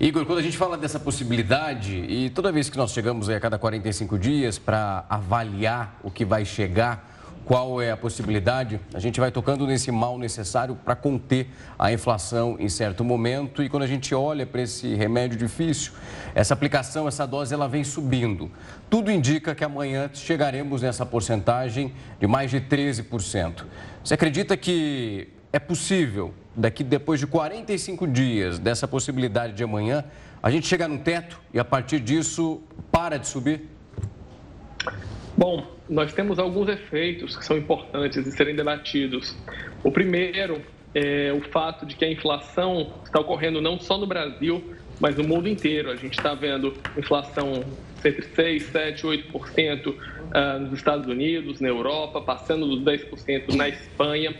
Igor, 0.00 0.24
quando 0.24 0.38
a 0.38 0.42
gente 0.42 0.56
fala 0.56 0.78
dessa 0.78 0.98
possibilidade, 0.98 1.94
e 1.94 2.30
toda 2.30 2.50
vez 2.50 2.70
que 2.70 2.78
nós 2.78 2.90
chegamos 2.92 3.28
a 3.28 3.38
cada 3.38 3.58
45 3.58 4.18
dias 4.18 4.58
para 4.58 5.04
avaliar 5.10 6.00
o 6.02 6.10
que 6.10 6.24
vai 6.24 6.46
chegar, 6.46 7.09
qual 7.50 7.82
é 7.82 7.90
a 7.90 7.96
possibilidade, 7.96 8.78
a 8.94 9.00
gente 9.00 9.18
vai 9.18 9.32
tocando 9.32 9.66
nesse 9.66 9.90
mal 9.90 10.16
necessário 10.16 10.76
para 10.76 10.94
conter 10.94 11.48
a 11.76 11.92
inflação 11.92 12.54
em 12.60 12.68
certo 12.68 13.02
momento. 13.02 13.60
E 13.60 13.68
quando 13.68 13.82
a 13.82 13.88
gente 13.88 14.14
olha 14.14 14.46
para 14.46 14.62
esse 14.62 14.94
remédio 14.94 15.36
difícil, 15.36 15.94
essa 16.32 16.54
aplicação, 16.54 17.08
essa 17.08 17.26
dose, 17.26 17.52
ela 17.52 17.66
vem 17.66 17.82
subindo. 17.82 18.52
Tudo 18.88 19.10
indica 19.10 19.52
que 19.52 19.64
amanhã 19.64 20.08
chegaremos 20.14 20.82
nessa 20.82 21.04
porcentagem 21.04 21.92
de 22.20 22.26
mais 22.28 22.52
de 22.52 22.60
13%. 22.60 23.64
Você 24.04 24.14
acredita 24.14 24.56
que 24.56 25.26
é 25.52 25.58
possível, 25.58 26.32
daqui 26.54 26.84
depois 26.84 27.18
de 27.18 27.26
45 27.26 28.06
dias 28.06 28.60
dessa 28.60 28.86
possibilidade 28.86 29.54
de 29.54 29.64
amanhã, 29.64 30.04
a 30.40 30.52
gente 30.52 30.68
chegar 30.68 30.86
no 30.86 30.98
teto 30.98 31.40
e 31.52 31.58
a 31.58 31.64
partir 31.64 31.98
disso 31.98 32.62
para 32.92 33.18
de 33.18 33.26
subir? 33.26 33.79
Bom, 35.40 35.66
nós 35.88 36.12
temos 36.12 36.38
alguns 36.38 36.68
efeitos 36.68 37.34
que 37.34 37.42
são 37.42 37.56
importantes 37.56 38.22
de 38.22 38.30
serem 38.30 38.54
debatidos. 38.54 39.34
O 39.82 39.90
primeiro 39.90 40.60
é 40.94 41.32
o 41.32 41.40
fato 41.40 41.86
de 41.86 41.96
que 41.96 42.04
a 42.04 42.12
inflação 42.12 42.92
está 43.02 43.18
ocorrendo 43.18 43.58
não 43.58 43.80
só 43.80 43.96
no 43.96 44.06
Brasil, 44.06 44.62
mas 45.00 45.16
no 45.16 45.24
mundo 45.24 45.48
inteiro. 45.48 45.90
A 45.90 45.96
gente 45.96 46.12
está 46.12 46.34
vendo 46.34 46.74
inflação 46.94 47.64
entre 48.04 48.20
6, 48.20 48.64
7, 48.64 49.06
8% 49.06 49.94
nos 50.60 50.74
Estados 50.74 51.06
Unidos, 51.06 51.58
na 51.58 51.68
Europa, 51.68 52.20
passando 52.20 52.66
dos 52.66 52.84
10% 52.84 53.54
na 53.54 53.66
Espanha. 53.66 54.34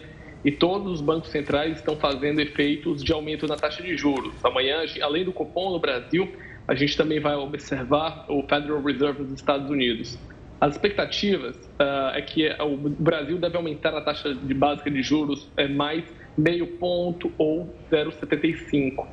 E 0.44 0.52
todos 0.52 0.92
os 0.92 1.00
bancos 1.00 1.30
centrais 1.30 1.78
estão 1.78 1.96
fazendo 1.96 2.40
efeitos 2.42 3.02
de 3.02 3.10
aumento 3.10 3.46
na 3.46 3.56
taxa 3.56 3.82
de 3.82 3.96
juros. 3.96 4.34
Amanhã, 4.44 4.82
além 5.00 5.24
do 5.24 5.32
cupom 5.32 5.70
no 5.70 5.78
Brasil, 5.78 6.30
a 6.68 6.74
gente 6.74 6.94
também 6.94 7.20
vai 7.20 7.36
observar 7.36 8.26
o 8.28 8.42
Federal 8.42 8.82
Reserve 8.82 9.24
dos 9.24 9.32
Estados 9.32 9.70
Unidos. 9.70 10.18
As 10.60 10.74
expectativas 10.74 11.56
uh, 11.56 12.14
é 12.14 12.20
que 12.20 12.46
o 12.60 12.76
Brasil 12.76 13.38
deve 13.38 13.56
aumentar 13.56 13.96
a 13.96 14.00
taxa 14.02 14.34
de 14.34 14.52
básica 14.52 14.90
de 14.90 15.02
juros 15.02 15.48
é, 15.56 15.66
mais 15.66 16.04
meio 16.36 16.66
ponto 16.66 17.32
ou 17.38 17.74
0,75. 17.90 18.98
Uh, 18.98 19.06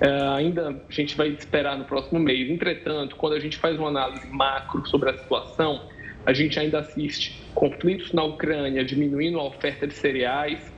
ah, 0.00 0.34
ainda 0.36 0.70
a 0.70 0.92
gente 0.92 1.16
vai 1.16 1.28
esperar 1.28 1.78
no 1.78 1.84
próximo 1.84 2.18
mês. 2.18 2.50
Entretanto, 2.50 3.14
quando 3.14 3.34
a 3.34 3.40
gente 3.40 3.56
faz 3.58 3.78
uma 3.78 3.88
análise 3.88 4.26
macro 4.28 4.84
sobre 4.88 5.10
a 5.10 5.16
situação, 5.16 5.82
a 6.26 6.32
gente 6.32 6.58
ainda 6.58 6.80
assiste 6.80 7.40
conflitos 7.54 8.12
na 8.12 8.24
Ucrânia 8.24 8.84
diminuindo 8.84 9.38
a 9.38 9.44
oferta 9.44 9.86
de 9.86 9.94
cereais, 9.94 10.72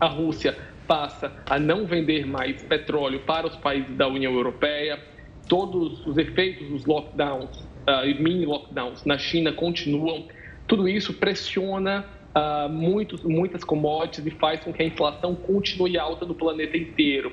a 0.00 0.06
Rússia 0.06 0.56
passa 0.86 1.30
a 1.46 1.58
não 1.58 1.84
vender 1.84 2.26
mais 2.26 2.62
petróleo 2.62 3.20
para 3.20 3.46
os 3.46 3.56
países 3.56 3.94
da 3.94 4.08
União 4.08 4.32
Europeia, 4.32 4.98
todos 5.46 6.04
os 6.06 6.16
efeitos 6.16 6.66
dos 6.68 6.86
lockdowns 6.86 7.69
uh, 7.88 8.22
mini 8.22 8.46
lockdowns 8.46 9.04
na 9.04 9.18
China 9.18 9.52
continuam, 9.52 10.26
tudo 10.66 10.88
isso 10.88 11.14
pressiona 11.14 12.04
uh, 12.34 12.68
muitos, 12.68 13.22
muitas 13.22 13.64
commodities 13.64 14.26
e 14.26 14.30
faz 14.30 14.60
com 14.60 14.72
que 14.72 14.82
a 14.82 14.86
inflação 14.86 15.34
continue 15.34 15.98
alta 15.98 16.24
no 16.24 16.34
planeta 16.34 16.76
inteiro. 16.76 17.32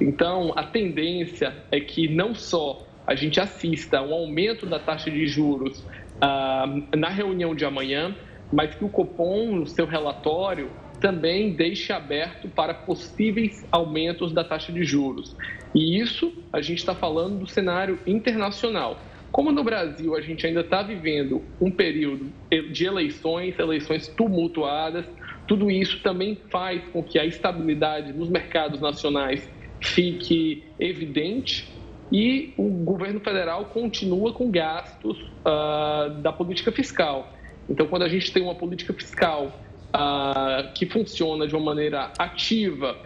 Então, 0.00 0.52
a 0.56 0.62
tendência 0.62 1.54
é 1.70 1.78
que 1.80 2.08
não 2.08 2.34
só 2.34 2.86
a 3.06 3.14
gente 3.14 3.40
assista 3.40 3.98
a 3.98 4.02
um 4.02 4.14
aumento 4.14 4.66
da 4.66 4.78
taxa 4.78 5.10
de 5.10 5.26
juros 5.26 5.80
uh, 5.80 6.96
na 6.96 7.08
reunião 7.08 7.54
de 7.54 7.64
amanhã, 7.64 8.14
mas 8.52 8.74
que 8.74 8.84
o 8.84 8.88
Copom, 8.88 9.56
no 9.56 9.66
seu 9.66 9.86
relatório, 9.86 10.70
também 11.00 11.52
deixe 11.52 11.92
aberto 11.92 12.48
para 12.48 12.74
possíveis 12.74 13.66
aumentos 13.72 14.32
da 14.32 14.44
taxa 14.44 14.70
de 14.70 14.84
juros. 14.84 15.36
E 15.74 15.98
isso 15.98 16.32
a 16.52 16.60
gente 16.60 16.78
está 16.78 16.94
falando 16.94 17.40
do 17.40 17.46
cenário 17.46 17.98
internacional. 18.06 18.98
Como 19.32 19.52
no 19.52 19.62
Brasil 19.62 20.16
a 20.16 20.20
gente 20.20 20.46
ainda 20.46 20.60
está 20.60 20.82
vivendo 20.82 21.42
um 21.60 21.70
período 21.70 22.32
de 22.72 22.84
eleições, 22.84 23.58
eleições 23.58 24.08
tumultuadas, 24.08 25.06
tudo 25.46 25.70
isso 25.70 26.00
também 26.02 26.36
faz 26.50 26.82
com 26.92 27.02
que 27.02 27.18
a 27.18 27.24
estabilidade 27.24 28.12
nos 28.12 28.28
mercados 28.28 28.80
nacionais 28.80 29.48
fique 29.80 30.64
evidente 30.78 31.68
e 32.12 32.52
o 32.56 32.68
governo 32.84 33.20
federal 33.20 33.66
continua 33.66 34.32
com 34.32 34.50
gastos 34.50 35.18
uh, 35.20 36.20
da 36.20 36.32
política 36.32 36.72
fiscal. 36.72 37.32
Então, 37.68 37.86
quando 37.86 38.02
a 38.02 38.08
gente 38.08 38.32
tem 38.32 38.42
uma 38.42 38.54
política 38.54 38.92
fiscal 38.92 39.52
uh, 39.94 40.72
que 40.74 40.86
funciona 40.86 41.46
de 41.46 41.54
uma 41.54 41.64
maneira 41.64 42.12
ativa, 42.18 42.96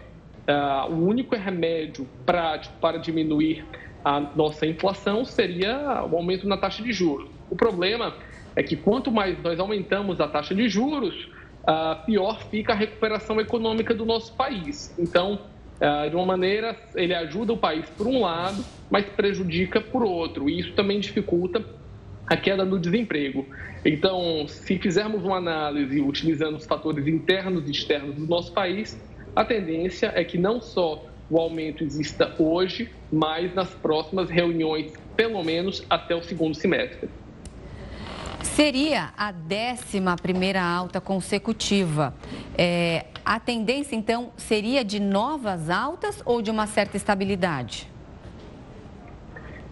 uh, 0.49 0.91
o 0.91 1.07
único 1.07 1.37
remédio 1.37 2.09
prático 2.25 2.75
para 2.81 2.99
diminuir 2.99 3.65
a 4.05 4.21
nossa 4.21 4.67
inflação 4.67 5.25
seria 5.25 6.05
o 6.05 6.17
aumento 6.17 6.47
na 6.47 6.57
taxa 6.57 6.83
de 6.83 6.93
juros. 6.93 7.31
O 7.51 7.57
problema 7.57 8.15
é 8.55 8.63
que 8.63 8.77
quanto 8.77 9.11
mais 9.11 9.41
nós 9.43 9.59
aumentamos 9.59 10.21
a 10.21 10.29
taxa 10.29 10.55
de 10.55 10.69
juros, 10.69 11.29
pior 12.05 12.41
fica 12.51 12.73
a 12.73 12.77
recuperação 12.77 13.41
econômica 13.41 13.95
do 13.95 14.05
nosso 14.05 14.35
país. 14.35 14.95
Então, 14.99 15.41
ah, 15.81 16.07
de 16.09 16.15
uma 16.15 16.27
maneira, 16.27 16.77
ele 16.95 17.15
ajuda 17.15 17.53
o 17.53 17.57
país 17.57 17.89
por 17.91 18.07
um 18.07 18.21
lado, 18.21 18.65
mas 18.91 19.07
prejudica 19.07 19.81
por 19.81 20.05
outro. 20.05 20.49
E 20.49 20.61
isso 20.61 20.73
também 20.75 21.01
dificulta 21.01 21.65
a 22.27 22.37
queda 22.37 22.65
do 22.65 22.79
desemprego. 22.79 23.47
Então, 23.85 24.47
se 24.47 24.79
fizermos 24.79 25.25
uma 25.25 25.37
análise 25.37 26.01
utilizando 26.01 26.57
os 26.57 26.65
fatores 26.65 27.07
internos 27.07 27.67
e 27.67 27.71
externos 27.71 28.15
do 28.15 28.27
nosso 28.27 28.53
país, 28.53 28.99
a 29.35 29.45
tendência 29.45 30.13
é 30.15 30.25
que 30.25 30.39
não 30.39 30.61
só 30.61 31.05
o 31.31 31.39
aumento 31.39 31.83
exista 31.83 32.35
hoje, 32.39 32.91
mas 33.13 33.55
nas 33.55 33.71
próximas 33.71 34.29
reuniões, 34.29 34.93
pelo 35.17 35.43
menos 35.43 35.85
até 35.89 36.15
o 36.15 36.23
segundo 36.23 36.55
semestre. 36.55 37.09
Seria 38.43 39.13
a 39.17 39.33
décima 39.33 40.17
primeira 40.17 40.63
alta 40.63 41.01
consecutiva. 41.01 42.15
É, 42.57 43.07
a 43.25 43.41
tendência, 43.41 43.97
então, 43.97 44.33
seria 44.37 44.85
de 44.85 45.01
novas 45.01 45.71
altas 45.71 46.23
ou 46.25 46.43
de 46.43 46.51
uma 46.51 46.67
certa 46.67 46.97
estabilidade? 46.97 47.89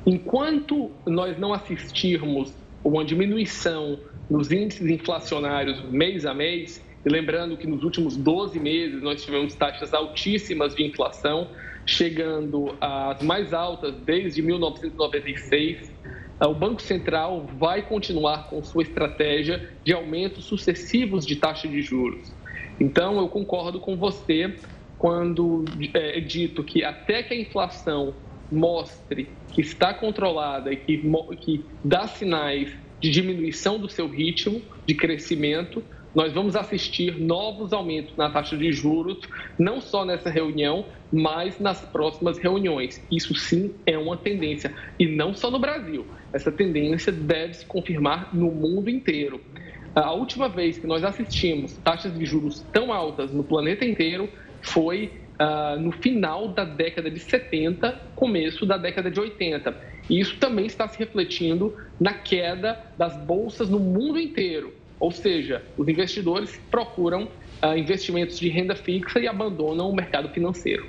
Enquanto 0.05 0.91
nós 1.07 1.39
não 1.39 1.53
assistirmos 1.53 2.53
uma 2.83 3.05
diminuição 3.05 4.01
nos 4.29 4.51
índices 4.51 4.89
inflacionários 4.89 5.81
mês 5.91 6.25
a 6.25 6.35
mês, 6.35 6.83
e 7.05 7.09
lembrando 7.09 7.57
que 7.57 7.67
nos 7.67 7.83
últimos 7.83 8.17
12 8.17 8.59
meses 8.61 9.03
nós 9.03 9.25
tivemos 9.25 9.55
taxas 9.55 9.93
altíssimas 9.93 10.75
de 10.75 10.85
inflação, 10.85 11.49
chegando 11.85 12.77
às 12.81 13.23
mais 13.23 13.53
altas 13.53 13.95
desde 14.05 14.41
1996, 14.41 15.93
ah, 16.39 16.49
o 16.49 16.55
Banco 16.55 16.81
Central 16.81 17.47
vai 17.59 17.83
continuar 17.83 18.49
com 18.49 18.63
sua 18.63 18.83
estratégia 18.83 19.71
de 19.85 19.93
aumentos 19.93 20.45
sucessivos 20.45 21.27
de 21.27 21.37
taxa 21.37 21.69
de 21.69 21.83
juros. 21.83 22.33
Então, 22.81 23.19
eu 23.19 23.29
concordo 23.29 23.81
com 23.81 23.97
você 23.97 24.55
quando 24.99 25.65
é, 25.95 26.19
é 26.19 26.21
dito 26.21 26.63
que 26.63 26.85
até 26.85 27.23
que 27.23 27.35
a 27.35 27.37
inflação 27.37 28.15
mostre 28.51 29.29
que 29.53 29.61
está 29.61 29.93
controlada 29.95 30.73
e 30.73 30.77
que, 30.77 31.03
que 31.41 31.65
dá 31.83 32.07
sinais 32.07 32.73
de 33.01 33.11
diminuição 33.11 33.79
do 33.79 33.89
seu 33.89 34.07
ritmo 34.07 34.63
de 34.87 34.95
crescimento, 34.95 35.83
nós 36.15 36.33
vamos 36.33 36.57
assistir 36.57 37.19
novos 37.19 37.73
aumentos 37.73 38.17
na 38.17 38.31
taxa 38.31 38.57
de 38.57 38.71
juros, 38.73 39.19
não 39.59 39.81
só 39.81 40.05
nessa 40.05 40.29
reunião, 40.31 40.85
mas 41.13 41.59
nas 41.59 41.81
próximas 41.81 42.39
reuniões. 42.39 43.03
Isso 43.11 43.35
sim 43.35 43.75
é 43.87 43.97
uma 43.97 44.17
tendência, 44.17 44.75
e 44.99 45.07
não 45.07 45.35
só 45.35 45.51
no 45.51 45.59
Brasil. 45.59 46.07
Essa 46.33 46.53
tendência 46.53 47.13
deve 47.13 47.55
se 47.55 47.67
confirmar 47.67 48.35
no 48.35 48.51
mundo 48.51 48.89
inteiro. 48.91 49.41
A 49.95 50.13
última 50.13 50.49
vez 50.49 50.79
que 50.79 50.87
nós 50.87 51.05
assistimos 51.05 51.77
taxas 51.79 52.19
de 52.19 52.25
juros 52.25 52.65
tão 52.73 52.93
altas 52.93 53.31
no 53.33 53.45
planeta 53.45 53.85
inteiro 53.85 54.29
foi 54.63 55.13
uh, 55.39 55.79
no 55.79 55.93
final 55.93 56.49
da 56.49 56.65
década 56.65 57.11
de 57.11 57.21
70, 57.21 58.01
começo 58.15 58.65
da 58.65 58.79
década 58.79 59.11
de 59.11 59.21
80. 59.21 59.75
E 60.09 60.21
isso 60.21 60.39
também 60.39 60.67
está 60.67 60.89
se 60.89 60.99
refletindo 60.99 61.77
na 62.01 62.15
queda 62.15 62.79
das 62.97 63.17
bolsas 63.17 63.69
no 63.69 63.79
mundo 63.79 64.19
inteiro. 64.19 64.73
Ou 65.03 65.11
seja, 65.11 65.65
os 65.77 65.89
investidores 65.89 66.61
procuram 66.71 67.25
uh, 67.61 67.77
investimentos 67.77 68.39
de 68.39 68.49
renda 68.49 68.77
fixa 68.77 69.19
e 69.19 69.27
abandonam 69.27 69.91
o 69.91 69.93
mercado 69.93 70.29
financeiro. 70.29 70.87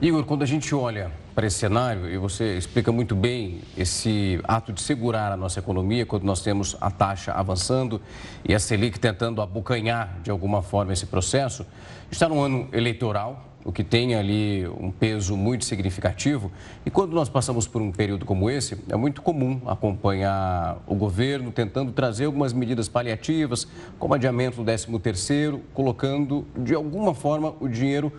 Igor, 0.00 0.24
quando 0.24 0.42
a 0.42 0.46
gente 0.46 0.74
olha 0.74 1.12
para 1.34 1.46
esse 1.46 1.58
cenário, 1.58 2.08
e 2.08 2.16
você 2.16 2.56
explica 2.56 2.90
muito 2.90 3.14
bem 3.14 3.60
esse 3.76 4.40
ato 4.44 4.72
de 4.72 4.80
segurar 4.80 5.30
a 5.30 5.36
nossa 5.36 5.60
economia, 5.60 6.06
quando 6.06 6.24
nós 6.24 6.40
temos 6.40 6.74
a 6.80 6.90
taxa 6.90 7.32
avançando 7.32 8.00
e 8.48 8.54
a 8.54 8.58
Selic 8.58 8.98
tentando 8.98 9.42
abocanhar 9.42 10.18
de 10.22 10.30
alguma 10.30 10.62
forma 10.62 10.94
esse 10.94 11.04
processo, 11.04 11.66
está 12.10 12.30
num 12.30 12.40
ano 12.40 12.66
eleitoral, 12.72 13.51
o 13.64 13.72
que 13.72 13.84
tem 13.84 14.14
ali 14.14 14.66
um 14.68 14.90
peso 14.90 15.36
muito 15.36 15.64
significativo. 15.64 16.50
E 16.84 16.90
quando 16.90 17.12
nós 17.12 17.28
passamos 17.28 17.66
por 17.66 17.80
um 17.80 17.92
período 17.92 18.24
como 18.24 18.50
esse, 18.50 18.78
é 18.88 18.96
muito 18.96 19.22
comum 19.22 19.60
acompanhar 19.66 20.78
o 20.86 20.94
governo 20.94 21.52
tentando 21.52 21.92
trazer 21.92 22.24
algumas 22.24 22.52
medidas 22.52 22.88
paliativas, 22.88 23.66
como 23.98 24.14
adiamento 24.14 24.62
do 24.62 24.64
13º, 24.64 25.60
colocando 25.72 26.46
de 26.56 26.74
alguma 26.74 27.14
forma 27.14 27.54
o 27.60 27.68
dinheiro 27.68 28.12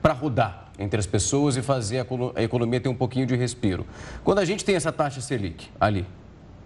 para 0.00 0.12
rodar 0.12 0.66
entre 0.78 1.00
as 1.00 1.06
pessoas 1.06 1.56
e 1.56 1.62
fazer 1.62 2.06
a 2.34 2.42
economia 2.42 2.80
ter 2.80 2.88
um 2.88 2.94
pouquinho 2.94 3.26
de 3.26 3.34
respiro. 3.34 3.86
Quando 4.22 4.38
a 4.38 4.44
gente 4.44 4.64
tem 4.64 4.74
essa 4.74 4.92
taxa 4.92 5.20
Selic 5.20 5.68
ali, 5.80 6.06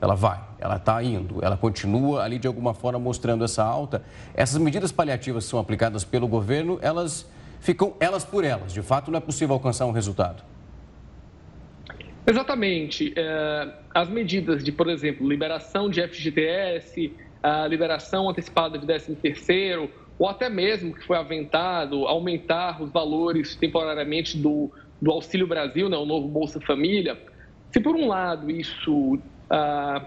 ela 0.01 0.15
vai, 0.15 0.41
ela 0.59 0.77
está 0.77 1.03
indo, 1.03 1.45
ela 1.45 1.57
continua 1.57 2.23
ali 2.23 2.39
de 2.39 2.47
alguma 2.47 2.73
forma 2.73 2.99
mostrando 2.99 3.45
essa 3.45 3.63
alta. 3.63 4.03
Essas 4.35 4.59
medidas 4.59 4.91
paliativas 4.91 5.45
que 5.45 5.51
são 5.51 5.59
aplicadas 5.61 6.05
pelo 6.05 6.27
governo, 6.27 6.79
elas 6.81 7.27
ficam 7.61 7.95
elas 8.01 8.25
por 8.25 8.45
elas. 8.45 8.73
De 8.73 8.83
fato, 8.83 9.11
não 9.11 9.19
é 9.19 9.21
possível 9.21 9.55
alcançar 9.55 9.87
um 9.87 9.93
resultado. 9.93 10.43
Exatamente. 12.27 13.13
É, 13.17 13.75
as 13.95 14.09
medidas 14.09 14.65
de, 14.65 14.73
por 14.73 14.89
exemplo, 14.89 15.29
liberação 15.29 15.89
de 15.89 16.07
FGTS, 16.07 17.13
a 17.43 17.67
liberação 17.67 18.29
antecipada 18.29 18.79
de 18.79 18.87
13º, 18.87 19.89
ou 20.19 20.29
até 20.29 20.51
mesmo 20.51 20.95
que 20.95 21.07
foi 21.07 21.17
aventado 21.17 22.07
aumentar 22.07 22.83
os 22.83 22.91
valores 22.91 23.57
temporariamente 23.57 24.37
do, 24.37 24.71
do 25.01 25.11
Auxílio 25.11 25.47
Brasil, 25.47 25.89
né, 25.89 25.97
o 25.97 26.05
novo 26.05 26.29
Bolsa 26.29 26.61
Família, 26.61 27.19
se 27.73 27.81
por 27.81 27.97
um 27.97 28.07
lado 28.07 28.51
isso, 28.51 29.19
ah, 29.49 30.05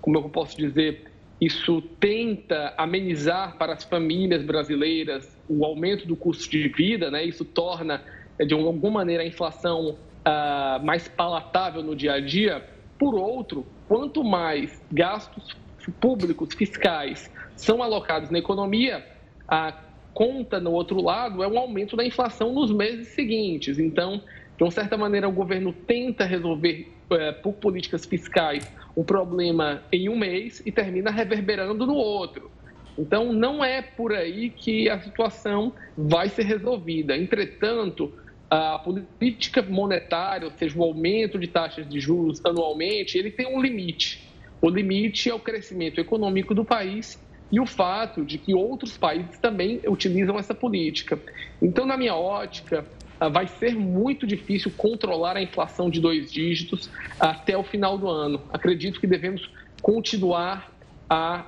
como 0.00 0.18
eu 0.18 0.28
posso 0.28 0.56
dizer, 0.56 1.07
isso 1.40 1.80
tenta 2.00 2.74
amenizar 2.76 3.56
para 3.56 3.72
as 3.72 3.84
famílias 3.84 4.42
brasileiras 4.42 5.36
o 5.48 5.64
aumento 5.64 6.06
do 6.06 6.16
custo 6.16 6.50
de 6.50 6.68
vida, 6.68 7.10
né? 7.10 7.24
Isso 7.24 7.44
torna, 7.44 8.02
de 8.44 8.52
alguma 8.52 8.90
maneira, 8.90 9.22
a 9.22 9.26
inflação 9.26 9.90
uh, 9.90 10.84
mais 10.84 11.06
palatável 11.06 11.82
no 11.82 11.94
dia 11.94 12.14
a 12.14 12.20
dia. 12.20 12.64
Por 12.98 13.14
outro, 13.14 13.64
quanto 13.86 14.24
mais 14.24 14.84
gastos 14.90 15.56
públicos 16.00 16.54
fiscais 16.54 17.32
são 17.56 17.82
alocados 17.82 18.30
na 18.30 18.38
economia, 18.38 19.06
a 19.46 19.72
conta 20.12 20.58
no 20.58 20.72
outro 20.72 21.00
lado 21.00 21.42
é 21.44 21.48
um 21.48 21.56
aumento 21.56 21.96
da 21.96 22.04
inflação 22.04 22.52
nos 22.52 22.72
meses 22.72 23.08
seguintes. 23.08 23.78
Então, 23.78 24.20
de 24.56 24.64
uma 24.64 24.72
certa 24.72 24.96
maneira, 24.96 25.28
o 25.28 25.32
governo 25.32 25.72
tenta 25.72 26.24
resolver 26.24 26.92
é, 27.10 27.32
por 27.32 27.54
políticas 27.54 28.04
fiscais 28.04 28.70
um 28.96 29.04
problema 29.04 29.82
em 29.92 30.08
um 30.08 30.16
mês 30.16 30.62
e 30.66 30.72
termina 30.72 31.10
reverberando 31.10 31.86
no 31.86 31.94
outro. 31.94 32.50
Então, 32.98 33.32
não 33.32 33.64
é 33.64 33.80
por 33.80 34.12
aí 34.12 34.50
que 34.50 34.90
a 34.90 34.98
situação 35.00 35.72
vai 35.96 36.28
ser 36.28 36.44
resolvida. 36.44 37.16
Entretanto, 37.16 38.12
a 38.50 38.78
política 38.78 39.62
monetária, 39.62 40.46
ou 40.46 40.52
seja, 40.52 40.76
o 40.76 40.82
aumento 40.82 41.38
de 41.38 41.46
taxas 41.46 41.88
de 41.88 42.00
juros 42.00 42.44
anualmente, 42.44 43.16
ele 43.16 43.30
tem 43.30 43.46
um 43.46 43.60
limite. 43.60 44.26
O 44.60 44.68
limite 44.68 45.30
é 45.30 45.34
o 45.34 45.38
crescimento 45.38 46.00
econômico 46.00 46.54
do 46.54 46.64
país 46.64 47.22
e 47.52 47.60
o 47.60 47.66
fato 47.66 48.24
de 48.24 48.36
que 48.36 48.52
outros 48.52 48.98
países 48.98 49.38
também 49.38 49.80
utilizam 49.86 50.36
essa 50.38 50.54
política. 50.54 51.18
Então, 51.62 51.86
na 51.86 51.96
minha 51.96 52.16
ótica, 52.16 52.84
vai 53.28 53.46
ser 53.46 53.74
muito 53.74 54.26
difícil 54.26 54.70
controlar 54.76 55.36
a 55.36 55.42
inflação 55.42 55.90
de 55.90 56.00
dois 56.00 56.30
dígitos 56.30 56.88
até 57.18 57.56
o 57.56 57.64
final 57.64 57.98
do 57.98 58.08
ano. 58.08 58.40
Acredito 58.52 59.00
que 59.00 59.06
devemos 59.06 59.50
continuar 59.82 60.72
a 61.08 61.46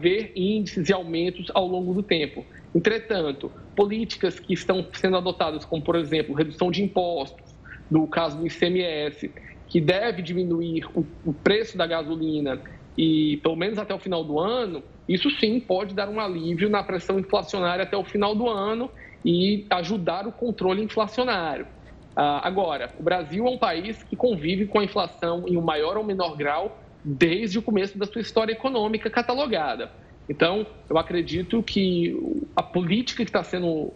ver 0.00 0.32
índices 0.34 0.88
e 0.88 0.92
aumentos 0.92 1.50
ao 1.54 1.66
longo 1.66 1.92
do 1.92 2.02
tempo. 2.02 2.44
Entretanto, 2.74 3.50
políticas 3.74 4.38
que 4.38 4.52
estão 4.52 4.86
sendo 4.92 5.16
adotadas, 5.16 5.64
como, 5.64 5.82
por 5.82 5.96
exemplo, 5.96 6.34
redução 6.34 6.70
de 6.70 6.82
impostos, 6.82 7.54
no 7.90 8.06
caso 8.06 8.38
do 8.38 8.46
ICMS, 8.46 9.30
que 9.68 9.80
deve 9.80 10.22
diminuir 10.22 10.86
o, 10.94 11.32
preço 11.32 11.76
da 11.76 11.86
gasolina 11.86 12.60
e 12.96 13.38
pelo 13.38 13.56
menos 13.56 13.78
até 13.78 13.94
o 13.94 13.98
final 13.98 14.24
do 14.24 14.38
ano, 14.38 14.82
isso 15.08 15.30
sim 15.32 15.60
pode 15.60 15.94
dar 15.94 16.08
um 16.08 16.20
alívio 16.20 16.68
na 16.68 16.82
pressão 16.82 17.18
inflacionária 17.18 17.82
até 17.82 17.96
o 17.96 18.04
final 18.04 18.34
do 18.34 18.48
ano 18.48 18.90
e 19.24 19.66
ajudar 19.70 20.26
o 20.26 20.32
controle 20.32 20.82
inflacionário. 20.82 21.66
Ah, 22.14 22.40
agora, 22.46 22.90
o 22.98 23.02
Brasil 23.02 23.46
é 23.46 23.50
um 23.50 23.58
país 23.58 24.02
que 24.02 24.16
convive 24.16 24.66
com 24.66 24.78
a 24.78 24.84
inflação 24.84 25.44
em 25.46 25.56
um 25.56 25.62
maior 25.62 25.96
ou 25.96 26.04
menor 26.04 26.36
grau 26.36 26.82
desde 27.04 27.58
o 27.58 27.62
começo 27.62 27.98
da 27.98 28.06
sua 28.06 28.20
história 28.20 28.52
econômica 28.52 29.10
catalogada. 29.10 29.92
Então, 30.28 30.66
eu 30.88 30.98
acredito 30.98 31.62
que 31.62 32.16
a 32.56 32.62
política 32.62 33.22
que 33.24 33.28
está 33.28 33.44
sendo 33.44 33.92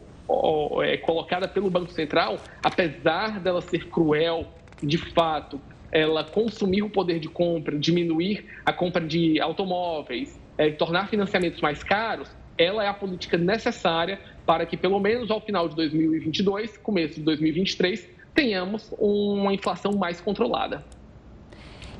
é, 0.82 0.96
colocada 0.98 1.48
pelo 1.48 1.70
Banco 1.70 1.90
Central, 1.90 2.38
apesar 2.62 3.40
dela 3.40 3.60
ser 3.60 3.88
cruel 3.88 4.46
de 4.82 4.96
fato, 4.96 5.60
ela 5.90 6.22
consumir 6.22 6.82
o 6.82 6.90
poder 6.90 7.18
de 7.18 7.28
compra, 7.28 7.76
diminuir 7.76 8.46
a 8.64 8.72
compra 8.72 9.04
de 9.04 9.40
automóveis, 9.40 10.38
é, 10.56 10.70
tornar 10.70 11.08
financiamentos 11.08 11.60
mais 11.60 11.82
caros, 11.82 12.30
ela 12.56 12.84
é 12.84 12.88
a 12.88 12.94
política 12.94 13.36
necessária 13.36 14.20
para 14.50 14.66
que, 14.66 14.76
pelo 14.76 14.98
menos 14.98 15.30
ao 15.30 15.40
final 15.40 15.68
de 15.68 15.76
2022, 15.76 16.76
começo 16.78 17.14
de 17.14 17.20
2023, 17.20 18.04
tenhamos 18.34 18.92
uma 18.98 19.54
inflação 19.54 19.92
mais 19.92 20.20
controlada. 20.20 20.84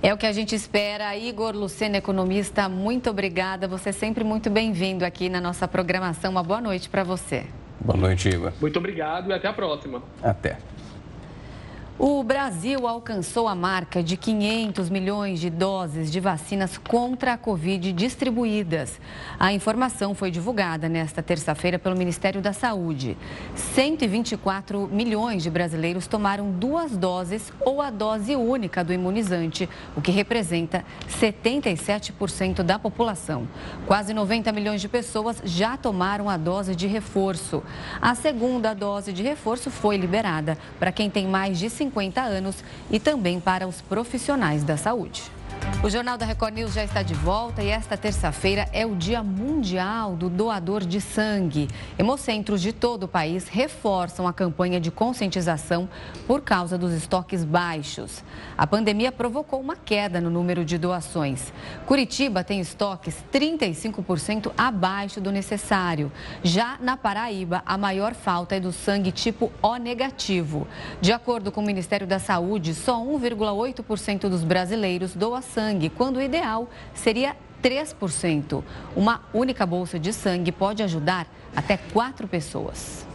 É 0.03 0.13
o 0.13 0.19
que 0.19 0.27
a 0.27 0.33
gente 0.33 0.53
espera. 0.53 1.17
Igor 1.17 1.55
Lucena, 1.55 1.99
economista, 1.99 2.69
muito 2.69 3.09
obrigada. 3.09 3.69
Você 3.69 3.91
é 3.91 3.93
sempre 3.93 4.25
muito 4.25 4.51
bem-vindo 4.51 5.05
aqui 5.05 5.29
na 5.29 5.41
nossa 5.41 5.69
programação. 5.69 6.33
Uma 6.33 6.43
boa 6.43 6.61
noite 6.61 6.89
para 6.89 7.05
você. 7.05 7.47
Boa 7.81 7.97
noite, 7.97 8.29
Igor. 8.29 8.53
Muito 8.61 8.81
obrigado 8.81 9.31
e 9.31 9.33
até 9.33 9.47
a 9.47 9.53
próxima. 9.53 10.03
Até. 10.21 10.59
O 12.03 12.23
Brasil 12.23 12.89
alcançou 12.89 13.47
a 13.47 13.55
marca 13.55 14.03
de 14.03 14.17
500 14.17 14.89
milhões 14.89 15.39
de 15.39 15.51
doses 15.51 16.11
de 16.11 16.19
vacinas 16.19 16.79
contra 16.79 17.35
a 17.35 17.37
Covid 17.37 17.93
distribuídas. 17.93 18.99
A 19.39 19.53
informação 19.53 20.15
foi 20.15 20.31
divulgada 20.31 20.89
nesta 20.89 21.23
terça-feira 21.23 21.79
pelo 21.79 21.95
Ministério 21.95 22.41
da 22.41 22.55
Saúde. 22.55 23.19
124 23.55 24.89
milhões 24.91 25.43
de 25.43 25.51
brasileiros 25.51 26.07
tomaram 26.07 26.51
duas 26.51 26.97
doses 26.97 27.53
ou 27.61 27.83
a 27.83 27.91
dose 27.91 28.35
única 28.35 28.83
do 28.83 28.95
imunizante, 28.95 29.69
o 29.95 30.01
que 30.01 30.11
representa 30.11 30.83
77% 31.07 32.63
da 32.63 32.79
população. 32.79 33.47
Quase 33.87 34.15
90 34.15 34.51
milhões 34.53 34.81
de 34.81 34.89
pessoas 34.89 35.43
já 35.45 35.77
tomaram 35.77 36.31
a 36.31 36.39
dose 36.39 36.75
de 36.75 36.87
reforço. 36.87 37.63
A 38.01 38.15
segunda 38.15 38.73
dose 38.73 39.13
de 39.13 39.23
reforço 39.23 39.71
foi 39.71 39.99
liberada 39.99 40.57
para 40.79 40.91
quem 40.91 41.11
tem 41.11 41.27
mais 41.27 41.59
de 41.59 41.69
50 41.69 41.90
50 41.91 42.21
anos 42.21 42.65
e 42.91 42.99
também 42.99 43.41
para 43.41 43.67
os 43.67 43.81
profissionais 43.81 44.65
da 44.65 44.77
saúde. 44.77 45.23
O 45.83 45.89
Jornal 45.89 46.19
da 46.19 46.27
Record 46.27 46.55
News 46.55 46.75
já 46.75 46.85
está 46.85 47.03
de 47.03 47.15
volta 47.15 47.63
e 47.63 47.69
esta 47.69 47.97
terça-feira 47.97 48.69
é 48.71 48.85
o 48.85 48.95
Dia 48.95 49.23
Mundial 49.23 50.15
do 50.15 50.29
Doador 50.29 50.85
de 50.85 51.01
Sangue. 51.01 51.69
Hemocentros 51.99 52.61
de 52.61 52.71
todo 52.71 53.05
o 53.05 53.09
país 53.09 53.49
reforçam 53.49 54.29
a 54.29 54.33
campanha 54.33 54.79
de 54.79 54.91
conscientização 54.91 55.89
por 56.27 56.43
causa 56.43 56.77
dos 56.77 56.93
estoques 56.93 57.45
baixos. 57.45 58.23
A 58.59 58.67
pandemia 58.67 59.11
provocou 59.11 59.59
uma 59.59 59.75
queda 59.75 60.21
no 60.21 60.29
número 60.29 60.67
de 60.67 60.77
doações. 60.77 61.51
Curitiba 61.87 62.45
tem 62.45 62.61
estoques 62.61 63.17
35% 63.33 64.53
abaixo 64.59 65.19
do 65.19 65.33
necessário. 65.33 66.13
Já 66.43 66.77
na 66.79 66.95
Paraíba, 66.95 67.63
a 67.65 67.79
maior 67.79 68.13
falta 68.13 68.55
é 68.55 68.61
do 68.61 68.71
sangue 68.71 69.11
tipo 69.11 69.51
O 69.63 69.77
negativo. 69.77 70.69
De 71.01 71.11
acordo 71.11 71.51
com 71.51 71.63
o 71.63 71.67
Ministério 71.67 72.07
da 72.07 72.19
Saúde, 72.19 72.75
só 72.75 73.03
1,8% 73.03 74.29
dos 74.29 74.45
brasileiros 74.45 75.15
doa 75.15 75.41
sangue, 75.55 75.89
quando 75.91 76.17
o 76.17 76.23
ideal 76.23 76.69
seria 76.95 77.37
3%. 77.63 78.63
Uma 78.97 79.23
única 79.33 79.67
bolsa 79.67 79.99
de 79.99 80.13
sangue 80.13 80.53
pode 80.53 80.83
ajudar 80.83 81.27
até 81.55 81.77
quatro 81.77 82.27
pessoas. 82.27 83.07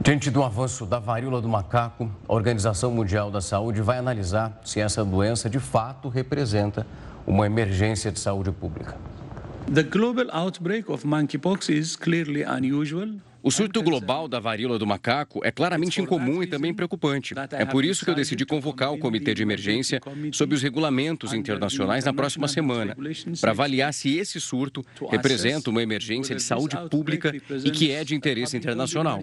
Diante 0.00 0.30
do 0.30 0.42
avanço 0.44 0.86
da 0.86 0.98
varíola 0.98 1.40
do 1.40 1.48
macaco, 1.48 2.10
a 2.28 2.32
Organização 2.32 2.90
Mundial 2.90 3.30
da 3.30 3.40
Saúde 3.40 3.82
vai 3.82 3.98
analisar 3.98 4.60
se 4.64 4.80
essa 4.80 5.04
doença 5.04 5.50
de 5.50 5.58
fato 5.58 6.08
representa 6.08 6.86
uma 7.26 7.46
emergência 7.46 8.10
de 8.12 8.20
saúde 8.20 8.52
pública. 8.52 8.96
The 9.72 9.82
global 9.82 10.26
outbreak 10.32 10.90
of 10.90 11.06
monkeypox 11.06 11.68
is 11.68 11.96
clearly 11.96 12.42
unusual. 12.42 13.08
O 13.42 13.50
surto 13.50 13.82
global 13.82 14.26
da 14.26 14.40
varíola 14.40 14.78
do 14.78 14.86
macaco 14.86 15.40
é 15.44 15.50
claramente 15.50 16.00
incomum 16.00 16.42
e 16.42 16.46
também 16.46 16.74
preocupante. 16.74 17.34
É 17.52 17.64
por 17.64 17.84
isso 17.84 18.04
que 18.04 18.10
eu 18.10 18.14
decidi 18.14 18.44
convocar 18.44 18.92
o 18.92 18.98
Comitê 18.98 19.34
de 19.34 19.42
Emergência 19.42 20.00
sob 20.32 20.54
os 20.54 20.62
regulamentos 20.62 21.32
internacionais 21.32 22.04
na 22.04 22.12
próxima 22.12 22.48
semana, 22.48 22.96
para 23.40 23.50
avaliar 23.52 23.92
se 23.94 24.16
esse 24.16 24.40
surto 24.40 24.84
representa 25.10 25.70
uma 25.70 25.82
emergência 25.82 26.34
de 26.34 26.42
saúde 26.42 26.76
pública 26.90 27.34
e 27.64 27.70
que 27.70 27.90
é 27.90 28.04
de 28.04 28.14
interesse 28.14 28.56
internacional. 28.56 29.22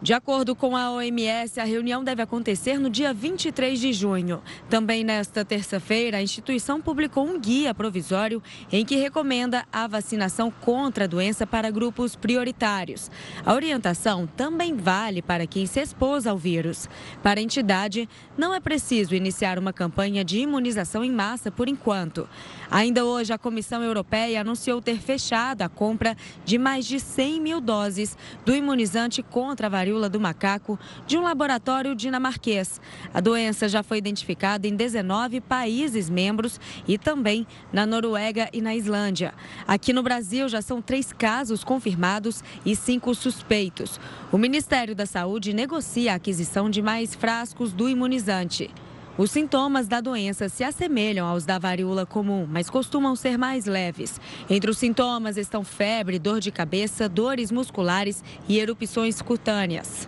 De 0.00 0.12
acordo 0.12 0.54
com 0.54 0.76
a 0.76 0.90
OMS, 0.90 1.58
a 1.58 1.64
reunião 1.64 2.04
deve 2.04 2.20
acontecer 2.20 2.78
no 2.78 2.90
dia 2.90 3.14
23 3.14 3.80
de 3.80 3.92
junho. 3.94 4.42
Também 4.68 5.02
nesta 5.02 5.42
terça-feira, 5.42 6.18
a 6.18 6.22
instituição 6.22 6.82
publicou 6.82 7.26
um 7.26 7.40
guia 7.40 7.74
provisório 7.74 8.42
em 8.70 8.84
que 8.84 8.96
recomenda 8.96 9.64
a 9.72 9.86
vacinação 9.86 10.50
contra 10.50 11.04
a 11.04 11.06
doença 11.06 11.46
para 11.46 11.70
grupos 11.70 12.14
prioritários. 12.14 13.10
A 13.44 13.54
orientação 13.54 14.26
também 14.26 14.76
vale 14.76 15.22
para 15.22 15.46
quem 15.46 15.64
se 15.64 15.80
expôs 15.80 16.26
ao 16.26 16.36
vírus. 16.36 16.88
Para 17.22 17.40
a 17.40 17.42
entidade, 17.42 18.06
não 18.36 18.54
é 18.54 18.60
preciso 18.60 19.14
iniciar 19.14 19.58
uma 19.58 19.72
campanha 19.72 20.22
de 20.22 20.40
imunização 20.40 21.02
em 21.02 21.10
massa 21.10 21.50
por 21.50 21.68
enquanto. 21.68 22.28
Ainda 22.70 23.04
hoje, 23.04 23.32
a 23.32 23.38
Comissão 23.38 23.82
Europeia 23.82 24.40
anunciou 24.40 24.82
ter 24.82 24.98
fechado 24.98 25.62
a 25.62 25.68
compra 25.68 26.16
de 26.44 26.58
mais 26.58 26.86
de 26.86 26.98
100 26.98 27.40
mil 27.40 27.60
doses 27.60 28.16
do 28.44 28.54
imunizante 28.54 29.22
contra 29.22 29.66
a 29.66 29.70
varíola 29.70 30.08
do 30.08 30.20
macaco 30.20 30.78
de 31.06 31.16
um 31.16 31.22
laboratório 31.22 31.94
dinamarquês. 31.94 32.80
A 33.14 33.20
doença 33.20 33.68
já 33.68 33.82
foi 33.82 33.98
identificada 33.98 34.66
em 34.66 34.74
19 34.74 35.40
países 35.40 36.10
membros 36.10 36.60
e 36.86 36.98
também 36.98 37.46
na 37.72 37.86
Noruega 37.86 38.48
e 38.52 38.60
na 38.60 38.74
Islândia. 38.74 39.32
Aqui 39.66 39.92
no 39.92 40.02
Brasil 40.02 40.48
já 40.48 40.60
são 40.60 40.82
três 40.82 41.12
casos 41.12 41.62
confirmados 41.62 42.42
e 42.64 42.74
cinco 42.74 43.14
suspeitos. 43.14 44.00
O 44.32 44.38
Ministério 44.38 44.94
da 44.94 45.06
Saúde 45.06 45.52
negocia 45.52 46.12
a 46.12 46.16
aquisição 46.16 46.68
de 46.68 46.82
mais 46.82 47.14
frascos 47.14 47.72
do 47.72 47.88
imunizante. 47.88 48.70
Os 49.18 49.30
sintomas 49.30 49.88
da 49.88 50.02
doença 50.02 50.46
se 50.46 50.62
assemelham 50.62 51.26
aos 51.26 51.46
da 51.46 51.58
varíola 51.58 52.04
comum, 52.04 52.46
mas 52.46 52.68
costumam 52.68 53.16
ser 53.16 53.38
mais 53.38 53.64
leves. 53.64 54.20
Entre 54.48 54.70
os 54.70 54.76
sintomas 54.76 55.38
estão 55.38 55.64
febre, 55.64 56.18
dor 56.18 56.38
de 56.38 56.50
cabeça, 56.50 57.08
dores 57.08 57.50
musculares 57.50 58.22
e 58.46 58.58
erupções 58.58 59.22
cutâneas. 59.22 60.06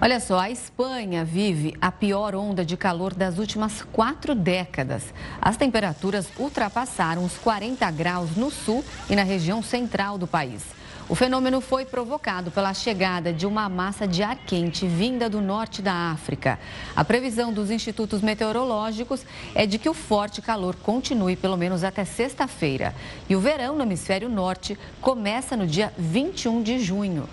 Olha 0.00 0.20
só, 0.20 0.38
a 0.38 0.50
Espanha 0.50 1.24
vive 1.24 1.74
a 1.80 1.90
pior 1.90 2.36
onda 2.36 2.64
de 2.64 2.76
calor 2.76 3.12
das 3.14 3.38
últimas 3.38 3.82
quatro 3.82 4.34
décadas. 4.34 5.12
As 5.40 5.56
temperaturas 5.56 6.28
ultrapassaram 6.38 7.24
os 7.24 7.36
40 7.38 7.90
graus 7.90 8.36
no 8.36 8.50
sul 8.50 8.84
e 9.10 9.16
na 9.16 9.24
região 9.24 9.60
central 9.60 10.18
do 10.18 10.26
país. 10.26 10.62
O 11.06 11.14
fenômeno 11.14 11.60
foi 11.60 11.84
provocado 11.84 12.50
pela 12.50 12.72
chegada 12.72 13.30
de 13.30 13.46
uma 13.46 13.68
massa 13.68 14.08
de 14.08 14.22
ar 14.22 14.36
quente 14.36 14.86
vinda 14.86 15.28
do 15.28 15.38
norte 15.38 15.82
da 15.82 15.92
África. 15.92 16.58
A 16.96 17.04
previsão 17.04 17.52
dos 17.52 17.70
institutos 17.70 18.22
meteorológicos 18.22 19.24
é 19.54 19.66
de 19.66 19.78
que 19.78 19.88
o 19.88 19.92
forte 19.92 20.40
calor 20.40 20.74
continue 20.76 21.36
pelo 21.36 21.58
menos 21.58 21.84
até 21.84 22.06
sexta-feira. 22.06 22.94
E 23.28 23.36
o 23.36 23.40
verão 23.40 23.76
no 23.76 23.82
hemisfério 23.82 24.30
norte 24.30 24.78
começa 24.98 25.54
no 25.54 25.66
dia 25.66 25.92
21 25.98 26.62
de 26.62 26.78
junho. 26.78 27.28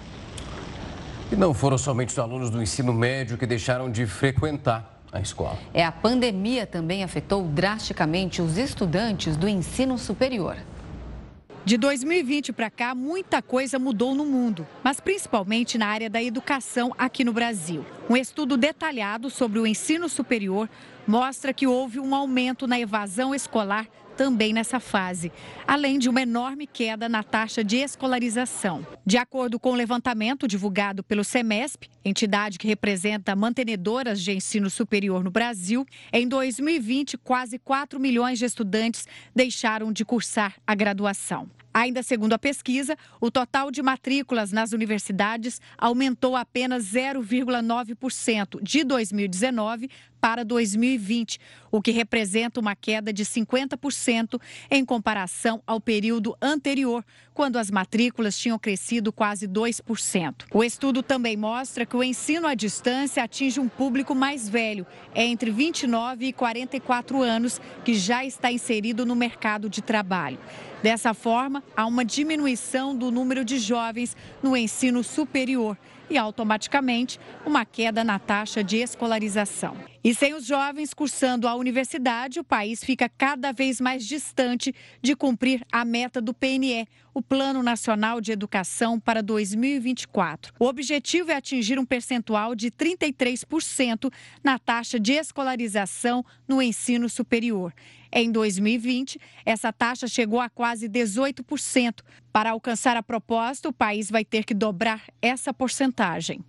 E 1.31 1.35
não 1.37 1.53
foram 1.53 1.77
somente 1.77 2.09
os 2.09 2.19
alunos 2.19 2.49
do 2.49 2.61
ensino 2.61 2.91
médio 2.91 3.37
que 3.37 3.45
deixaram 3.45 3.89
de 3.89 4.05
frequentar 4.05 4.99
a 5.13 5.21
escola. 5.21 5.57
É, 5.73 5.85
a 5.85 5.91
pandemia 5.93 6.67
também 6.67 7.05
afetou 7.05 7.43
drasticamente 7.43 8.41
os 8.41 8.57
estudantes 8.57 9.37
do 9.37 9.47
ensino 9.47 9.97
superior. 9.97 10.57
De 11.63 11.77
2020 11.77 12.53
para 12.53 12.71
cá, 12.71 12.95
muita 12.95 13.39
coisa 13.39 13.77
mudou 13.77 14.15
no 14.15 14.25
mundo, 14.25 14.67
mas 14.83 14.99
principalmente 14.99 15.77
na 15.77 15.87
área 15.87 16.09
da 16.09 16.21
educação 16.21 16.91
aqui 16.97 17.23
no 17.23 17.31
Brasil. 17.31 17.85
Um 18.09 18.17
estudo 18.17 18.57
detalhado 18.57 19.29
sobre 19.29 19.59
o 19.59 19.67
ensino 19.67 20.09
superior 20.09 20.67
mostra 21.05 21.53
que 21.53 21.67
houve 21.67 21.99
um 21.99 22.15
aumento 22.15 22.65
na 22.65 22.79
evasão 22.79 23.33
escolar 23.35 23.87
também 24.21 24.53
nessa 24.53 24.79
fase, 24.79 25.31
além 25.65 25.97
de 25.97 26.07
uma 26.07 26.21
enorme 26.21 26.67
queda 26.67 27.09
na 27.09 27.23
taxa 27.23 27.63
de 27.63 27.77
escolarização. 27.77 28.85
De 29.03 29.17
acordo 29.17 29.59
com 29.59 29.71
o 29.71 29.75
levantamento 29.75 30.47
divulgado 30.47 31.03
pelo 31.03 31.23
SEMESP, 31.23 31.89
entidade 32.05 32.59
que 32.59 32.67
representa 32.67 33.35
mantenedoras 33.35 34.21
de 34.21 34.31
ensino 34.31 34.69
superior 34.69 35.23
no 35.23 35.31
Brasil, 35.31 35.87
em 36.13 36.27
2020, 36.27 37.17
quase 37.17 37.57
4 37.57 37.99
milhões 37.99 38.37
de 38.37 38.45
estudantes 38.45 39.07
deixaram 39.35 39.91
de 39.91 40.05
cursar 40.05 40.53
a 40.67 40.75
graduação. 40.75 41.49
Ainda 41.73 42.03
segundo 42.03 42.33
a 42.33 42.39
pesquisa, 42.39 42.97
o 43.19 43.31
total 43.31 43.71
de 43.71 43.81
matrículas 43.81 44.51
nas 44.51 44.73
universidades 44.73 45.61
aumentou 45.77 46.35
apenas 46.35 46.83
0,9% 46.83 48.61
de 48.61 48.83
2019 48.83 49.89
para 50.21 50.45
2020, 50.45 51.39
o 51.71 51.81
que 51.81 51.89
representa 51.89 52.59
uma 52.59 52.75
queda 52.75 53.11
de 53.11 53.25
50% 53.25 54.39
em 54.69 54.85
comparação 54.85 55.63
ao 55.65 55.81
período 55.81 56.37
anterior, 56.39 57.03
quando 57.33 57.57
as 57.57 57.71
matrículas 57.71 58.37
tinham 58.37 58.59
crescido 58.59 59.11
quase 59.11 59.47
2%. 59.47 60.45
O 60.53 60.63
estudo 60.63 61.01
também 61.01 61.35
mostra 61.35 61.87
que 61.87 61.97
o 61.97 62.03
ensino 62.03 62.45
à 62.45 62.53
distância 62.53 63.23
atinge 63.23 63.59
um 63.59 63.67
público 63.67 64.13
mais 64.13 64.47
velho, 64.47 64.85
entre 65.15 65.49
29 65.49 66.27
e 66.27 66.33
44 66.33 67.23
anos, 67.23 67.59
que 67.83 67.95
já 67.95 68.23
está 68.23 68.51
inserido 68.51 69.05
no 69.05 69.15
mercado 69.15 69.67
de 69.67 69.81
trabalho. 69.81 70.37
Dessa 70.83 71.13
forma, 71.13 71.63
há 71.75 71.85
uma 71.85 72.05
diminuição 72.05 72.95
do 72.95 73.09
número 73.09 73.43
de 73.43 73.57
jovens 73.57 74.15
no 74.43 74.55
ensino 74.55 75.03
superior 75.03 75.77
e 76.11 76.17
automaticamente 76.17 77.17
uma 77.45 77.65
queda 77.65 78.03
na 78.03 78.19
taxa 78.19 78.61
de 78.61 78.77
escolarização. 78.77 79.77
E 80.03 80.13
sem 80.13 80.33
os 80.33 80.45
jovens 80.45 80.93
cursando 80.93 81.47
a 81.47 81.55
universidade, 81.55 82.39
o 82.39 82.43
país 82.43 82.83
fica 82.83 83.07
cada 83.07 83.51
vez 83.53 83.79
mais 83.79 84.05
distante 84.05 84.75
de 85.01 85.15
cumprir 85.15 85.65
a 85.71 85.85
meta 85.85 86.19
do 86.19 86.33
PNE, 86.33 86.87
o 87.13 87.21
Plano 87.21 87.63
Nacional 87.63 88.19
de 88.19 88.31
Educação 88.31 88.99
para 88.99 89.21
2024. 89.21 90.53
O 90.59 90.65
objetivo 90.65 91.31
é 91.31 91.35
atingir 91.35 91.79
um 91.79 91.85
percentual 91.85 92.55
de 92.55 92.71
33% 92.71 94.11
na 94.43 94.59
taxa 94.59 94.99
de 94.99 95.13
escolarização 95.13 96.25
no 96.47 96.61
ensino 96.61 97.07
superior. 97.07 97.73
Em 98.13 98.31
2020, 98.31 99.19
essa 99.45 99.71
taxa 99.71 100.07
chegou 100.07 100.39
a 100.39 100.49
quase 100.49 100.89
18%. 100.89 102.01
Para 102.31 102.51
alcançar 102.51 102.97
a 102.97 103.03
proposta, 103.03 103.69
o 103.69 103.73
país 103.73 104.11
vai 104.11 104.25
ter 104.25 104.43
que 104.43 104.53
dobrar 104.53 105.03
essa 105.21 105.53
porcentagem. 105.53 106.43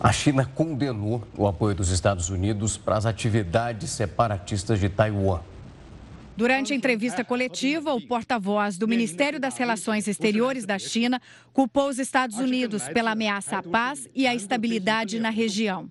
A 0.00 0.12
China 0.12 0.44
condenou 0.44 1.22
o 1.36 1.46
apoio 1.46 1.74
dos 1.74 1.90
Estados 1.90 2.28
Unidos 2.28 2.76
para 2.76 2.96
as 2.96 3.06
atividades 3.06 3.90
separatistas 3.90 4.80
de 4.80 4.88
Taiwan. 4.88 5.40
Durante 6.36 6.72
a 6.72 6.76
entrevista 6.76 7.22
coletiva, 7.22 7.92
o 7.92 8.00
porta-voz 8.00 8.78
do 8.78 8.88
Ministério 8.88 9.38
das 9.38 9.56
Relações 9.58 10.08
Exteriores 10.08 10.64
da 10.64 10.78
China 10.78 11.20
culpou 11.52 11.88
os 11.88 11.98
Estados 11.98 12.38
Unidos 12.38 12.88
pela 12.88 13.10
ameaça 13.10 13.58
à 13.58 13.62
paz 13.62 14.08
e 14.14 14.26
à 14.26 14.34
estabilidade 14.34 15.20
na 15.20 15.28
região. 15.28 15.90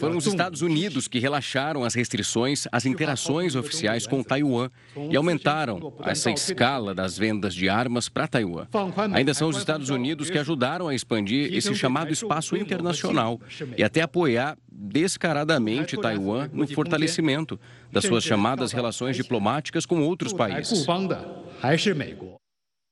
Foram 0.00 0.16
os 0.16 0.26
Estados 0.26 0.62
Unidos 0.62 1.06
que 1.06 1.20
relaxaram 1.20 1.84
as 1.84 1.94
restrições 1.94 2.66
às 2.72 2.84
interações 2.84 3.54
oficiais 3.54 4.06
com 4.06 4.22
Taiwan 4.22 4.68
e 5.10 5.16
aumentaram 5.16 5.94
essa 6.04 6.30
escala 6.30 6.94
das 6.94 7.16
vendas 7.16 7.54
de 7.54 7.68
armas 7.68 8.08
para 8.08 8.26
Taiwan. 8.26 8.66
Ainda 9.12 9.32
são 9.32 9.48
os 9.48 9.56
Estados 9.56 9.90
Unidos 9.90 10.28
que 10.28 10.38
ajudaram 10.38 10.88
a 10.88 10.94
expandir 10.94 11.54
esse 11.54 11.74
chamado 11.74 12.12
espaço 12.12 12.56
internacional 12.56 13.40
e 13.76 13.84
até 13.84 14.02
apoiar 14.02 14.58
descaradamente 14.78 15.96
Taiwan 15.96 16.50
no 16.52 16.66
fortalecimento 16.68 17.58
das 17.90 18.04
suas 18.04 18.22
chamadas 18.22 18.72
relações 18.72 19.16
diplomáticas 19.16 19.86
com 19.86 20.00
outros 20.02 20.32
países. 20.32 20.86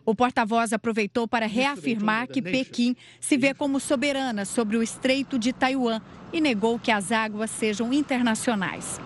O 0.06 0.14
porta-voz 0.14 0.72
aproveitou 0.72 1.26
para 1.26 1.46
reafirmar 1.46 2.28
que 2.28 2.42
Pequim 2.42 2.94
se 3.20 3.38
vê 3.38 3.54
como 3.54 3.80
soberana 3.80 4.44
sobre 4.44 4.76
o 4.76 4.82
Estreito 4.82 5.38
de 5.38 5.52
Taiwan 5.52 6.00
e 6.32 6.40
negou 6.40 6.78
que 6.78 6.90
as 6.90 7.10
águas 7.10 7.50
sejam 7.50 7.92
internacionais. 7.92 9.00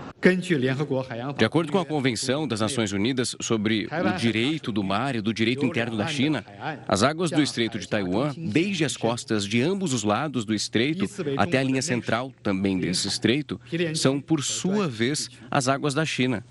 De 1.36 1.44
acordo 1.44 1.70
com 1.70 1.78
a 1.78 1.84
Convenção 1.84 2.46
das 2.48 2.60
Nações 2.60 2.92
Unidas 2.92 3.36
sobre 3.40 3.86
o 3.86 4.18
direito 4.18 4.72
do 4.72 4.82
mar 4.82 5.14
e 5.14 5.20
do 5.20 5.32
direito 5.32 5.64
interno 5.64 5.96
da 5.96 6.06
China, 6.08 6.44
as 6.88 7.02
águas 7.02 7.30
do 7.30 7.40
Estreito 7.40 7.78
de 7.78 7.88
Taiwan, 7.88 8.34
desde 8.36 8.84
as 8.84 8.96
costas 8.96 9.46
de 9.46 9.62
ambos 9.62 9.92
os 9.92 10.02
lados 10.02 10.44
do 10.44 10.54
estreito 10.54 11.04
até 11.36 11.58
a 11.58 11.62
linha 11.62 11.82
central 11.82 12.32
também 12.42 12.78
desse 12.78 13.06
estreito, 13.06 13.60
são, 13.94 14.20
por 14.20 14.42
sua 14.42 14.88
vez, 14.88 15.28
as 15.50 15.68
águas 15.68 15.94
da 15.94 16.04
China. 16.04 16.44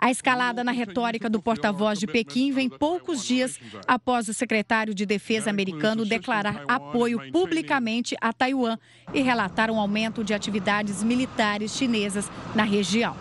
A 0.00 0.12
escalada 0.12 0.62
na 0.62 0.70
retórica 0.70 1.28
do 1.28 1.42
porta-voz 1.42 1.98
de 1.98 2.06
Pequim 2.06 2.52
vem 2.52 2.68
poucos 2.68 3.24
dias 3.24 3.58
após 3.86 4.28
o 4.28 4.34
secretário 4.34 4.94
de 4.94 5.04
Defesa 5.04 5.50
americano 5.50 6.04
declarar 6.04 6.62
apoio 6.68 7.32
publicamente 7.32 8.16
a 8.20 8.32
Taiwan 8.32 8.78
e 9.12 9.20
relatar 9.20 9.72
um 9.72 9.80
aumento 9.80 10.22
de 10.22 10.32
atividades 10.32 11.02
militares 11.02 11.72
chinesas 11.72 12.30
na 12.54 12.62
região. 12.62 13.16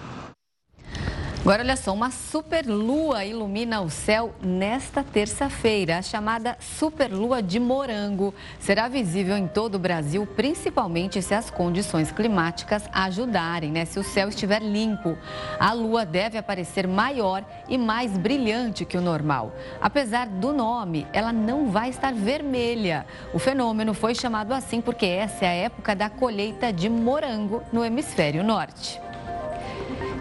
Agora, 1.41 1.63
olha 1.63 1.77
só, 1.77 1.93
uma 1.93 2.11
superlua 2.11 3.23
ilumina 3.23 3.79
o 3.79 3.89
céu 3.89 4.35
nesta 4.41 5.01
terça-feira. 5.01 5.97
A 5.97 6.01
chamada 6.01 6.57
superlua 6.59 7.41
de 7.41 7.57
morango 7.57 8.33
será 8.59 8.89
visível 8.89 9.37
em 9.37 9.47
todo 9.47 9.75
o 9.75 9.79
Brasil, 9.79 10.25
principalmente 10.25 11.21
se 11.21 11.33
as 11.33 11.49
condições 11.49 12.11
climáticas 12.11 12.83
ajudarem, 12.91 13.71
né? 13.71 13.85
Se 13.85 13.97
o 13.97 14.03
céu 14.03 14.27
estiver 14.27 14.61
limpo. 14.61 15.17
A 15.57 15.71
lua 15.71 16.05
deve 16.05 16.37
aparecer 16.37 16.85
maior 16.85 17.45
e 17.69 17.77
mais 17.77 18.17
brilhante 18.17 18.83
que 18.83 18.97
o 18.97 19.01
normal. 19.01 19.55
Apesar 19.79 20.27
do 20.27 20.51
nome, 20.51 21.07
ela 21.13 21.31
não 21.31 21.69
vai 21.69 21.89
estar 21.89 22.13
vermelha. 22.13 23.05
O 23.33 23.39
fenômeno 23.39 23.93
foi 23.93 24.13
chamado 24.13 24.53
assim 24.53 24.81
porque 24.81 25.05
essa 25.05 25.45
é 25.45 25.47
a 25.47 25.53
época 25.53 25.95
da 25.95 26.09
colheita 26.09 26.73
de 26.73 26.89
morango 26.89 27.63
no 27.71 27.85
hemisfério 27.85 28.43
norte. 28.43 29.06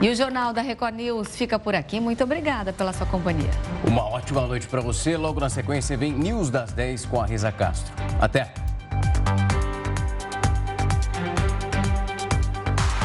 E 0.00 0.10
o 0.10 0.14
Jornal 0.14 0.52
da 0.52 0.60
Record 0.60 0.94
News 0.94 1.36
fica 1.36 1.58
por 1.58 1.74
aqui. 1.74 1.98
Muito 1.98 2.22
obrigada 2.22 2.72
pela 2.72 2.92
sua 2.92 3.06
companhia. 3.06 3.50
Uma 3.86 4.04
ótima 4.04 4.42
noite 4.46 4.66
para 4.66 4.80
você. 4.80 5.16
Logo 5.16 5.40
na 5.40 5.48
sequência 5.48 5.96
vem 5.96 6.12
News 6.12 6.50
das 6.50 6.72
10 6.72 7.06
com 7.06 7.20
a 7.20 7.26
Risa 7.26 7.50
Castro. 7.50 7.94
Até! 8.20 8.52